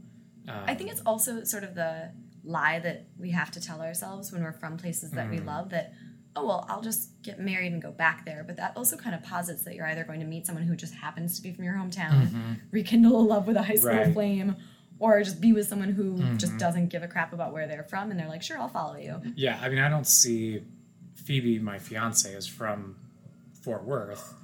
um, 0.48 0.64
I 0.66 0.74
think 0.74 0.90
it's 0.90 1.02
also 1.04 1.44
sort 1.44 1.64
of 1.64 1.74
the 1.74 2.10
lie 2.44 2.78
that 2.80 3.06
we 3.18 3.30
have 3.30 3.50
to 3.52 3.60
tell 3.60 3.80
ourselves 3.80 4.32
when 4.32 4.42
we're 4.42 4.52
from 4.52 4.76
places 4.76 5.10
that 5.12 5.30
we 5.30 5.38
Mm. 5.38 5.46
love 5.46 5.70
that, 5.70 5.92
oh, 6.34 6.46
well, 6.46 6.66
I'll 6.68 6.80
just 6.80 7.10
get 7.22 7.38
married 7.38 7.72
and 7.72 7.80
go 7.82 7.90
back 7.92 8.24
there. 8.24 8.42
But 8.44 8.56
that 8.56 8.72
also 8.76 8.96
kind 8.96 9.14
of 9.14 9.22
posits 9.22 9.62
that 9.64 9.74
you're 9.74 9.86
either 9.86 10.02
going 10.04 10.20
to 10.20 10.26
meet 10.26 10.46
someone 10.46 10.64
who 10.64 10.74
just 10.74 10.94
happens 10.94 11.36
to 11.36 11.42
be 11.42 11.52
from 11.52 11.64
your 11.64 11.74
hometown, 11.74 12.28
Mhm. 12.30 12.56
rekindle 12.70 13.16
a 13.20 13.22
love 13.22 13.46
with 13.46 13.56
a 13.56 13.62
high 13.62 13.74
school 13.76 13.90
Right. 13.90 14.12
flame, 14.12 14.56
or 14.98 15.22
just 15.22 15.40
be 15.40 15.52
with 15.52 15.68
someone 15.68 15.90
who 15.90 16.36
just 16.36 16.54
Mhm. 16.54 16.58
doesn't 16.58 16.88
give 16.88 17.02
a 17.02 17.08
crap 17.08 17.32
about 17.32 17.52
where 17.52 17.66
they're 17.68 17.82
from 17.84 18.10
and 18.10 18.18
they're 18.18 18.28
like, 18.28 18.42
sure, 18.42 18.58
I'll 18.58 18.68
follow 18.68 18.96
you. 18.96 19.20
Yeah, 19.36 19.58
I 19.60 19.68
mean, 19.68 19.78
I 19.80 19.88
don't 19.88 20.06
see 20.06 20.64
Phoebe, 21.14 21.58
my 21.58 21.78
fiance, 21.78 22.32
is 22.32 22.46
from 22.46 22.96
Fort 23.60 23.84
Worth, 23.84 24.34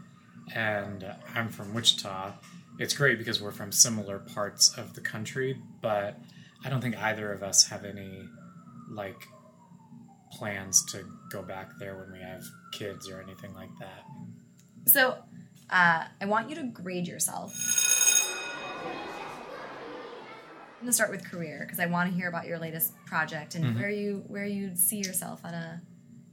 and 0.55 1.05
I'm 1.35 1.49
from 1.49 1.75
Wichita. 1.75 2.33
It's 2.79 2.95
great 2.95 3.19
because 3.19 3.41
we're 3.43 3.51
from 3.53 3.73
similar 3.73 4.19
parts 4.21 4.77
of 4.79 4.95
the 4.95 5.01
country, 5.01 5.57
but 5.83 6.19
I 6.65 6.71
don't 6.71 6.81
think 6.81 6.97
either 6.97 7.33
of 7.33 7.43
us 7.43 7.69
have 7.69 7.85
any 7.85 8.29
like 8.91 9.21
plans 10.33 10.85
to 10.93 11.05
go 11.31 11.43
back 11.43 11.71
there 11.79 11.97
when 11.97 12.13
we 12.13 12.21
have 12.21 12.45
kids 12.73 13.09
or 13.09 13.21
anything 13.23 13.53
like 13.55 13.71
that. 13.81 14.05
So 14.87 15.17
uh, 15.71 16.05
I 16.21 16.27
want 16.27 16.49
you 16.51 16.57
to 16.57 16.65
grade 16.65 17.07
yourself. 17.09 17.55
I'm 20.81 20.85
gonna 20.85 20.93
start 20.93 21.11
with 21.11 21.29
career 21.29 21.59
because 21.63 21.81
I 21.81 21.87
want 21.87 22.09
to 22.11 22.15
hear 22.17 22.29
about 22.29 22.47
your 22.47 22.59
latest 22.59 22.93
project 23.05 23.57
and 23.57 23.65
Mhm. 23.65 23.75
where 23.81 23.91
you 23.91 24.25
where 24.29 24.45
you 24.47 24.77
see 24.77 24.99
yourself 24.99 25.45
on 25.45 25.53
a 25.53 25.83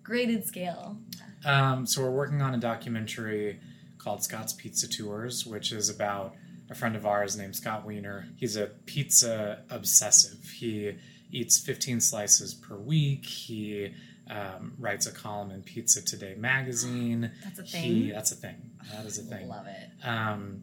graded 0.04 0.46
scale. 0.46 1.00
Um, 1.44 1.88
so 1.88 2.04
we're 2.04 2.12
working 2.12 2.42
on 2.44 2.54
a 2.54 2.58
documentary 2.60 3.60
called 4.06 4.24
Scott's 4.24 4.54
Pizza 4.54 4.88
Tours, 4.88 5.46
which 5.48 5.72
is 5.72 5.90
about 5.90 6.36
a 6.70 6.76
friend 6.76 6.96
of 6.96 7.06
ours 7.08 7.36
named 7.36 7.56
Scott 7.56 7.84
Wiener. 7.86 8.28
He's 8.38 8.56
a 8.56 8.68
pizza 8.86 9.64
obsessive. 9.72 10.48
He 10.52 10.94
eats 11.32 11.58
15 11.60 12.00
slices 12.02 12.54
per 12.54 12.76
week. 12.78 13.26
He 13.26 13.94
um, 14.30 14.74
writes 14.80 15.08
a 15.08 15.12
column 15.12 15.50
in 15.50 15.64
Pizza 15.64 16.06
Today 16.06 16.36
magazine. 16.38 17.32
That's 17.44 17.60
a 17.60 17.64
He, 17.64 18.02
thing. 18.06 18.10
that's 18.10 18.32
a 18.32 18.36
thing. 18.36 18.56
That 18.94 19.06
is 19.08 19.18
a 19.18 19.24
thing. 19.24 19.46
I 19.52 19.56
love 19.56 19.66
it. 19.68 20.08
Um, 20.08 20.62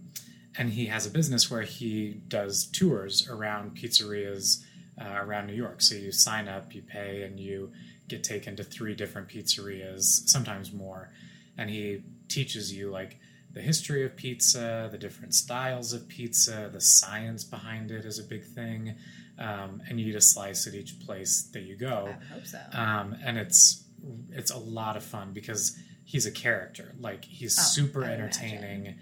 and 0.56 0.70
he 0.70 0.86
has 0.86 1.04
a 1.06 1.10
business 1.10 1.50
where 1.50 1.62
he 1.62 2.20
does 2.28 2.66
tours 2.66 3.28
around 3.28 3.76
pizzerias 3.76 4.62
uh, 5.00 5.14
around 5.20 5.48
New 5.48 5.54
York. 5.54 5.82
So 5.82 5.96
you 5.96 6.12
sign 6.12 6.46
up, 6.46 6.74
you 6.76 6.82
pay, 6.82 7.22
and 7.22 7.40
you 7.40 7.72
get 8.08 8.22
taken 8.22 8.54
to 8.56 8.62
three 8.62 8.94
different 8.94 9.28
pizzerias, 9.28 10.28
sometimes 10.28 10.72
more. 10.72 11.10
And 11.58 11.68
he 11.70 12.02
teaches 12.28 12.72
you 12.72 12.90
like 12.90 13.18
the 13.54 13.60
history 13.60 14.04
of 14.04 14.16
pizza, 14.16 14.88
the 14.90 14.98
different 14.98 15.34
styles 15.34 15.92
of 15.92 16.08
pizza, 16.08 16.70
the 16.72 16.80
science 16.80 17.44
behind 17.44 17.90
it 17.90 18.04
is 18.04 18.18
a 18.18 18.24
big 18.24 18.44
thing. 18.44 18.94
Um, 19.38 19.82
and 19.88 19.98
you 20.00 20.08
eat 20.08 20.14
a 20.14 20.20
slice 20.20 20.66
at 20.66 20.74
each 20.74 21.00
place 21.00 21.42
that 21.52 21.62
you 21.62 21.74
go 21.76 22.04
would 22.06 22.26
hope 22.28 22.46
so. 22.46 22.58
um, 22.72 23.16
and 23.24 23.36
it's 23.38 23.84
it's 24.30 24.50
a 24.50 24.58
lot 24.58 24.96
of 24.96 25.02
fun 25.02 25.32
because 25.32 25.76
he's 26.04 26.26
a 26.26 26.30
character. 26.30 26.94
Like 27.00 27.24
he's 27.24 27.58
Oh, 27.58 27.62
super 27.62 28.04
I 28.04 28.12
entertaining, 28.12 28.96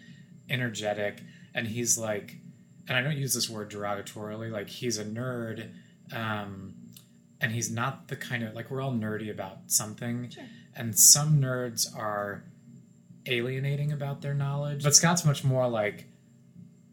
energetic, 0.49 1.23
and 1.55 1.67
he's 1.67 1.99
like, 1.99 2.37
and 2.89 2.97
I 2.97 3.03
don't 3.03 3.17
use 3.17 3.35
this 3.35 3.49
word 3.51 3.71
derogatorily. 3.71 4.51
Like 4.51 4.69
he's 4.69 4.99
a 4.99 5.05
nerd, 5.05 5.71
um, 6.13 6.75
and 7.41 7.53
he's 7.53 7.71
not 7.71 8.09
the 8.09 8.17
kind 8.17 8.43
of 8.45 8.55
like 8.55 8.71
we're 8.71 8.81
all 8.81 8.93
nerdy 8.93 9.31
about 9.31 9.59
something, 9.67 10.31
Sure. 10.31 10.45
and 10.77 10.99
some 10.99 11.41
nerds 11.41 11.87
are 11.97 12.45
alienating 13.27 13.93
about 13.93 14.23
their 14.23 14.35
knowledge. 14.35 14.83
But 14.83 14.95
Scott's 14.95 15.25
much 15.25 15.45
more 15.45 15.69
like, 15.69 16.07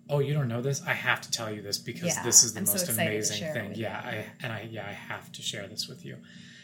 "Oh, 0.09 0.19
you 0.19 0.33
don't 0.33 0.47
know 0.47 0.61
this? 0.61 0.81
I 0.85 0.93
have 0.93 1.21
to 1.21 1.31
tell 1.31 1.51
you 1.51 1.61
this 1.61 1.77
because 1.77 2.15
Yeah, 2.15 2.23
this 2.23 2.43
is 2.43 2.53
the 2.53 2.59
I'm 2.59 2.65
most 2.65 2.85
to 2.87 2.91
amazing 2.91 3.53
thing." 3.53 3.75
Yeah. 3.75 3.97
I 3.97 4.25
and 4.43 4.51
I 4.53 4.67
yeah, 4.69 4.87
I 4.87 4.93
have 4.93 5.31
to 5.33 5.41
share 5.41 5.67
this 5.67 5.87
with 5.87 6.05
you. 6.05 6.17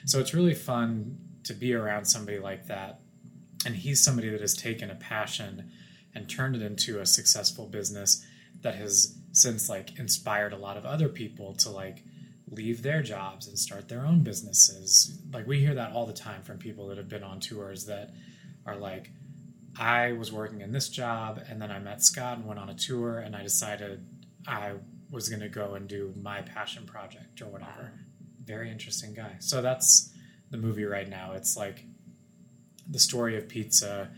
So 0.06 0.20
it's 0.20 0.34
really 0.34 0.56
fun 0.56 1.18
to 1.44 1.54
be 1.54 1.74
around 1.74 2.06
somebody 2.06 2.40
like 2.40 2.68
that. 2.68 3.00
And 3.66 3.76
he's 3.76 4.04
somebody 4.04 4.30
that 4.30 4.42
has 4.42 4.54
taken 4.54 4.90
a 4.90 4.96
passion 4.96 5.72
and 6.14 6.30
turned 6.30 6.56
it 6.56 6.62
into 6.62 7.00
a 7.00 7.06
successful 7.06 7.66
business 7.66 8.26
that 8.62 8.76
has 8.76 9.18
since 9.32 9.70
like 9.70 9.98
inspired 9.98 10.54
a 10.54 10.58
lot 10.58 10.78
of 10.78 10.86
other 10.86 11.10
people 11.10 11.54
to 11.56 11.70
like 11.70 12.04
leave 12.50 12.84
their 12.84 13.02
jobs 13.02 13.48
and 13.48 13.58
start 13.58 13.88
their 13.90 14.06
own 14.06 14.24
businesses. 14.24 15.18
Like 15.32 15.48
we 15.48 15.60
hear 15.60 15.74
that 15.76 15.92
all 15.92 16.06
the 16.06 16.14
time 16.14 16.44
from 16.44 16.58
people 16.58 16.88
that 16.88 16.98
have 16.98 17.10
been 17.10 17.24
on 17.24 17.40
tours 17.40 17.86
that 17.86 18.14
are 18.66 18.76
like 18.76 19.12
I 19.80 20.12
was 20.14 20.32
working 20.32 20.62
in 20.62 20.72
this 20.72 20.90
job 20.90 21.42
and 21.50 21.62
then 21.62 21.72
I 21.72 21.80
met 21.80 22.04
Scott 22.04 22.38
and 22.38 22.46
went 22.46 22.60
on 22.60 22.70
a 22.70 22.76
tour 22.76 23.20
and 23.20 23.36
I 23.36 23.42
decided 23.42 24.06
I 24.48 24.74
was 25.10 25.30
going 25.30 25.42
to 25.42 25.50
go 25.50 25.74
and 25.76 25.88
do 25.88 26.14
my 26.22 26.42
passion 26.42 26.86
project 26.86 27.42
or 27.42 27.46
whatever. 27.46 27.92
Very 28.44 28.70
interesting 28.72 29.14
guy. 29.14 29.36
So 29.40 29.62
that's 29.62 30.12
the 30.52 30.58
movie 30.58 30.86
right 30.86 31.08
now. 31.10 31.34
It's 31.34 31.56
like 31.58 31.86
the 32.90 33.00
story 33.00 33.38
of 33.38 33.48
pizza 33.48 34.10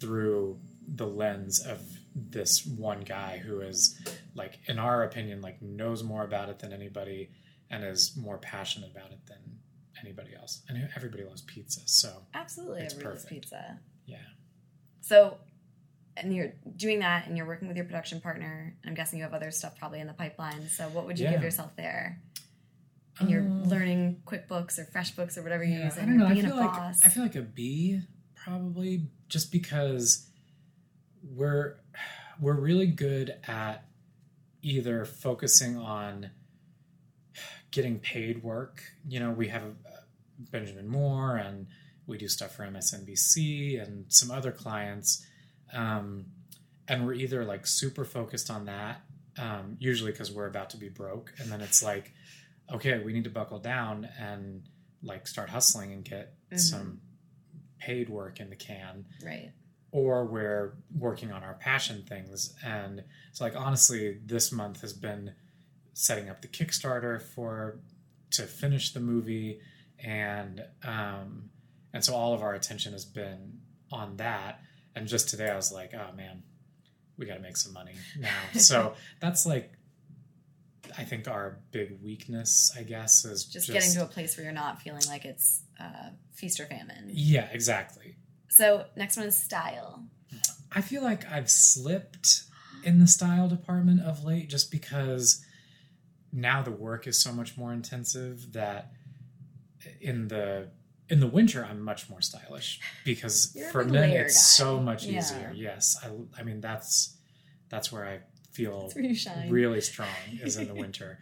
through 0.00 0.58
the 0.88 1.06
lens 1.06 1.60
of 1.64 1.80
this 2.14 2.64
one 2.64 3.00
guy 3.00 3.38
who 3.44 3.60
is 3.60 3.98
like 4.34 4.58
in 4.66 4.78
our 4.78 5.02
opinion 5.04 5.42
like 5.42 5.60
knows 5.60 6.02
more 6.02 6.24
about 6.24 6.48
it 6.48 6.58
than 6.58 6.72
anybody 6.72 7.28
and 7.70 7.84
is 7.84 8.16
more 8.16 8.38
passionate 8.38 8.90
about 8.90 9.10
it 9.12 9.18
than 9.26 9.38
anybody 10.02 10.34
else. 10.34 10.62
And 10.68 10.88
everybody 10.96 11.24
loves 11.24 11.42
pizza. 11.42 11.80
So, 11.84 12.22
Absolutely, 12.34 12.82
It's 12.82 12.94
everybody 12.94 13.12
loves 13.14 13.24
perfect. 13.24 13.42
pizza. 13.42 13.78
yeah. 14.06 14.16
So, 15.06 15.38
and 16.16 16.34
you're 16.34 16.52
doing 16.76 16.98
that, 16.98 17.28
and 17.28 17.36
you're 17.36 17.46
working 17.46 17.68
with 17.68 17.76
your 17.76 17.86
production 17.86 18.20
partner. 18.20 18.74
I'm 18.84 18.94
guessing 18.94 19.18
you 19.20 19.22
have 19.24 19.34
other 19.34 19.52
stuff 19.52 19.78
probably 19.78 20.00
in 20.00 20.08
the 20.08 20.12
pipeline. 20.12 20.68
So, 20.68 20.88
what 20.88 21.06
would 21.06 21.16
you 21.16 21.26
Yeah. 21.26 21.32
give 21.34 21.42
yourself 21.42 21.76
there? 21.76 22.20
And 23.20 23.30
you're 23.30 23.42
Um, 23.42 23.68
learning 23.68 24.22
QuickBooks 24.26 24.78
or 24.80 24.84
FreshBooks 24.86 25.38
or 25.38 25.42
whatever 25.44 25.62
you're 25.62 25.78
Yeah, 25.78 25.84
using. 25.86 26.02
I 26.02 26.06
don't 26.06 26.16
know. 26.18 26.26
I 26.26 26.32
Being 26.32 26.46
feel 26.46 26.58
a 26.58 26.60
like 26.60 26.72
boss. 26.72 27.04
I 27.04 27.08
feel 27.08 27.22
like 27.22 27.36
a 27.36 27.42
B 27.42 28.02
probably 28.34 29.06
just 29.28 29.52
because 29.52 30.28
we're 31.22 31.76
we're 32.40 32.58
really 32.60 32.88
good 32.88 33.36
at 33.46 33.84
either 34.62 35.04
focusing 35.06 35.76
on 35.78 36.30
getting 37.70 37.98
paid 38.00 38.42
work. 38.42 38.82
You 39.08 39.20
know, 39.20 39.30
we 39.30 39.48
have 39.48 39.62
uh, 39.86 40.00
Benjamin 40.50 40.88
Moore 40.88 41.36
and 41.36 41.68
we 42.06 42.18
do 42.18 42.28
stuff 42.28 42.54
for 42.54 42.64
MSNBC 42.64 43.82
and 43.82 44.04
some 44.08 44.30
other 44.30 44.52
clients, 44.52 45.24
um, 45.72 46.26
and 46.88 47.04
we're 47.06 47.14
either 47.14 47.44
like 47.44 47.66
super 47.66 48.04
focused 48.04 48.50
on 48.50 48.66
that, 48.66 49.00
um, 49.38 49.76
usually 49.78 50.12
because 50.12 50.30
we're 50.32 50.46
about 50.46 50.70
to 50.70 50.76
be 50.76 50.88
broke, 50.88 51.32
and 51.38 51.50
then 51.50 51.60
it's 51.60 51.82
like, 51.82 52.12
okay, 52.72 53.02
we 53.04 53.12
need 53.12 53.24
to 53.24 53.30
buckle 53.30 53.58
down 53.58 54.08
and 54.18 54.62
like 55.02 55.26
start 55.26 55.50
hustling 55.50 55.92
and 55.92 56.04
get 56.04 56.34
Mhm. 56.50 56.60
some 56.60 57.00
paid 57.78 58.08
work 58.08 58.40
in 58.40 58.48
the 58.50 58.56
can 58.56 59.04
right. 59.24 59.52
or 59.92 60.24
we're 60.24 60.74
working 60.96 61.30
on 61.30 61.42
our 61.44 61.54
passion 61.54 62.02
things 62.08 62.54
and 62.64 63.04
so 63.32 63.44
like 63.44 63.54
honestly 63.54 64.18
this 64.24 64.50
month 64.50 64.80
has 64.80 64.92
been 64.94 65.32
setting 65.92 66.28
up 66.30 66.40
the 66.40 66.48
kickstarter 66.48 67.20
for 67.20 67.78
to 68.30 68.42
finish 68.44 68.92
the 68.94 68.98
movie 69.00 69.60
and 70.02 70.64
um 70.84 71.50
and 71.96 72.04
so 72.04 72.14
all 72.14 72.34
of 72.34 72.42
our 72.42 72.52
attention 72.54 72.92
has 72.92 73.06
been 73.06 73.58
on 73.90 74.16
that 74.18 74.60
and 74.94 75.08
just 75.08 75.30
today 75.30 75.48
i 75.48 75.56
was 75.56 75.72
like 75.72 75.94
oh 75.94 76.14
man 76.14 76.42
we 77.16 77.24
got 77.24 77.36
to 77.36 77.40
make 77.40 77.56
some 77.56 77.72
money 77.72 77.94
now 78.18 78.28
so 78.58 78.92
that's 79.18 79.46
like 79.46 79.72
i 80.98 81.04
think 81.04 81.26
our 81.26 81.58
big 81.72 81.98
weakness 82.02 82.70
i 82.78 82.82
guess 82.82 83.24
is 83.24 83.46
Just, 83.46 83.72
getting 83.72 83.90
to 83.94 84.02
a 84.02 84.06
place 84.06 84.36
where 84.36 84.44
you're 84.44 84.52
not 84.52 84.82
feeling 84.82 85.00
like 85.08 85.24
it's 85.24 85.62
uh, 85.80 86.10
feast 86.34 86.60
or 86.60 86.66
famine. 86.66 87.06
yeah 87.08 87.48
exactly 87.50 88.16
So, 88.48 88.84
next 88.96 89.16
one 89.16 89.26
is 89.26 89.36
style. 89.36 90.04
I 90.72 90.80
feel 90.82 91.02
like 91.02 91.30
I've 91.30 91.50
slipped 91.50 92.44
in 92.84 92.98
the 92.98 93.06
style 93.06 93.48
department 93.48 94.00
of 94.02 94.22
late 94.24 94.48
just 94.48 94.70
because 94.70 95.44
now 96.32 96.62
the 96.62 96.70
work 96.70 97.06
is 97.06 97.18
so 97.20 97.32
much 97.32 97.56
more 97.58 97.72
intensive 97.72 98.52
that 98.52 98.92
in 100.00 100.28
the 100.28 100.68
in 101.08 101.20
the 101.20 101.26
winter 101.26 101.64
I'm 101.64 101.80
much 101.80 102.08
more 102.10 102.20
stylish 102.20 102.80
because 103.04 103.56
for 103.72 103.84
men 103.84 104.10
it's 104.10 104.34
guy. 104.34 104.40
so 104.64 104.80
much 104.80 105.04
Yeah. 105.04 105.18
easier. 105.18 105.52
Yes. 105.54 105.96
I 106.04 106.10
I 106.40 106.42
mean 106.42 106.60
that's 106.60 107.16
that's 107.68 107.90
where 107.92 108.04
I 108.06 108.20
feel 108.52 108.90
where 108.94 109.50
really 109.50 109.80
strong 109.80 110.08
is 110.42 110.56
in 110.56 110.66
the 110.68 110.74
winter. 110.74 111.18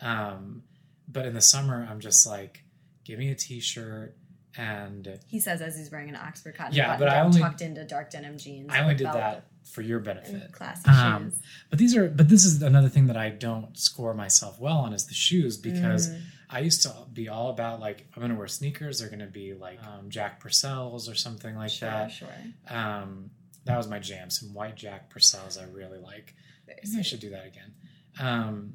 Um 0.00 0.62
but 1.08 1.24
in 1.26 1.34
the 1.34 1.40
summer 1.40 1.86
I'm 1.90 2.00
just 2.00 2.26
like 2.26 2.64
give 3.04 3.18
me 3.18 3.30
a 3.30 3.34
t-shirt 3.34 4.16
and 4.56 5.20
He 5.28 5.38
says 5.40 5.60
as 5.60 5.76
he's 5.78 5.90
wearing 5.90 6.08
an 6.08 6.16
Oxford 6.16 6.56
cotton 6.56 6.74
Yeah, 6.74 6.96
but 6.98 7.08
I 7.08 7.20
only- 7.20 7.40
tucked 7.40 7.60
into 7.60 7.84
dark 7.84 8.10
denim 8.10 8.38
jeans. 8.38 8.70
I 8.72 8.80
only 8.82 8.94
did 8.96 9.06
that 9.06 9.44
for 9.72 9.82
your 9.82 10.00
benefit. 10.00 10.50
classy 10.52 10.88
Um, 10.88 11.30
shoes. 11.30 11.40
But 11.70 11.78
these 11.78 11.94
are 11.96 12.08
but 12.08 12.28
this 12.28 12.44
is 12.44 12.60
another 12.62 12.88
thing 12.88 13.06
that 13.06 13.16
I 13.16 13.28
don't 13.30 13.76
score 13.78 14.14
myself 14.14 14.58
well 14.58 14.78
on 14.78 14.92
is 14.92 15.06
the 15.06 15.14
shoes 15.14 15.56
because 15.56 16.08
Mm. 16.08 16.22
I 16.50 16.60
used 16.60 16.82
to 16.82 16.94
be 17.12 17.28
all 17.28 17.50
about 17.50 17.78
like 17.80 18.06
I'm 18.14 18.22
gonna 18.22 18.34
wear 18.34 18.48
sneakers, 18.48 18.98
they're 19.00 19.10
gonna 19.10 19.26
be 19.26 19.54
like 19.54 19.78
um, 19.84 20.08
Jack 20.08 20.42
Purcells 20.42 21.10
or 21.10 21.14
something 21.14 21.54
like 21.56 21.70
sure, 21.70 21.88
that. 21.90 22.10
sure. 22.12 22.28
Um, 22.68 23.30
that 23.64 23.76
was 23.76 23.86
my 23.88 23.98
jam. 23.98 24.30
Some 24.30 24.54
white 24.54 24.76
Jack 24.76 25.12
Purcells 25.12 25.60
I 25.60 25.70
really 25.70 25.98
like. 25.98 26.34
Maybe 26.66 26.80
I 26.98 27.02
should 27.02 27.20
do 27.20 27.30
that 27.30 27.46
again. 27.46 27.74
Um, 28.18 28.74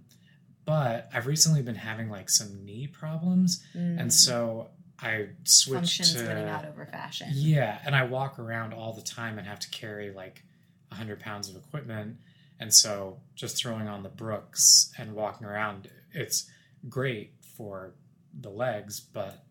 but 0.66 1.10
I've 1.14 1.28
recently 1.28 1.62
been 1.62 1.76
having 1.76 2.10
like 2.10 2.30
some 2.30 2.64
knee 2.64 2.88
problems, 2.88 3.64
Mm. 3.76 4.00
and 4.00 4.14
so 4.14 4.70
I 5.00 5.30
switched 5.44 5.98
functions 5.98 6.14
to 6.14 6.28
winning 6.28 6.48
out 6.48 6.66
over 6.66 6.86
fashion. 6.86 7.28
yeah, 7.34 7.80
and 7.86 7.96
I 7.96 8.06
walk 8.06 8.40
around 8.40 8.74
all 8.74 8.94
the 8.94 9.02
time 9.02 9.38
and 9.38 9.48
have 9.48 9.60
to 9.62 9.70
carry 9.70 10.12
like 10.12 10.44
hundred 10.92 11.20
pounds 11.20 11.50
of 11.50 11.56
equipment, 11.56 12.18
and 12.60 12.72
so 12.74 13.20
just 13.36 13.58
throwing 13.58 13.88
on 13.88 14.04
the 14.04 14.10
Brooks 14.10 14.94
and 14.98 15.14
walking 15.14 15.46
around, 15.48 15.90
it's 16.14 16.50
great 16.88 17.34
for 17.56 17.94
the 18.40 18.50
legs, 18.50 19.00
but 19.00 19.44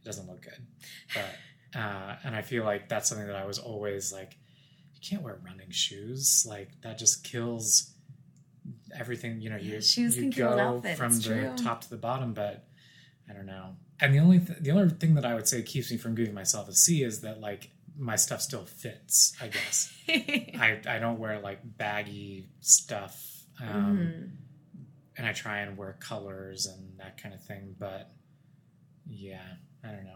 it 0.00 0.04
doesn't 0.04 0.28
look 0.28 0.42
good. 0.42 0.66
But 1.14 1.78
uh, 1.78 2.16
and 2.24 2.34
I 2.34 2.42
feel 2.42 2.64
like 2.64 2.88
that's 2.88 3.08
something 3.08 3.26
that 3.26 3.36
I 3.36 3.44
was 3.46 3.58
always 3.58 4.12
like, 4.12 4.36
you 4.94 5.00
can't 5.08 5.22
wear 5.22 5.38
running 5.44 5.70
shoes, 5.70 6.46
like 6.48 6.70
that 6.82 6.98
just 6.98 7.24
kills 7.24 7.92
everything. 8.98 9.40
You 9.40 9.50
know, 9.50 9.56
you 9.56 9.80
shoes 9.80 10.16
you 10.16 10.30
can 10.30 10.30
go 10.30 10.80
from 10.96 11.12
it's 11.12 11.26
the 11.26 11.34
true. 11.34 11.52
top 11.56 11.82
to 11.82 11.90
the 11.90 11.96
bottom, 11.96 12.32
but 12.34 12.66
I 13.28 13.32
don't 13.34 13.46
know. 13.46 13.76
And 14.00 14.14
the 14.14 14.20
only 14.20 14.38
th- 14.40 14.58
the 14.60 14.70
only 14.70 14.90
thing 14.94 15.14
that 15.16 15.24
I 15.24 15.34
would 15.34 15.48
say 15.48 15.62
keeps 15.62 15.90
me 15.90 15.96
from 15.96 16.14
giving 16.14 16.34
myself 16.34 16.68
a 16.68 16.74
C 16.74 17.02
is 17.02 17.20
that 17.22 17.40
like 17.40 17.70
my 17.98 18.16
stuff 18.16 18.40
still 18.40 18.64
fits. 18.64 19.34
I 19.40 19.48
guess 19.48 19.92
I 20.08 20.80
I 20.86 20.98
don't 21.00 21.18
wear 21.18 21.40
like 21.40 21.58
baggy 21.64 22.48
stuff, 22.60 23.20
um, 23.60 23.98
Mhm. 23.98 24.30
And 25.18 25.26
I 25.26 25.32
try 25.32 25.58
and 25.58 25.76
wear 25.76 25.96
colors 26.00 26.64
and 26.66 26.98
that 26.98 27.20
kind 27.22 27.34
of 27.34 27.42
thing. 27.44 27.74
But 27.78 28.10
yeah, 29.06 29.42
I 29.84 29.88
don't 29.88 30.04
know. 30.04 30.14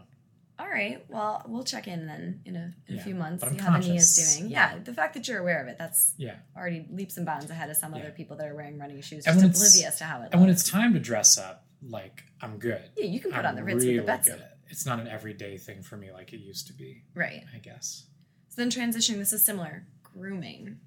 All 0.59 0.67
right. 0.67 1.03
Well, 1.09 1.43
we'll 1.47 1.63
check 1.63 1.87
in 1.87 2.05
then 2.05 2.41
in 2.45 2.55
a, 2.55 2.73
in 2.87 2.99
a 2.99 3.01
few 3.01 3.15
months, 3.15 3.47
see 3.47 3.57
how 3.57 3.77
the 3.77 3.87
knee 3.87 3.97
is 3.97 4.37
doing. 4.37 4.49
Yeah. 4.51 4.73
Yeah. 4.75 4.79
the 4.83 4.93
fact 4.93 5.15
that 5.15 5.27
you're 5.27 5.39
aware 5.39 5.61
of 5.61 5.67
it, 5.67 5.77
that's 5.79 6.13
Yeah, 6.17 6.35
already 6.55 6.85
leaps 6.91 7.17
and 7.17 7.25
bounds 7.25 7.49
ahead 7.49 7.69
of 7.69 7.75
some 7.75 7.93
Yeah. 7.93 8.01
other 8.01 8.11
people 8.11 8.37
that 8.37 8.47
are 8.47 8.55
wearing 8.55 8.77
running 8.79 9.01
shoes, 9.01 9.25
And 9.25 9.39
just 9.39 9.45
oblivious 9.61 9.97
to 9.97 10.03
how 10.05 10.21
it 10.21 10.29
and 10.31 10.39
when 10.41 10.49
it's 10.49 10.69
time 10.69 10.93
to 10.93 10.99
dress 10.99 11.37
up, 11.37 11.65
like 11.81 12.23
I'm 12.39 12.59
good. 12.59 12.81
yeah, 12.97 13.05
you 13.05 13.19
can 13.19 13.31
put 13.31 13.39
I'm 13.41 13.45
on 13.47 13.55
the 13.55 13.63
ritz 13.63 13.83
really 13.83 13.97
with 13.97 14.05
the 14.05 14.11
Betsy. 14.11 14.31
good. 14.31 14.43
It's 14.69 14.85
not 14.85 14.99
an 14.99 15.07
everyday 15.07 15.57
thing 15.57 15.81
for 15.83 15.97
me 15.97 16.11
like 16.11 16.33
it 16.33 16.37
used 16.39 16.67
to 16.67 16.73
be. 16.73 17.03
Right. 17.15 17.43
I 17.53 17.57
guess. 17.57 18.05
So 18.49 18.61
then 18.61 18.69
transitioning, 18.69 19.17
this 19.17 19.33
is 19.33 19.43
similar. 19.43 19.85
Grooming. 20.03 20.77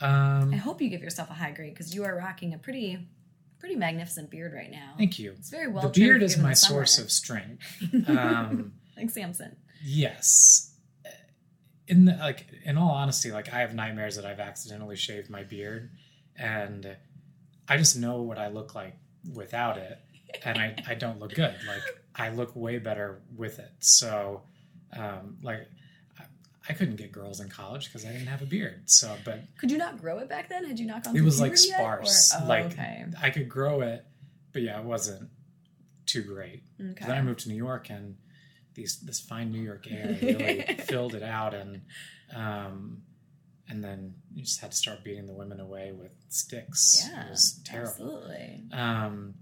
Um, 0.00 0.52
I 0.52 0.56
hope 0.56 0.80
you 0.80 0.88
give 0.88 1.02
yourself 1.02 1.30
a 1.30 1.34
high 1.34 1.50
grade 1.52 1.74
because 1.74 1.94
you 1.94 2.04
are 2.04 2.16
rocking 2.16 2.54
a 2.54 2.58
pretty, 2.58 3.06
pretty 3.58 3.76
magnificent 3.76 4.30
beard 4.30 4.52
right 4.54 4.70
now. 4.70 4.94
thank 4.96 5.18
you. 5.18 5.32
It's 5.38 5.50
very 5.50 5.68
well. 5.68 5.82
the 5.82 5.88
beard 6.00 6.22
is 6.22 6.38
my 6.38 6.54
source 6.54 6.98
of 6.98 7.10
strength. 7.10 7.62
Um, 8.08 8.72
like 8.96 9.10
Samson. 9.10 9.56
Yes. 9.82 10.74
In 11.88 12.04
the, 12.04 12.12
like 12.12 12.46
in 12.64 12.76
all 12.78 12.90
honesty, 12.90 13.30
like 13.32 13.52
I 13.52 13.60
have 13.60 13.74
nightmares 13.74 14.16
that 14.16 14.24
I've 14.24 14.40
accidentally 14.40 14.96
shaved 14.96 15.28
my 15.30 15.42
beard 15.42 15.90
and 16.36 16.96
I 17.68 17.76
just 17.76 17.96
know 17.98 18.22
what 18.22 18.38
I 18.38 18.48
look 18.48 18.74
like 18.74 18.94
without 19.34 19.76
it 19.76 19.98
and 20.44 20.58
I, 20.58 20.74
I 20.86 20.94
don't 20.94 21.18
look 21.18 21.34
good. 21.34 21.54
Like 21.66 21.82
I 22.14 22.30
look 22.30 22.54
way 22.54 22.78
better 22.78 23.20
with 23.36 23.58
it. 23.58 23.70
So 23.80 24.42
um 24.96 25.38
like 25.42 25.68
I, 26.70 26.74
couldn't 26.74 26.96
get 26.96 27.12
girls 27.12 27.40
in 27.40 27.48
college 27.48 27.86
because 27.86 28.04
I 28.04 28.12
didn't 28.12 28.28
have 28.28 28.42
a 28.42 28.46
beard. 28.46 28.82
So 28.90 29.14
but 29.24 29.40
Could 29.58 29.70
you 29.70 29.78
not 29.78 30.00
grow 30.00 30.18
it 30.18 30.28
back 30.28 30.48
then? 30.48 30.64
Had 30.64 30.78
you 30.78 30.86
not 30.86 31.04
gone? 31.04 31.16
it 31.16 31.22
was 31.22 31.40
like 31.40 31.56
sparse. 31.56 32.34
Or- 32.34 32.40
oh, 32.44 32.46
like 32.48 32.66
okay. 32.66 33.04
I 33.20 33.30
could 33.30 33.48
grow 33.48 33.80
it, 33.82 34.04
but 34.52 34.62
yeah, 34.62 34.78
it 34.78 34.84
wasn't 34.84 35.28
too 36.06 36.22
great. 36.22 36.62
Okay. 36.80 37.06
Then 37.06 37.16
I 37.16 37.22
moved 37.22 37.40
to 37.40 37.48
New 37.48 37.56
York 37.56 37.90
and 37.90 38.16
these 38.74 39.00
this 39.00 39.20
fine 39.20 39.50
New 39.52 39.60
York 39.60 39.86
air 39.90 40.16
really 40.22 40.62
filled 40.84 41.14
it 41.14 41.22
out, 41.22 41.54
and 41.54 41.82
um, 42.34 43.02
and 43.68 43.82
then 43.82 44.14
you 44.32 44.44
just 44.44 44.60
had 44.60 44.70
to 44.72 44.76
start 44.76 45.04
beating 45.04 45.26
the 45.26 45.32
women 45.34 45.60
away 45.60 45.92
with 45.92 46.12
sticks. 46.28 47.06
Yeah, 47.10 47.26
it 47.26 47.30
was 47.30 47.60
terrible. 47.64 47.90
Absolutely. 47.90 48.64
Um, 48.72 49.34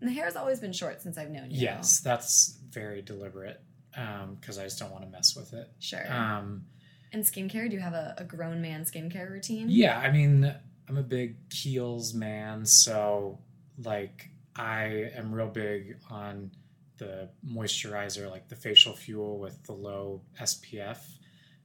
And 0.00 0.08
the 0.08 0.12
hair's 0.12 0.36
always 0.36 0.60
been 0.60 0.72
short 0.72 1.02
since 1.02 1.16
I've 1.18 1.30
known 1.30 1.50
you. 1.50 1.60
yes, 1.62 2.00
that's 2.00 2.58
very 2.70 3.00
deliberate 3.02 3.60
because 3.94 4.58
I 4.58 4.64
just 4.64 4.78
don't 4.78 4.90
want 4.90 5.04
to 5.04 5.10
mess 5.10 5.34
with 5.36 5.52
it. 5.52 5.70
Sure. 5.78 6.04
Um, 6.12 6.64
and 7.12 7.22
skincare, 7.22 7.68
do 7.68 7.74
you 7.76 7.80
have 7.80 7.92
a, 7.94 8.14
a 8.18 8.24
grown 8.24 8.60
man 8.60 8.84
skincare 8.84 9.30
routine? 9.30 9.66
Yeah, 9.70 9.98
I 9.98 10.10
mean, 10.10 10.52
I'm 10.88 10.96
a 10.96 11.02
big 11.02 11.36
Kiehl's 11.48 12.12
man, 12.14 12.66
so 12.66 13.38
like 13.82 14.28
I 14.56 15.10
am 15.16 15.32
real 15.32 15.48
big 15.48 15.96
on 16.10 16.50
the 16.98 17.28
moisturizer, 17.48 18.30
like 18.30 18.48
the 18.48 18.56
facial 18.56 18.92
fuel 18.94 19.38
with 19.38 19.62
the 19.64 19.72
low 19.72 20.22
SPF, 20.40 20.98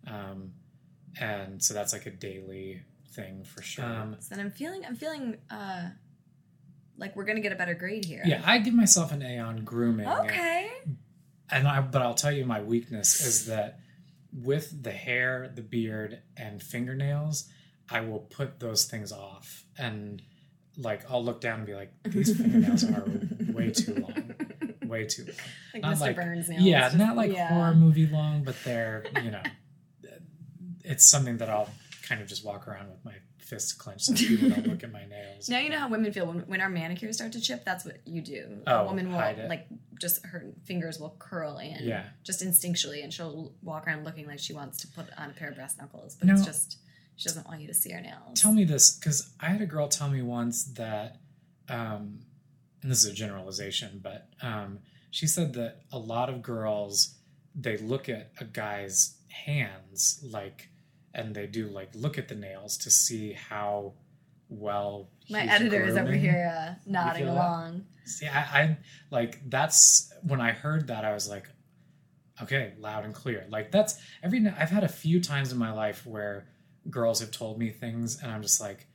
um, 0.08 0.52
and 1.20 1.64
so 1.64 1.74
that's 1.74 1.94
like 1.94 2.06
a 2.06 2.12
daily 2.12 2.82
thing 3.12 3.44
for 3.44 3.62
sure. 3.64 3.86
Um, 3.86 4.18
So 4.20 4.36
then 4.36 4.46
I'm 4.46 4.52
feeling 4.52 4.84
I'm 4.86 4.96
feeling 4.96 5.38
uh 5.50 5.90
like 6.98 7.16
we're 7.16 7.26
gonna 7.26 7.40
get 7.42 7.52
a 7.52 7.56
better 7.56 7.74
grade 7.74 8.06
here. 8.06 8.22
yeah, 8.26 8.42
I 8.46 8.60
give 8.60 8.74
myself 8.74 9.12
an 9.12 9.22
A 9.24 9.40
on 9.40 9.64
grooming. 9.64 10.08
Okay. 10.08 10.70
And 11.52 11.68
I, 11.68 11.82
but 11.82 12.02
I'll 12.02 12.14
tell 12.14 12.32
you 12.32 12.46
my 12.46 12.62
weakness 12.62 13.26
is 13.26 13.46
that 13.48 13.80
with 14.34 14.84
the 14.84 14.92
hair, 14.92 15.52
the 15.54 15.62
beard, 15.62 16.22
and 16.38 16.62
fingernails, 16.62 17.50
I 17.90 18.02
will 18.02 18.20
put 18.20 18.60
those 18.60 18.86
things 18.86 19.12
off, 19.12 19.66
and 19.78 20.22
like 20.78 21.10
I'll 21.10 21.24
look 21.24 21.42
down 21.42 21.60
and 21.60 21.66
be 21.68 21.74
like, 21.76 21.92
these 22.04 22.36
fingernails 22.38 22.84
are 22.84 23.04
way 23.52 23.72
too 23.72 23.96
long, 23.96 24.34
way 24.86 25.06
too 25.06 25.26
long. 25.26 25.34
Like 25.74 25.84
Not 25.84 25.98
Mr. 25.98 26.00
like- 26.02 26.16
Burns 26.16 26.50
nails. 26.50 26.62
Yeah, 26.64 26.82
just- 26.82 26.98
not 26.98 27.16
like 27.16 27.32
yeah. 27.32 27.50
horror 27.50 27.76
movie 27.76 28.08
long, 28.08 28.44
but 28.44 28.56
they're 28.66 29.04
you 29.24 29.32
know, 29.32 29.42
it's 30.84 31.10
something 31.10 31.38
that 31.38 31.50
I'll 31.50 31.70
kind 32.08 32.22
of 32.22 32.28
just 32.28 32.44
walk 32.44 32.68
around 32.68 32.90
with 32.90 33.04
my 33.06 33.14
fists 33.38 33.72
clenched 33.74 34.06
so 34.06 34.14
people 34.14 34.50
don't 34.50 34.68
look 34.68 34.84
at 34.84 34.92
my 34.92 35.06
nails. 35.06 35.48
Now 35.50 35.60
you 35.60 35.70
know 35.70 35.78
how 35.80 35.90
women 35.90 36.12
feel 36.12 36.26
when, 36.26 36.40
when 36.42 36.62
our 36.62 36.70
manicures 36.70 37.18
start 37.18 37.32
to 37.34 37.42
chip. 37.42 37.66
That's 37.66 37.86
what 37.86 37.98
you 38.06 38.22
do. 38.22 38.62
Oh, 38.68 38.78
a 38.82 38.86
woman 38.86 39.12
will 39.12 39.18
like 39.20 39.68
just 40.00 40.26
her 40.26 40.46
fingers 40.64 41.00
will 41.00 41.16
curl 41.20 41.58
in, 41.58 41.84
Yeah. 41.84 42.06
just 42.24 42.42
instinctually, 42.42 43.04
and 43.04 43.14
she'll 43.14 43.54
walk 43.62 43.86
around 43.88 44.06
looking 44.06 44.26
like 44.28 44.40
she 44.40 44.54
wants 44.54 44.78
to 44.80 44.88
put 44.88 45.08
on 45.18 45.30
a 45.30 45.34
pair 45.34 45.50
of 45.50 45.56
brass 45.56 45.78
knuckles, 45.78 46.16
but 46.16 46.28
No. 46.28 46.34
it's 46.34 46.46
just 46.46 46.78
she 47.16 47.26
doesn't 47.28 47.46
want 47.48 47.60
you 47.60 47.68
to 47.68 47.74
see 47.74 47.92
her 47.92 48.00
nails. 48.02 48.40
Tell 48.42 48.54
me 48.54 48.64
this, 48.64 48.96
because 48.96 49.34
I 49.42 49.48
had 49.48 49.62
a 49.62 49.66
girl 49.66 49.90
tell 49.90 50.10
me 50.10 50.22
once 50.22 50.64
that, 50.76 51.18
um, 51.68 52.22
and 52.82 52.90
this 52.90 53.04
is 53.04 53.12
a 53.12 53.14
generalization, 53.14 54.00
but 54.02 54.30
um, 54.42 54.80
she 55.12 55.28
said 55.28 55.52
that 55.54 55.82
a 55.92 56.00
lot 56.00 56.30
of 56.30 56.42
girls 56.42 57.16
they 57.54 57.76
look 57.78 58.08
at 58.08 58.32
a 58.40 58.46
guy's 58.46 59.18
hands 59.46 60.24
like, 60.24 60.70
and 61.14 61.36
they 61.36 61.46
do 61.48 61.68
like 61.68 61.90
look 61.94 62.18
at 62.18 62.28
the 62.30 62.36
nails 62.36 62.78
to 62.78 62.90
see 62.90 63.34
how 63.34 63.94
well. 64.50 65.10
My 65.30 65.44
editor 65.44 65.84
is 65.84 65.96
over 65.96 66.12
here 66.12 66.52
uh, 66.54 66.74
nodding 66.86 67.26
feel 67.26 67.34
that? 67.34 67.40
along. 67.40 67.86
See, 68.06 68.28
I, 68.28 68.40
I 68.40 68.78
like 69.12 69.40
that's 69.50 70.12
when 70.24 70.42
I 70.42 70.52
heard 70.52 70.88
that 70.88 71.06
I 71.06 71.14
was 71.14 71.30
like, 71.30 71.48
okay, 72.42 72.74
loud 72.80 73.06
and 73.06 73.14
clear. 73.14 73.46
Like 73.50 73.72
that's 73.72 74.00
every. 74.24 74.46
I've 74.48 74.70
had 74.70 74.84
a 74.84 74.90
few 74.90 75.22
times 75.22 75.52
in 75.52 75.58
my 75.58 75.72
life 75.72 76.06
where 76.06 76.48
girls 76.90 77.20
have 77.20 77.32
told 77.32 77.60
me 77.60 77.70
things, 77.70 78.22
and 78.22 78.32
I'm 78.32 78.42
just 78.42 78.60
like, 78.60 78.88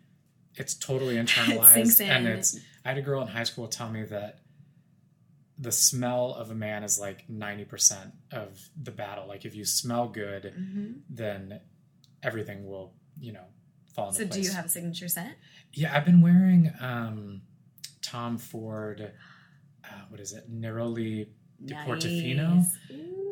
it's 0.57 0.75
totally 0.75 1.15
internalized, 1.25 1.75
sinks 1.75 2.01
and 2.01 2.27
it's. 2.27 2.59
I 2.85 2.91
had 2.91 2.99
a 2.99 3.03
girl 3.03 3.23
in 3.23 3.29
high 3.29 3.45
school 3.45 3.69
tell 3.69 3.89
me 3.89 4.03
that 4.05 4.41
the 5.57 5.73
smell 5.73 6.35
of 6.35 6.51
a 6.51 6.55
man 6.55 6.83
is 6.83 6.99
like 6.99 7.29
ninety 7.29 7.65
percent 7.65 8.13
of 8.33 8.59
the 8.83 8.91
battle. 8.91 9.29
Like 9.29 9.45
if 9.45 9.55
you 9.55 9.65
smell 9.65 10.09
good, 10.09 10.53
hmm 10.55 10.93
then 11.09 11.61
everything 12.23 12.67
will, 12.67 12.95
you 13.21 13.33
know, 13.33 13.45
fall 13.95 14.09
into 14.09 14.21
So 14.21 14.27
place. 14.27 14.35
do 14.35 14.43
you 14.49 14.53
have 14.55 14.67
a 14.67 14.69
signature 14.69 15.09
scent? 15.09 15.35
Yeah, 15.73 15.97
I've 15.97 16.05
been 16.05 16.21
wearing 16.21 16.73
um, 16.81 17.43
Tom 18.03 18.39
Ford. 18.39 19.13
Uh, 19.85 19.89
what 20.09 20.21
is 20.21 20.33
it? 20.33 20.51
Neroli 20.53 21.29
Di 21.65 21.75
Portofino, 21.87 22.57
Nice. 22.57 22.77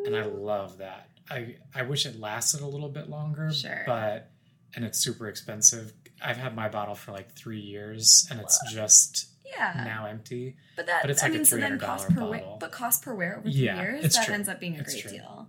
and 0.06 0.16
I 0.16 0.24
love 0.24 0.78
that. 0.78 1.08
I 1.30 1.56
I 1.74 1.82
wish 1.82 2.04
it 2.06 2.18
lasted 2.18 2.60
a 2.60 2.66
little 2.66 2.88
bit 2.88 3.08
longer, 3.08 3.50
Sure. 3.52 3.82
but 3.86 4.30
and 4.74 4.84
it's 4.84 4.98
super 4.98 5.28
expensive. 5.28 5.92
I've 6.24 6.36
had 6.36 6.54
my 6.54 6.68
bottle 6.68 6.94
for 6.94 7.12
like 7.12 7.32
three 7.32 7.60
years, 7.60 8.26
and 8.30 8.40
it's 8.40 8.58
just 8.72 9.26
Yeah, 9.44 9.82
now 9.84 10.06
empty. 10.06 10.56
but 10.76 10.86
that 10.86 11.02
but 11.02 11.10
it's 11.10 11.22
I 11.22 11.26
like 11.26 11.34
a 11.34 11.36
mean, 11.38 11.44
so 11.44 11.56
then 11.56 11.78
cost 11.78 12.08
$300 12.08 12.14
per 12.14 12.30
wear, 12.30 12.40
bottle. 12.40 12.56
but 12.60 12.72
cost 12.72 13.02
per 13.02 13.14
wear 13.14 13.32
over 13.38 13.42
three 13.50 13.52
Yeah, 13.52 13.80
years, 13.82 14.04
it's 14.04 14.16
that 14.16 14.26
true. 14.26 14.34
ends 14.34 14.48
up 14.48 14.60
being 14.60 14.76
a 14.76 14.80
It's 14.80 14.92
great 14.94 15.02
true. 15.02 15.12
deal. 15.12 15.41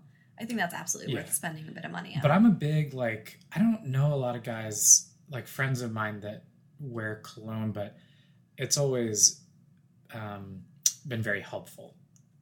I 0.44 0.46
think 0.46 0.60
that's 0.60 0.74
absolutely 0.76 1.14
Yeah. 1.14 1.22
worth 1.22 1.34
spending 1.34 1.68
a 1.68 1.72
bit 1.72 1.86
of 1.86 1.92
money 1.92 2.14
on. 2.16 2.22
But 2.22 2.32
I'm 2.32 2.46
a 2.46 2.52
big 2.52 2.94
like 2.94 3.40
I 3.56 3.60
don't 3.60 3.86
know 3.86 4.14
a 4.14 4.16
lot 4.18 4.36
of 4.36 4.44
guys 4.44 5.10
like 5.30 5.48
friends 5.48 5.82
of 5.82 5.92
mine 5.94 6.20
that 6.20 6.44
wear 6.80 7.22
cologne, 7.24 7.72
but 7.72 7.96
it's 8.58 8.78
always 8.78 9.42
um, 10.14 10.64
been 11.08 11.22
very 11.22 11.42
helpful 11.42 11.96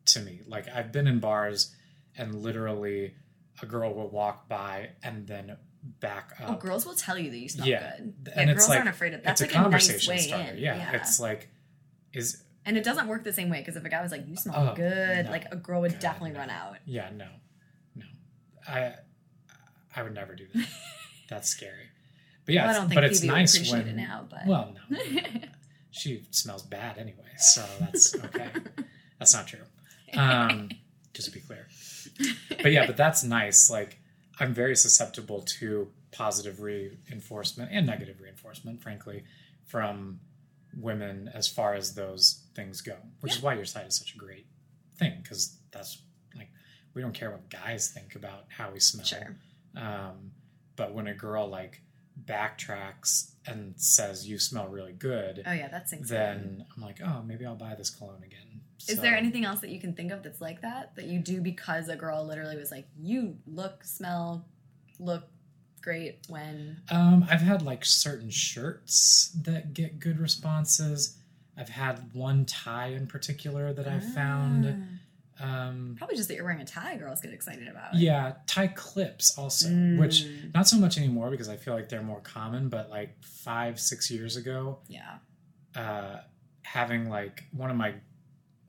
to 0.07 0.19
me. 0.21 0.41
Like 0.47 0.67
I've 0.67 0.91
been 0.91 1.07
in 1.07 1.19
bars 1.19 1.73
and 2.17 2.35
literally 2.35 3.13
a 3.61 3.65
girl 3.65 3.93
will 3.93 4.09
walk 4.09 4.49
by 4.49 4.89
and 5.03 5.27
then 5.27 5.55
back 5.99 6.33
up. 6.41 6.49
oh, 6.49 6.53
up. 6.53 6.59
girls 6.59 6.85
will 6.85 6.95
tell 6.95 7.17
you 7.17 7.29
that 7.31 7.37
you 7.37 7.49
smell 7.49 7.67
Yeah. 7.67 7.97
good. 7.97 8.29
And 8.35 8.49
yeah, 8.49 8.53
it's 8.55 8.61
girls 8.61 8.69
like- 8.69 8.77
aren't 8.79 8.89
afraid 8.89 9.13
of 9.13 9.23
that's 9.23 9.41
it's 9.41 9.53
like 9.53 9.63
a 9.63 9.67
a, 9.67 9.69
nice 9.69 9.87
conversation 9.87 10.11
way 10.11 10.17
starter. 10.21 10.51
in. 10.53 10.57
Yeah, 10.59 10.91
it's 10.95 11.19
like 11.19 11.49
is 12.13 12.43
and 12.65 12.77
it 12.77 12.83
doesn't 12.83 13.07
work 13.07 13.23
the 13.23 13.33
same 13.33 13.49
way 13.49 13.59
because 13.59 13.75
if 13.75 13.83
a 13.85 13.89
guy 13.89 14.01
was 14.03 14.11
like, 14.11 14.27
"You 14.27 14.35
smell 14.35 14.69
Oh, 14.71 14.75
good," 14.75 15.25
no. 15.25 15.31
like 15.31 15.45
a 15.51 15.55
girl 15.55 15.81
would 15.81 15.93
God, 15.93 15.99
definitely 15.99 16.31
no. 16.31 16.39
run 16.39 16.49
out. 16.49 16.77
yeah 16.85 17.09
no 17.15 17.27
I 18.71 18.93
I 19.95 20.03
would 20.03 20.13
never 20.13 20.35
do 20.35 20.47
that. 20.53 20.67
That's 21.29 21.49
scary. 21.49 21.89
But 22.45 22.55
yeah, 22.55 22.65
well, 22.65 22.71
I 22.71 22.73
don't 22.79 22.89
think 22.89 22.95
but 22.95 23.03
it's 23.03 23.19
Phoebe 23.19 23.33
nice 23.33 23.53
would 23.53 23.67
appreciate 23.67 23.85
when 23.85 23.99
it 23.99 24.01
now, 24.01 24.25
but 24.29 24.47
well 24.47 24.75
no 24.91 24.97
she 25.91 26.23
smells 26.31 26.63
bad 26.63 26.97
anyway, 26.97 27.29
so 27.37 27.63
that's 27.79 28.15
okay. 28.15 28.49
that's 29.19 29.33
not 29.33 29.47
true. 29.47 29.59
Um, 30.17 30.69
just 31.13 31.27
to 31.27 31.33
be 31.33 31.41
clear. 31.41 31.67
But 32.61 32.71
yeah, 32.71 32.87
but 32.87 32.97
that's 32.97 33.23
nice. 33.23 33.69
Like 33.69 33.99
I'm 34.39 34.53
very 34.53 34.75
susceptible 34.75 35.41
to 35.59 35.89
positive 36.11 36.61
reinforcement 36.61 37.71
and 37.71 37.85
negative 37.85 38.21
reinforcement, 38.21 38.81
frankly, 38.81 39.23
from 39.65 40.19
women 40.77 41.29
as 41.33 41.47
far 41.47 41.73
as 41.73 41.93
those 41.93 42.41
things 42.55 42.81
go. 42.81 42.95
Which 43.19 43.35
is 43.35 43.41
why 43.41 43.53
your 43.55 43.65
site 43.65 43.87
is 43.87 43.95
such 43.95 44.15
a 44.15 44.17
great 44.17 44.47
thing 44.97 45.19
because 45.21 45.57
that's 45.71 46.01
we 46.93 47.01
don't 47.01 47.13
care 47.13 47.31
what 47.31 47.49
guys 47.49 47.89
think 47.89 48.15
about 48.15 48.45
how 48.49 48.71
we 48.71 48.79
smell. 48.79 49.05
sure. 49.05 49.35
Um, 49.75 50.31
but 50.75 50.93
when 50.93 51.07
a 51.07 51.13
girl 51.13 51.47
like 51.47 51.81
backtracks 52.25 53.31
and 53.45 53.73
says 53.77 54.27
you 54.27 54.37
smell 54.39 54.67
really 54.67 54.93
good, 54.93 55.43
Oh 55.45 55.51
yeah, 55.51 55.67
that's 55.69 55.91
then 56.09 56.65
I'm 56.75 56.81
like, 56.83 56.99
oh, 57.03 57.21
maybe 57.25 57.45
I'll 57.45 57.55
buy 57.55 57.75
this 57.75 57.89
cologne 57.89 58.23
again. 58.23 58.61
Is 58.87 58.95
So- 58.97 59.01
there 59.01 59.15
anything 59.15 59.45
else 59.45 59.59
that 59.61 59.69
you 59.69 59.79
can 59.79 59.93
think 59.93 60.11
of 60.11 60.23
that's 60.23 60.41
like 60.41 60.61
that 60.61 60.95
that 60.95 61.05
you 61.05 61.19
do 61.19 61.39
because 61.41 61.87
a 61.87 61.95
girl 61.95 62.25
literally 62.25 62.57
was 62.57 62.71
like, 62.71 62.87
"You 62.99 63.37
look, 63.45 63.83
smell, 63.83 64.45
look 64.99 65.27
great 65.81 66.19
when." 66.29 66.81
Um, 66.89 67.25
I've 67.29 67.41
had 67.41 67.61
like 67.61 67.85
certain 67.85 68.29
shirts 68.31 69.29
that 69.43 69.73
get 69.75 69.99
good 69.99 70.19
responses. 70.19 71.17
I've 71.55 71.69
had 71.69 72.13
one 72.13 72.45
tie 72.45 72.87
in 72.87 73.05
particular 73.07 73.71
that 73.73 73.87
I 73.87 73.99
found. 73.99 74.99
Um, 75.41 75.95
Probably 75.97 76.15
just 76.15 76.27
that 76.29 76.35
you're 76.35 76.43
wearing 76.43 76.61
a 76.61 76.65
tie. 76.65 76.95
Girls 76.97 77.19
get 77.19 77.33
excited 77.33 77.67
about. 77.67 77.95
yeah, 77.95 78.33
tie 78.45 78.67
clips 78.67 79.37
also, 79.37 79.69
which 79.97 80.23
Mm. 80.23 80.53
not 80.53 80.67
so 80.67 80.77
much 80.77 80.97
anymore 80.97 81.31
because 81.31 81.49
I 81.49 81.57
feel 81.57 81.73
like 81.73 81.89
they're 81.89 82.03
more 82.03 82.21
common. 82.21 82.69
But 82.69 82.89
like 82.89 83.23
five, 83.23 83.79
six 83.79 84.11
years 84.11 84.35
ago, 84.35 84.79
Yeah. 84.87 85.17
uh, 85.75 86.21
having 86.63 87.09
like 87.09 87.45
one 87.51 87.71
of 87.71 87.75
my 87.77 87.95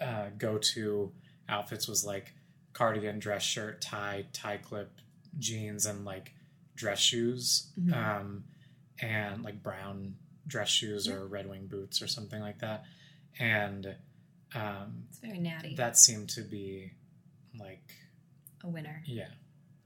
uh, 0.00 0.30
go-to 0.36 1.12
outfits 1.48 1.86
was 1.86 2.04
like 2.04 2.32
cardigan, 2.72 3.18
dress 3.20 3.42
shirt, 3.42 3.80
tie, 3.80 4.24
tie 4.32 4.56
clip, 4.56 4.90
jeans, 5.38 5.86
and 5.86 6.04
like 6.04 6.32
dress 6.74 6.98
shoes, 6.98 7.70
Mhm. 7.78 7.92
um, 7.94 8.44
and 9.00 9.42
like 9.44 9.62
brown 9.62 10.16
dress 10.48 10.68
shoes 10.70 11.06
or 11.06 11.26
Red 11.28 11.46
Wing 11.48 11.66
boots 11.68 12.02
or 12.02 12.08
something 12.08 12.40
like 12.40 12.58
that, 12.60 12.84
and 13.38 13.94
um, 14.54 15.04
It's 15.08 15.18
very 15.18 15.38
natty. 15.38 15.74
that 15.76 15.96
seemed 15.98 16.28
to 16.30 16.42
be 16.42 16.92
like 17.58 17.92
a 18.64 18.68
winner. 18.68 19.02
yeah, 19.06 19.28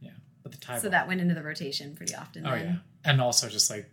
yeah. 0.01 0.11
But 0.43 0.53
the 0.53 0.59
tie 0.59 0.79
So 0.79 0.89
that 0.89 1.09
went 1.09 1.21
into 1.21 1.35
the 1.35 1.43
rotation 1.43 1.95
pretty 1.97 2.15
often. 2.15 2.47
oh 2.47 2.51
then. 2.51 2.67
yeah, 3.05 3.11
and 3.11 3.21
also 3.21 3.49
just 3.49 3.71
like 3.71 3.89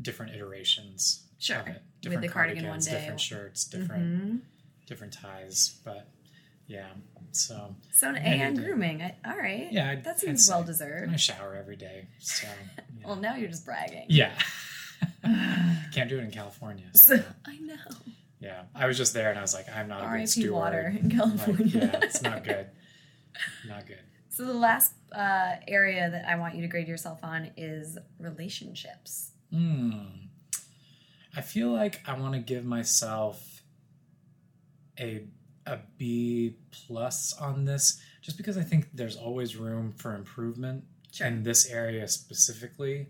different 0.00 0.34
iterations 0.34 1.24
Sure. 1.38 1.58
of 1.58 1.66
it, 1.68 1.72
With 1.74 1.82
different 2.02 2.22
the 2.22 2.28
cardigan 2.28 2.66
one 2.68 2.80
day. 2.80 2.92
different 2.92 3.20
shirts, 3.20 3.64
different 3.64 4.04
Mhm. 4.04 4.40
different 4.86 5.12
ties, 5.12 5.78
but 5.84 6.08
yeah. 6.66 6.88
So 7.32 7.74
So 7.92 8.10
an 8.14 8.54
grooming. 8.56 9.02
I, 9.02 9.14
all 9.24 9.36
right. 9.36 9.68
yeah, 9.72 9.90
I'd, 9.90 10.04
That 10.04 10.18
seems 10.20 10.48
well 10.48 10.62
I 10.62 10.66
deserved. 10.66 11.20
shower 11.20 11.54
every 11.54 11.76
day, 11.76 12.08
so 12.18 12.48
yeah. 12.98 13.06
Well, 13.06 13.16
now 13.16 13.36
you're 13.36 13.48
just 13.50 13.64
bragging. 13.64 14.06
yeah. 14.08 14.32
Can't 15.92 16.08
do 16.08 16.18
it 16.18 16.24
in 16.24 16.30
California. 16.30 16.86
So, 16.94 17.22
I 17.46 17.56
know. 17.58 17.74
Yeah, 18.40 18.62
I 18.74 18.86
was 18.86 18.96
just 18.96 19.14
there 19.14 19.30
and 19.30 19.38
I 19.38 19.42
was 19.42 19.54
like, 19.54 19.66
I'm 19.74 19.88
not 19.88 19.98
a 19.98 20.02
good 20.02 20.08
R.I.P. 20.08 20.26
steward. 20.26 20.52
water 20.52 20.96
in 21.00 21.08
Like, 21.08 21.16
California. 21.18 21.66
yeah, 21.92 22.00
it's 22.02 22.22
not 22.22 22.44
good. 22.44 22.66
not 23.66 23.86
good. 23.86 23.98
So 24.30 24.44
the 24.44 24.52
last 24.54 24.92
uh, 25.12 25.56
area 25.66 26.08
that 26.10 26.28
I 26.28 26.36
want 26.36 26.54
you 26.54 26.62
to 26.62 26.68
grade 26.68 26.86
yourself 26.88 27.18
on 27.24 27.50
is 27.56 27.98
relationships. 28.20 29.32
Hmm. 29.52 29.92
I 31.36 31.40
feel 31.40 31.70
like 31.70 32.00
I 32.06 32.18
want 32.18 32.34
to 32.34 32.40
give 32.40 32.64
myself 32.64 33.62
a 34.98 35.24
a 35.66 35.78
B 35.98 36.56
plus 36.70 37.34
on 37.38 37.64
this, 37.66 38.00
just 38.22 38.36
because 38.38 38.56
I 38.56 38.62
think 38.62 38.88
there's 38.94 39.16
always 39.16 39.54
room 39.56 39.92
for 39.92 40.14
improvement 40.14 40.84
Sure. 41.12 41.26
in 41.26 41.42
this 41.42 41.66
area 41.68 42.06
specifically. 42.08 43.08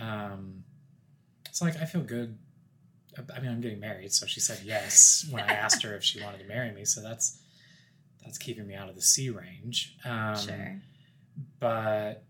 Um, 0.00 0.64
it's 1.48 1.60
like 1.62 1.76
I 1.76 1.84
feel 1.84 2.02
good. 2.02 2.38
I 3.34 3.40
mean, 3.40 3.50
I'm 3.50 3.60
getting 3.60 3.80
married, 3.80 4.12
so 4.12 4.26
she 4.26 4.40
said 4.40 4.60
yes 4.64 5.26
when 5.30 5.42
I 5.44 5.52
asked 5.54 5.82
her 5.82 5.94
if 5.96 6.02
she 6.04 6.22
wanted 6.22 6.38
to 6.38 6.44
marry 6.46 6.70
me. 6.72 6.84
So 6.84 7.00
that's 7.02 7.38
that's 8.24 8.38
keeping 8.38 8.66
me 8.66 8.74
out 8.74 8.88
of 8.88 8.94
the 8.94 9.02
C 9.02 9.30
range. 9.30 9.96
Um, 10.04 10.36
sure. 10.36 10.82
but 11.60 12.24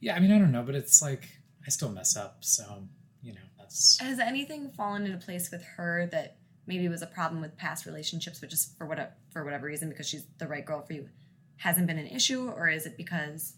yeah, 0.00 0.14
I 0.14 0.20
mean, 0.20 0.32
I 0.32 0.38
don't 0.38 0.52
know, 0.52 0.62
but 0.62 0.74
it's 0.74 1.02
like 1.02 1.28
I 1.66 1.70
still 1.70 1.90
mess 1.90 2.16
up, 2.16 2.38
so 2.40 2.84
you 3.22 3.32
know 3.32 3.40
that's 3.58 3.98
Has 4.00 4.18
anything 4.18 4.70
fallen 4.70 5.06
into 5.06 5.18
place 5.24 5.50
with 5.50 5.64
her 5.76 6.08
that 6.12 6.36
maybe 6.66 6.88
was 6.88 7.02
a 7.02 7.06
problem 7.06 7.40
with 7.40 7.56
past 7.56 7.86
relationships, 7.86 8.40
but 8.40 8.50
just 8.50 8.76
for 8.76 8.86
what 8.86 9.16
for 9.32 9.44
whatever 9.44 9.66
reason, 9.66 9.88
because 9.88 10.08
she's 10.08 10.26
the 10.38 10.46
right 10.46 10.64
girl 10.64 10.82
for 10.82 10.92
you, 10.92 11.08
hasn't 11.56 11.86
been 11.86 11.98
an 11.98 12.06
issue, 12.08 12.48
or 12.48 12.68
is 12.68 12.86
it 12.86 12.96
because 12.96 13.54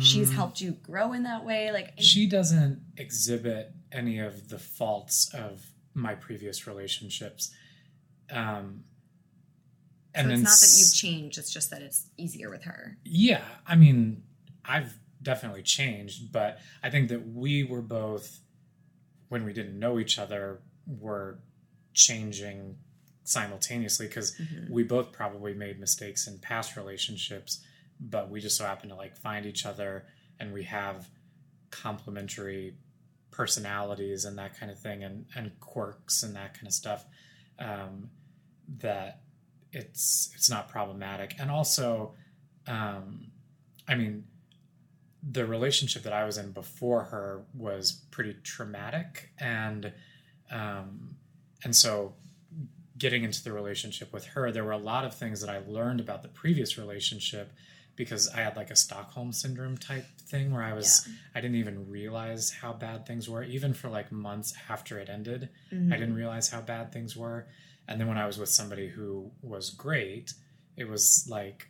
she's 0.00 0.30
Mm, 0.30 0.34
helped 0.34 0.60
you 0.60 0.72
grow 0.72 1.12
in 1.12 1.22
that 1.22 1.44
way? 1.44 1.72
Like, 1.72 1.94
She 1.98 2.26
doesn't 2.28 2.82
exhibit 2.98 3.72
any 3.90 4.18
of 4.18 4.48
the 4.50 4.58
faults 4.58 5.32
of 5.32 5.64
my 5.94 6.14
previous 6.14 6.66
relationships, 6.66 7.54
um, 8.30 8.84
so 10.14 10.20
it's 10.22 10.28
then 10.28 10.42
not 10.42 10.58
that 10.60 10.76
you've 10.78 10.94
changed; 10.94 11.38
it's 11.38 11.52
just 11.52 11.70
that 11.70 11.82
it's 11.82 12.08
easier 12.16 12.50
with 12.50 12.64
her. 12.64 12.96
Yeah, 13.04 13.44
I 13.66 13.76
mean, 13.76 14.22
I've 14.64 14.98
definitely 15.22 15.62
changed, 15.62 16.32
but 16.32 16.58
I 16.82 16.90
think 16.90 17.08
that 17.08 17.26
we 17.28 17.64
were 17.64 17.82
both, 17.82 18.40
when 19.28 19.44
we 19.44 19.52
didn't 19.52 19.78
know 19.78 19.98
each 19.98 20.18
other, 20.18 20.60
were 20.86 21.40
changing 21.94 22.76
simultaneously 23.24 24.06
because 24.06 24.34
Mhm. 24.36 24.70
we 24.70 24.82
both 24.84 25.12
probably 25.12 25.52
made 25.54 25.78
mistakes 25.78 26.26
in 26.26 26.38
past 26.38 26.76
relationships, 26.76 27.62
but 28.00 28.30
we 28.30 28.40
just 28.40 28.56
so 28.56 28.64
happen 28.64 28.88
to 28.88 28.94
like 28.94 29.16
find 29.16 29.44
each 29.44 29.66
other 29.66 30.06
and 30.40 30.52
we 30.52 30.62
have 30.62 31.10
complementary 31.70 32.76
personalities 33.38 34.26
and 34.26 34.36
that 34.36 34.58
kind 34.58 34.70
of 34.70 34.78
thing 34.78 35.02
and, 35.02 35.24
and 35.34 35.58
quirks 35.60 36.22
and 36.22 36.36
that 36.36 36.52
kind 36.52 36.66
of 36.66 36.74
stuff 36.74 37.06
um, 37.58 38.10
that 38.80 39.20
it's 39.72 40.30
it's 40.34 40.50
not 40.50 40.68
problematic. 40.68 41.34
And 41.38 41.50
also 41.50 42.14
um, 42.68 43.30
i 43.88 43.94
mean 43.94 44.24
the 45.30 45.44
relationship 45.44 46.02
that 46.02 46.12
i 46.12 46.24
was 46.24 46.38
in 46.38 46.52
before 46.52 47.04
her 47.04 47.42
was 47.54 48.04
pretty 48.10 48.36
traumatic 48.44 49.30
and 49.40 49.92
um, 50.50 51.16
and 51.64 51.74
so 51.74 52.14
getting 52.96 53.24
into 53.24 53.42
the 53.42 53.52
relationship 53.52 54.12
with 54.12 54.26
her 54.26 54.52
there 54.52 54.64
were 54.64 54.72
a 54.72 54.78
lot 54.78 55.04
of 55.04 55.14
things 55.14 55.40
that 55.40 55.50
i 55.50 55.60
learned 55.66 56.00
about 56.00 56.22
the 56.22 56.28
previous 56.28 56.78
relationship 56.78 57.52
because 57.98 58.28
i 58.30 58.38
had 58.40 58.56
like 58.56 58.70
a 58.70 58.76
stockholm 58.76 59.32
syndrome 59.32 59.76
type 59.76 60.06
thing 60.30 60.50
where 60.52 60.62
i 60.62 60.72
was 60.72 61.06
i 61.34 61.40
didn't 61.42 61.56
even 61.56 61.90
realize 61.90 62.50
how 62.50 62.72
bad 62.72 63.04
things 63.06 63.28
were 63.28 63.42
even 63.42 63.74
for 63.74 63.88
like 63.90 64.10
months 64.10 64.54
after 64.70 64.98
it 64.98 65.08
ended 65.10 65.50
Mhm. 65.72 65.92
I 65.92 65.96
didn't 65.98 66.14
realize 66.14 66.48
how 66.48 66.62
bad 66.62 66.92
things 66.92 67.14
were. 67.16 67.46
And 67.86 67.98
then 68.00 68.06
when 68.08 68.16
I 68.18 68.26
was 68.26 68.38
with 68.38 68.48
somebody 68.50 68.88
who 68.88 69.30
was 69.42 69.70
great, 69.70 70.32
it 70.76 70.86
was 70.88 71.26
like, 71.30 71.68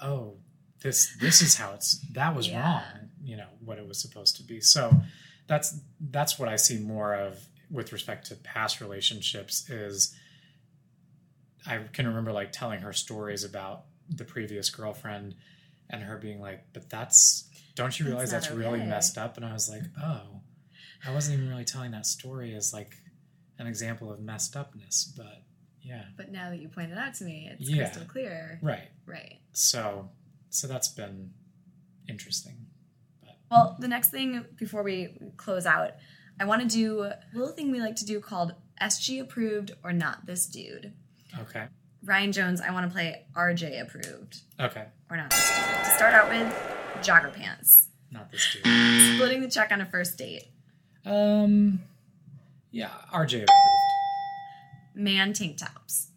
oh, 0.00 0.36
this 0.82 1.16
this 1.20 1.42
is 1.42 1.56
how 1.56 1.72
it's 1.74 1.98
that 2.12 2.34
was 2.34 2.46
Yeah. 2.48 2.60
wrong, 2.62 3.10
you 3.22 3.36
know, 3.36 3.48
what 3.64 3.78
it 3.78 3.86
was 3.86 3.98
supposed 4.00 4.36
to 4.36 4.42
be. 4.44 4.60
So 4.60 5.02
that's 5.48 5.78
that's 6.00 6.38
what 6.38 6.48
I 6.48 6.56
see 6.56 6.78
more 6.78 7.14
of 7.14 7.46
with 7.70 7.92
respect 7.92 8.26
to 8.28 8.34
past 8.36 8.80
relationships 8.80 9.68
is 9.68 10.14
I 11.66 11.78
can 11.92 12.06
remember 12.06 12.32
like 12.32 12.52
telling 12.52 12.80
her 12.80 12.92
stories 12.92 13.44
about 13.44 13.84
the 14.08 14.24
previous 14.24 14.70
girlfriend 14.70 15.34
and 15.90 16.02
her 16.02 16.16
being 16.18 16.40
like, 16.40 16.64
but 16.72 16.88
that's 16.90 17.48
don't 17.74 17.98
you 17.98 18.06
realize 18.06 18.32
not 18.32 18.42
that's 18.42 18.50
really 18.54 18.80
messed 18.80 19.16
up? 19.18 19.36
And 19.36 19.46
I 19.46 19.52
was 19.52 19.68
like, 19.68 19.82
oh, 20.02 20.40
I 21.06 21.12
wasn't 21.12 21.38
even 21.38 21.48
really 21.48 21.64
telling 21.64 21.92
that 21.92 22.06
story 22.06 22.54
as 22.54 22.72
like 22.72 22.94
an 23.58 23.66
example 23.66 24.10
of 24.12 24.20
messed 24.20 24.56
upness, 24.56 25.12
but 25.16 25.42
yeah, 25.80 26.04
But 26.16 26.30
now 26.32 26.50
that 26.50 26.58
you 26.60 26.68
point 26.68 26.92
it 26.92 26.98
out 26.98 27.14
to 27.14 27.24
me, 27.24 27.48
it's 27.50 27.68
Yeah. 27.70 27.84
crystal 27.88 28.04
clear. 28.06 28.58
right. 28.62 28.88
Right. 29.06 29.38
So, 29.52 30.10
so 30.50 30.66
that's 30.66 30.88
been 30.88 31.32
interesting. 32.08 32.66
Well, 33.50 33.76
the 33.78 33.88
next 33.88 34.10
thing 34.10 34.44
before 34.56 34.82
we 34.82 35.16
close 35.38 35.64
out, 35.64 35.92
I 36.38 36.44
want 36.44 36.60
to 36.62 36.68
do 36.68 37.02
a 37.04 37.18
little 37.32 37.52
thing 37.54 37.70
we 37.70 37.80
like 37.80 37.96
to 37.96 38.04
do 38.04 38.20
called 38.20 38.54
SG 38.80 39.20
approved 39.20 39.70
or 39.82 39.92
not 39.92 40.26
this 40.26 40.46
dude. 40.46 40.92
Okay, 41.38 41.66
Ryan 42.04 42.32
Jones, 42.32 42.60
I 42.60 42.70
want 42.70 42.88
to 42.88 42.92
play 42.92 43.24
RJ 43.34 43.80
approved 43.82 44.38
okay, 44.60 44.86
or 45.10 45.16
not 45.16 45.30
this 45.30 45.50
dude. 45.50 45.84
To 45.84 45.90
start 45.90 46.14
out 46.14 46.28
with, 46.28 46.54
jogger 47.02 47.32
pants. 47.32 47.88
not 48.10 48.30
this 48.30 48.46
dude. 48.52 48.62
Splitting 49.16 49.40
the 49.40 49.48
check 49.48 49.72
on 49.72 49.80
a 49.80 49.86
first 49.86 50.16
date. 50.16 50.44
Um, 51.04 51.80
yeah, 52.70 52.90
RJ 53.12 53.44
approved. 53.44 53.52
Man 54.94 55.32
tank 55.32 55.58
tops. 55.58 56.08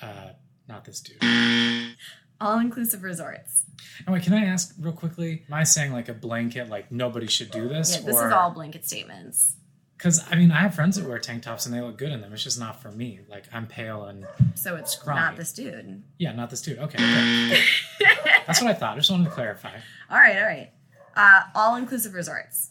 Uh, 0.00 0.30
not 0.68 0.84
this 0.84 1.00
dude. 1.00 1.96
All 2.40 2.58
inclusive 2.58 3.02
resorts. 3.02 3.64
And 4.06 4.14
wait, 4.14 4.22
can 4.22 4.32
I 4.32 4.44
ask 4.44 4.74
real 4.80 4.92
quickly? 4.92 5.44
Am 5.48 5.54
I 5.54 5.64
saying 5.64 5.92
like 5.92 6.08
a 6.08 6.14
blanket, 6.14 6.68
like 6.68 6.90
nobody 6.90 7.26
should 7.26 7.50
do 7.50 7.68
this? 7.68 7.94
Yeah, 7.96 8.02
this 8.02 8.16
or, 8.16 8.28
is 8.28 8.32
all 8.32 8.50
blanket 8.50 8.86
statements. 8.86 9.56
Because 10.00 10.24
I 10.32 10.34
mean, 10.36 10.50
I 10.50 10.60
have 10.60 10.74
friends 10.74 10.96
that 10.96 11.06
wear 11.06 11.18
tank 11.18 11.42
tops 11.42 11.66
and 11.66 11.74
they 11.74 11.80
look 11.82 11.98
good 11.98 12.10
in 12.10 12.22
them. 12.22 12.32
It's 12.32 12.42
just 12.42 12.58
not 12.58 12.80
for 12.80 12.90
me. 12.90 13.20
Like 13.28 13.44
I'm 13.52 13.66
pale 13.66 14.04
and 14.04 14.24
So 14.54 14.76
it's 14.76 14.92
Scrawny. 14.92 15.20
not 15.20 15.36
this 15.36 15.52
dude. 15.52 16.02
yeah, 16.18 16.32
not 16.32 16.48
this 16.48 16.62
dude. 16.62 16.78
Okay, 16.78 16.96
okay. 16.96 17.62
that's 18.46 18.62
what 18.62 18.70
I 18.70 18.74
thought. 18.74 18.94
I 18.94 18.96
just 18.96 19.10
wanted 19.10 19.24
to 19.24 19.30
clarify. 19.30 19.74
All 20.10 20.16
right, 20.18 20.36
all 20.38 20.44
right. 20.44 20.70
Uh, 21.14 21.42
all 21.54 21.76
inclusive 21.76 22.14
resorts. 22.14 22.70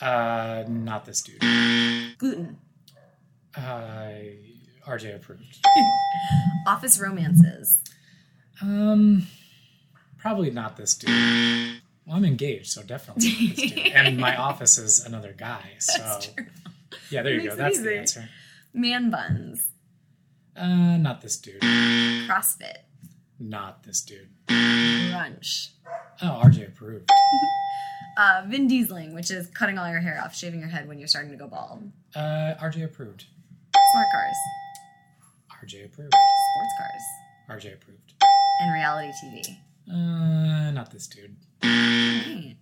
Uh, 0.00 0.62
not 0.68 1.04
this 1.04 1.22
dude. 1.22 1.40
Gluten. 2.18 2.56
Uh, 3.56 4.10
RJ 4.86 5.16
approved. 5.16 5.58
Office 6.68 7.00
romances. 7.00 7.78
Um, 8.62 9.26
probably 10.18 10.50
not 10.50 10.76
this 10.76 10.94
dude. 10.94 11.80
Well, 12.06 12.16
I'm 12.16 12.24
engaged, 12.24 12.66
so 12.70 12.82
definitely 12.82 13.28
not 13.28 13.56
this 13.56 13.72
dude. 13.72 13.92
And 13.94 14.18
my 14.18 14.36
office 14.48 14.78
is 14.78 15.04
another 15.04 15.32
guy, 15.36 15.62
so 15.78 16.20
yeah, 17.10 17.22
there 17.22 17.34
you 17.34 17.48
go. 17.48 17.56
That's 17.56 17.76
easy. 17.76 17.84
the 17.84 17.98
answer. 17.98 18.28
Man 18.72 19.10
buns. 19.10 19.68
Uh, 20.56 20.96
not 20.98 21.20
this 21.22 21.36
dude. 21.38 21.60
CrossFit. 21.62 22.78
Not 23.40 23.82
this 23.84 24.02
dude. 24.02 24.28
Brunch. 24.48 25.70
Oh, 26.22 26.42
RJ 26.44 26.68
approved. 26.68 27.10
Uh, 28.16 28.44
Vin 28.46 28.68
Dieseling, 28.68 29.12
which 29.12 29.28
is 29.32 29.48
cutting 29.48 29.76
all 29.76 29.88
your 29.90 29.98
hair 29.98 30.22
off, 30.24 30.36
shaving 30.36 30.60
your 30.60 30.68
head 30.68 30.86
when 30.86 31.00
you're 31.00 31.08
starting 31.08 31.32
to 31.32 31.36
go 31.36 31.48
bald. 31.48 31.90
Uh, 32.14 32.54
RJ 32.62 32.84
approved. 32.84 33.24
Smart 33.92 34.06
cars. 34.12 34.36
RJ 35.64 35.86
approved. 35.86 36.12
Sports 36.12 36.74
cars. 36.78 37.60
RJ 37.60 37.74
approved. 37.74 38.12
And 38.60 38.72
reality 38.72 39.10
TV. 39.20 39.56
Uh, 39.92 40.70
not 40.70 40.92
this 40.92 41.08
dude. 41.08 41.34
Right. 42.26 42.56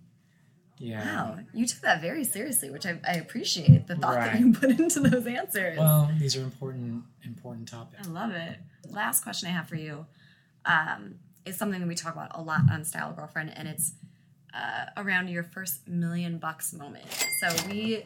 Yeah. 0.79 1.03
Wow, 1.05 1.39
you 1.53 1.65
took 1.65 1.81
that 1.81 2.01
very 2.01 2.23
seriously, 2.25 2.69
which 2.69 2.85
I, 2.85 2.99
I 3.07 3.13
appreciate 3.13 3.87
the 3.87 3.95
thought 3.95 4.15
that 4.15 4.39
you 4.39 4.51
put 4.53 4.71
into 4.71 4.99
those 4.99 5.25
answers. 5.27 5.77
Well, 5.77 6.11
these 6.19 6.35
are 6.35 6.41
important, 6.41 7.03
important 7.23 7.69
topics. 7.69 8.05
I 8.07 8.11
love 8.11 8.31
it. 8.31 8.57
Last 8.89 9.23
question 9.23 9.47
I 9.47 9.51
have 9.51 9.69
for 9.69 9.75
you 9.75 10.05
um, 10.65 11.15
is 11.45 11.55
something 11.57 11.79
that 11.79 11.87
we 11.87 11.95
talk 11.95 12.13
about 12.13 12.31
a 12.33 12.41
lot 12.41 12.61
on 12.71 12.83
Style 12.83 13.13
Girlfriend, 13.13 13.53
and 13.55 13.67
it's 13.67 13.93
uh, 14.53 14.85
around 14.97 15.29
your 15.29 15.43
first 15.43 15.87
million 15.87 16.37
bucks 16.37 16.73
moment. 16.73 17.05
So 17.39 17.49
we 17.69 18.05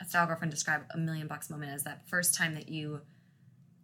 at 0.00 0.08
Style 0.08 0.26
Girlfriend 0.26 0.50
describe 0.50 0.82
a 0.94 0.98
million 0.98 1.26
bucks 1.26 1.50
moment 1.50 1.72
as 1.72 1.84
that 1.84 2.08
first 2.08 2.34
time 2.34 2.54
that 2.54 2.68
you 2.68 3.00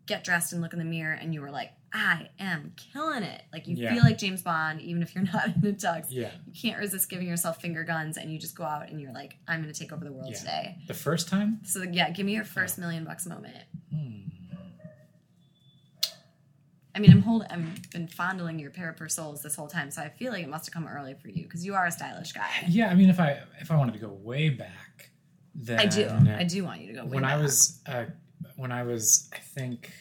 get 0.06 0.24
dressed 0.24 0.52
and 0.52 0.62
look 0.62 0.72
in 0.72 0.78
the 0.78 0.84
mirror 0.84 1.12
and 1.12 1.34
you 1.34 1.40
were 1.40 1.50
like, 1.50 1.72
I 1.92 2.28
am 2.38 2.72
killing 2.76 3.22
it. 3.24 3.42
Like 3.52 3.66
you 3.66 3.76
Yeah. 3.76 3.92
feel 3.94 4.02
like 4.04 4.16
James 4.18 4.42
Bond, 4.42 4.80
even 4.80 5.02
if 5.02 5.14
you're 5.14 5.24
not 5.32 5.46
in 5.46 5.60
the 5.60 5.72
tux. 5.72 6.06
Yeah. 6.10 6.30
You 6.46 6.52
can't 6.60 6.78
resist 6.78 7.08
giving 7.10 7.26
yourself 7.26 7.60
finger 7.60 7.82
guns, 7.84 8.16
and 8.16 8.32
you 8.32 8.38
just 8.38 8.54
go 8.56 8.64
out 8.64 8.88
and 8.88 9.00
you're 9.00 9.12
like, 9.12 9.36
I'm 9.48 9.60
going 9.62 9.72
to 9.72 9.78
take 9.78 9.92
over 9.92 10.04
the 10.04 10.12
world 10.12 10.30
Yeah. 10.30 10.38
today. 10.38 10.76
The 10.86 10.94
first 10.94 11.28
time? 11.28 11.60
So 11.64 11.82
yeah, 11.82 12.10
give 12.10 12.26
me 12.26 12.32
your 12.34 12.44
first 12.44 12.78
million 12.78 13.04
bucks 13.04 13.26
moment. 13.26 13.56
Hmm. 13.92 14.06
I 16.94 16.98
mean, 16.98 17.12
I'm 17.12 17.22
hold, 17.22 17.44
I've 17.48 17.90
been 17.92 18.08
fondling 18.08 18.58
your 18.58 18.70
pair 18.70 18.90
of 18.90 18.96
Persols 18.96 19.42
this 19.42 19.54
whole 19.54 19.68
time, 19.68 19.90
so 19.92 20.02
I 20.02 20.08
feel 20.08 20.32
like 20.32 20.42
it 20.42 20.48
must 20.48 20.66
have 20.66 20.74
come 20.74 20.88
early 20.88 21.14
for 21.14 21.28
you 21.28 21.44
because 21.44 21.64
you 21.64 21.74
are 21.74 21.86
a 21.86 21.92
stylish 21.92 22.32
guy. 22.32 22.48
Yeah, 22.68 22.88
I 22.90 22.94
mean, 22.94 23.08
if 23.08 23.20
I 23.20 23.38
if 23.60 23.70
I 23.70 23.76
wanted 23.76 23.92
to 23.92 24.00
go 24.00 24.08
way 24.08 24.48
back, 24.48 25.10
then 25.54 25.78
I 25.78 25.86
do. 25.86 26.08
I 26.36 26.42
do 26.44 26.64
want 26.64 26.80
you 26.80 26.88
to 26.88 26.92
go. 26.94 27.04
Way 27.04 27.10
when 27.14 27.24
I 27.24 27.36
was 27.36 27.80
uh, 27.86 28.06
when 28.56 28.72
I 28.72 28.82
was 28.82 29.30
I 29.32 29.38
think 29.38 29.92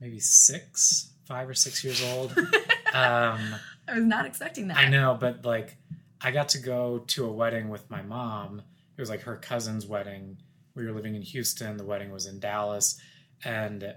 maybe 0.00 0.20
six, 0.20 1.10
five 1.24 1.48
or 1.48 1.54
six 1.54 1.82
years 1.84 2.02
old, 2.12 2.36
Um, 2.94 3.56
I 3.88 3.94
was 3.94 4.04
not 4.04 4.24
expecting 4.24 4.68
that. 4.68 4.76
I 4.76 4.88
know, 4.88 5.16
but 5.18 5.44
like, 5.44 5.76
I 6.20 6.30
got 6.30 6.50
to 6.50 6.58
go 6.58 7.00
to 7.08 7.26
a 7.26 7.32
wedding 7.32 7.68
with 7.68 7.90
my 7.90 8.02
mom. 8.02 8.62
It 8.96 9.00
was 9.00 9.10
like 9.10 9.22
her 9.22 9.36
cousin's 9.36 9.84
wedding. 9.84 10.38
We 10.76 10.86
were 10.86 10.92
living 10.92 11.16
in 11.16 11.22
Houston. 11.22 11.76
The 11.76 11.84
wedding 11.84 12.12
was 12.12 12.26
in 12.26 12.38
Dallas, 12.38 13.00
and 13.44 13.94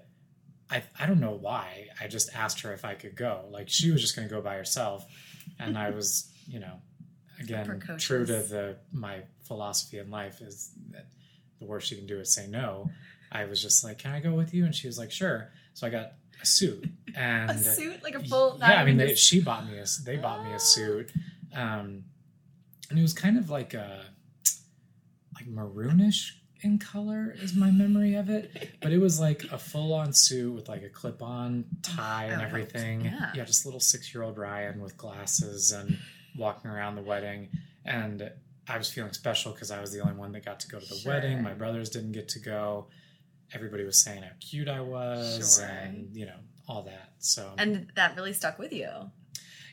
I 0.72 0.84
I 1.00 1.06
don't 1.06 1.20
know 1.20 1.38
why. 1.40 1.88
I 2.02 2.08
just 2.08 2.36
asked 2.36 2.62
her 2.62 2.74
if 2.74 2.84
I 2.84 2.96
could 2.96 3.16
go. 3.16 3.46
Like 3.52 3.70
she 3.70 3.92
was 3.92 4.02
just 4.02 4.16
going 4.16 4.28
to 4.28 4.34
go 4.34 4.42
by 4.42 4.56
herself, 4.56 5.06
and 5.60 5.78
I 5.78 5.92
was, 5.92 6.32
you 6.48 6.60
know, 6.60 6.82
again 7.40 7.82
true 8.00 8.26
to 8.26 8.42
the 8.42 8.78
my 8.92 9.22
philosophy 9.44 10.00
in 10.00 10.10
life 10.10 10.42
is 10.42 10.72
that 10.90 11.06
the 11.60 11.66
worst 11.66 11.92
you 11.92 11.98
can 11.98 12.08
do 12.08 12.20
is 12.20 12.34
say 12.34 12.48
no. 12.48 12.90
I 13.32 13.46
was 13.46 13.62
just 13.62 13.84
like, 13.84 14.00
"Can 14.00 14.12
I 14.12 14.20
go 14.22 14.34
with 14.34 14.54
you?" 14.56 14.66
And 14.66 14.74
she 14.74 14.88
was 14.88 14.98
like, 14.98 15.12
"Sure." 15.12 15.52
So 15.78 15.86
I 15.86 15.92
got 15.92 16.14
a 16.42 16.46
suit 16.46 16.90
and 17.16 17.52
a 17.52 17.58
suit, 17.60 18.02
like 18.02 18.16
a 18.16 18.24
full. 18.24 18.58
yeah, 18.60 18.82
I 18.82 18.84
mean, 18.84 18.98
they, 18.98 19.10
just- 19.10 19.24
she 19.24 19.40
bought 19.42 19.70
me 19.70 19.78
a 19.78 19.86
they 20.04 20.18
bought 20.18 20.44
me 20.44 20.52
a 20.54 20.60
suit, 20.60 21.12
um, 21.54 22.04
and 22.90 22.98
it 22.98 23.02
was 23.04 23.14
kind 23.14 23.38
of 23.38 23.52
like 23.52 23.76
a 23.76 24.06
like 25.36 25.46
maroonish 25.48 26.32
in 26.62 26.80
color 26.80 27.36
is 27.40 27.54
my 27.54 27.70
memory 27.70 28.16
of 28.16 28.28
it, 28.32 28.72
but 28.82 28.92
it 28.92 28.98
was 28.98 29.20
like 29.20 29.44
a 29.52 29.60
full 29.60 29.94
on 29.94 30.12
suit 30.14 30.52
with 30.56 30.68
like 30.68 30.82
a 30.82 30.90
clip 30.90 31.22
on 31.22 31.66
tie 31.84 32.26
and 32.26 32.42
Oh, 32.42 32.46
everything. 32.46 33.02
Yeah. 33.06 33.46
just 33.46 33.64
little 33.64 33.80
six 33.80 34.12
year 34.16 34.24
old 34.24 34.40
Ryan 34.40 34.82
with 34.82 34.98
glasses 34.98 35.72
and 35.72 36.00
walking 36.36 36.72
around 36.72 36.96
the 36.96 37.04
wedding, 37.04 37.50
and 37.86 38.32
I 38.68 38.80
was 38.80 38.90
feeling 38.90 39.14
special 39.14 39.52
because 39.52 39.70
I 39.70 39.80
was 39.80 39.92
the 39.94 40.00
only 40.00 40.16
one 40.16 40.32
that 40.32 40.44
got 40.44 40.60
to 40.62 40.68
go 40.68 40.80
to 40.80 40.86
the 40.90 40.96
Sure. 40.96 41.14
wedding. 41.14 41.44
My 41.44 41.54
brothers 41.54 41.92
didn't 41.92 42.14
get 42.14 42.30
to 42.30 42.40
go. 42.40 42.88
Everybody 43.54 43.84
was 43.86 44.02
saying 44.04 44.24
how 44.24 44.30
cute 44.40 44.68
I 44.68 44.82
was, 44.82 45.58
Sure. 45.58 45.66
and 45.68 46.16
you 46.16 46.26
know 46.26 46.40
all 46.68 46.84
that. 46.84 47.14
So 47.20 47.54
and 47.58 47.92
that 47.96 48.16
really 48.16 48.34
stuck 48.34 48.60
with 48.60 48.74
you. 48.74 48.90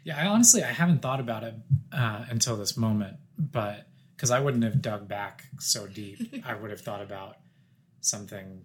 yeah, 0.05 0.18
I 0.22 0.27
honestly 0.27 0.62
I 0.62 0.70
haven't 0.72 1.03
thought 1.03 1.20
about 1.20 1.43
it 1.45 1.55
uh, 1.93 2.25
until 2.31 2.57
this 2.57 2.77
moment, 2.77 3.16
but 3.39 3.89
because 4.16 4.31
I 4.31 4.39
wouldn't 4.41 4.62
have 4.64 4.81
dug 4.81 5.09
back 5.09 5.45
so 5.59 5.87
deep, 5.89 6.43
I 6.47 6.55
would 6.55 6.70
have 6.70 6.81
thought 6.81 7.03
about 7.03 7.39
something 8.01 8.62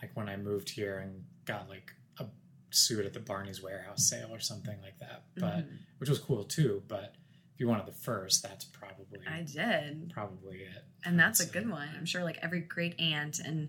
like 0.00 0.10
when 0.16 0.28
I 0.28 0.36
moved 0.36 0.70
here 0.70 0.98
and 0.98 1.24
got 1.44 1.68
like 1.68 1.92
a 2.18 2.26
suit 2.70 3.04
at 3.04 3.12
the 3.12 3.20
Barney's 3.20 3.62
warehouse 3.62 4.08
sale 4.08 4.28
or 4.32 4.40
something 4.40 4.80
like 4.82 4.98
that, 5.00 5.24
but 5.36 5.58
Mhm. 5.68 5.78
which 5.98 6.08
was 6.08 6.18
cool 6.18 6.44
too. 6.44 6.82
But 6.88 7.14
if 7.54 7.60
you 7.60 7.68
wanted 7.68 7.86
the 7.86 7.92
first, 7.92 8.42
that's 8.42 8.64
probably 8.64 9.20
I 9.26 9.42
did. 9.42 10.10
probably 10.14 10.58
it. 10.62 10.84
And 11.04 11.18
that's 11.18 11.40
a 11.40 11.46
good 11.46 11.68
one. 11.68 11.88
I'm 11.96 12.06
sure 12.06 12.24
like 12.24 12.38
every 12.42 12.60
great 12.60 12.98
aunt 13.00 13.38
and 13.40 13.68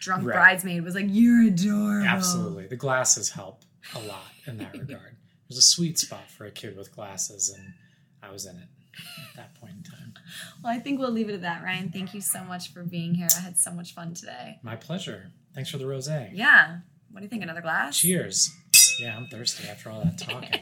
drunk 0.00 0.24
Right. 0.26 0.34
bridesmaid 0.34 0.82
was 0.84 0.94
like, 0.94 1.06
You're 1.08 1.48
adorable. 1.48 2.06
Absolutely, 2.06 2.66
the 2.66 2.76
glasses 2.76 3.30
help 3.30 3.62
a 3.94 4.00
lot 4.00 4.32
in 4.46 4.58
that 4.58 4.72
regard. 4.72 5.16
There's 5.48 5.58
a 5.58 5.62
sweet 5.62 5.98
spot 5.98 6.28
for 6.30 6.44
a 6.44 6.50
kid 6.50 6.76
with 6.76 6.94
glasses, 6.94 7.48
and 7.56 7.74
I 8.22 8.32
was 8.32 8.46
in 8.46 8.56
it 8.56 8.68
at 9.30 9.36
that 9.36 9.54
point 9.60 9.74
in 9.76 9.82
time. 9.84 10.14
Well, 10.62 10.72
I 10.72 10.78
think 10.80 10.98
we'll 10.98 11.10
leave 11.12 11.28
it 11.28 11.34
at 11.34 11.42
that, 11.42 11.62
Ryan. 11.62 11.90
Thank 11.90 12.14
you 12.14 12.20
so 12.20 12.42
much 12.42 12.72
for 12.72 12.82
being 12.82 13.14
here. 13.14 13.28
I 13.36 13.40
had 13.40 13.56
so 13.58 13.70
much 13.70 13.94
fun 13.94 14.14
today. 14.14 14.58
My 14.62 14.74
pleasure. 14.74 15.30
Thanks 15.54 15.70
for 15.70 15.78
the 15.78 15.84
rosé. 15.84 16.30
Yeah. 16.32 16.78
What 17.12 17.20
do 17.20 17.24
you 17.24 17.28
think? 17.28 17.42
Another 17.44 17.60
glass? 17.60 17.98
Cheers. 17.98 18.50
Yeah, 18.98 19.16
I'm 19.16 19.26
thirsty 19.28 19.68
after 19.68 19.90
all 19.90 20.02
that 20.02 20.18
talking. 20.18 20.50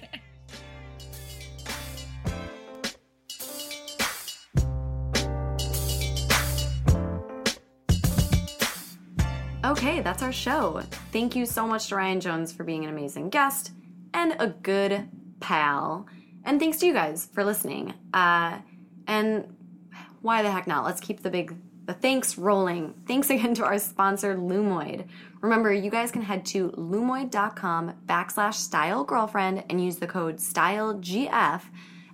Okay, 9.85 10.01
that's 10.01 10.23
our 10.23 10.33
show. 10.33 10.83
Thank 11.13 11.37
you 11.37 11.45
so 11.45 11.67
much 11.67 11.89
to 11.89 11.97
Ryan 11.97 12.19
Jones 12.19 12.55
for 12.55 12.65
being 12.65 12.85
an 12.85 12.91
amazing 12.91 13.29
guest 13.29 13.71
and 14.15 14.35
a 14.39 14.47
good 14.47 15.11
pal. 15.41 16.07
And 16.43 16.59
thanks 16.59 16.79
to 16.79 16.87
you 16.87 16.95
guys 16.95 17.29
for 17.35 17.45
listening. 17.45 17.93
Uh, 18.15 18.61
and 19.07 19.55
why 20.23 20.41
the 20.41 20.51
heck 20.51 20.67
not? 20.67 20.87
Let's 20.87 21.03
keep 21.03 21.23
the 21.23 21.29
big 21.29 21.55
the 21.85 21.93
thanks 21.93 22.39
rolling. 22.39 22.95
Thanks 23.07 23.29
again 23.29 23.53
to 23.57 23.65
our 23.67 23.79
sponsor, 23.79 24.35
Lumoid. 24.35 25.07
Remember, 25.43 25.71
you 25.71 25.91
guys 25.91 26.11
can 26.11 26.23
head 26.23 26.47
to 26.47 26.71
lumoid.com 26.71 27.93
backslash 28.07 28.55
style 28.55 29.05
girlfriend 29.05 29.65
and 29.69 29.85
use 29.85 29.97
the 29.97 30.07
code 30.07 30.39
StyleGF 30.39 31.61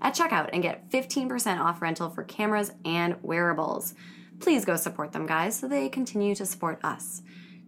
at 0.03 0.17
checkout 0.17 0.51
and 0.53 0.65
get 0.65 0.91
15% 0.91 1.61
off 1.61 1.81
rental 1.81 2.11
for 2.11 2.25
cameras 2.25 2.73
and 2.85 3.15
wearables. 3.23 3.95
Please 4.41 4.65
go 4.65 4.75
support 4.75 5.13
them, 5.13 5.25
guys, 5.25 5.57
so 5.57 5.69
they 5.69 5.89
continue 5.89 6.35
to 6.35 6.45
support 6.45 6.81
us. 6.83 7.23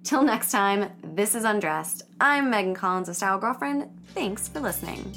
Till 0.05 0.25
next 0.25 0.51
time, 0.51 0.91
this 1.03 1.37
is 1.37 1.45
Undressed. 1.45 2.03
I'm 2.21 2.51
Megan 2.51 2.75
Collins 2.75 3.09
of 3.09 3.15
Style 3.15 3.39
Girlfriend. 3.39 3.89
Thanks 4.15 4.49
for 4.49 4.59
listening. 4.59 5.15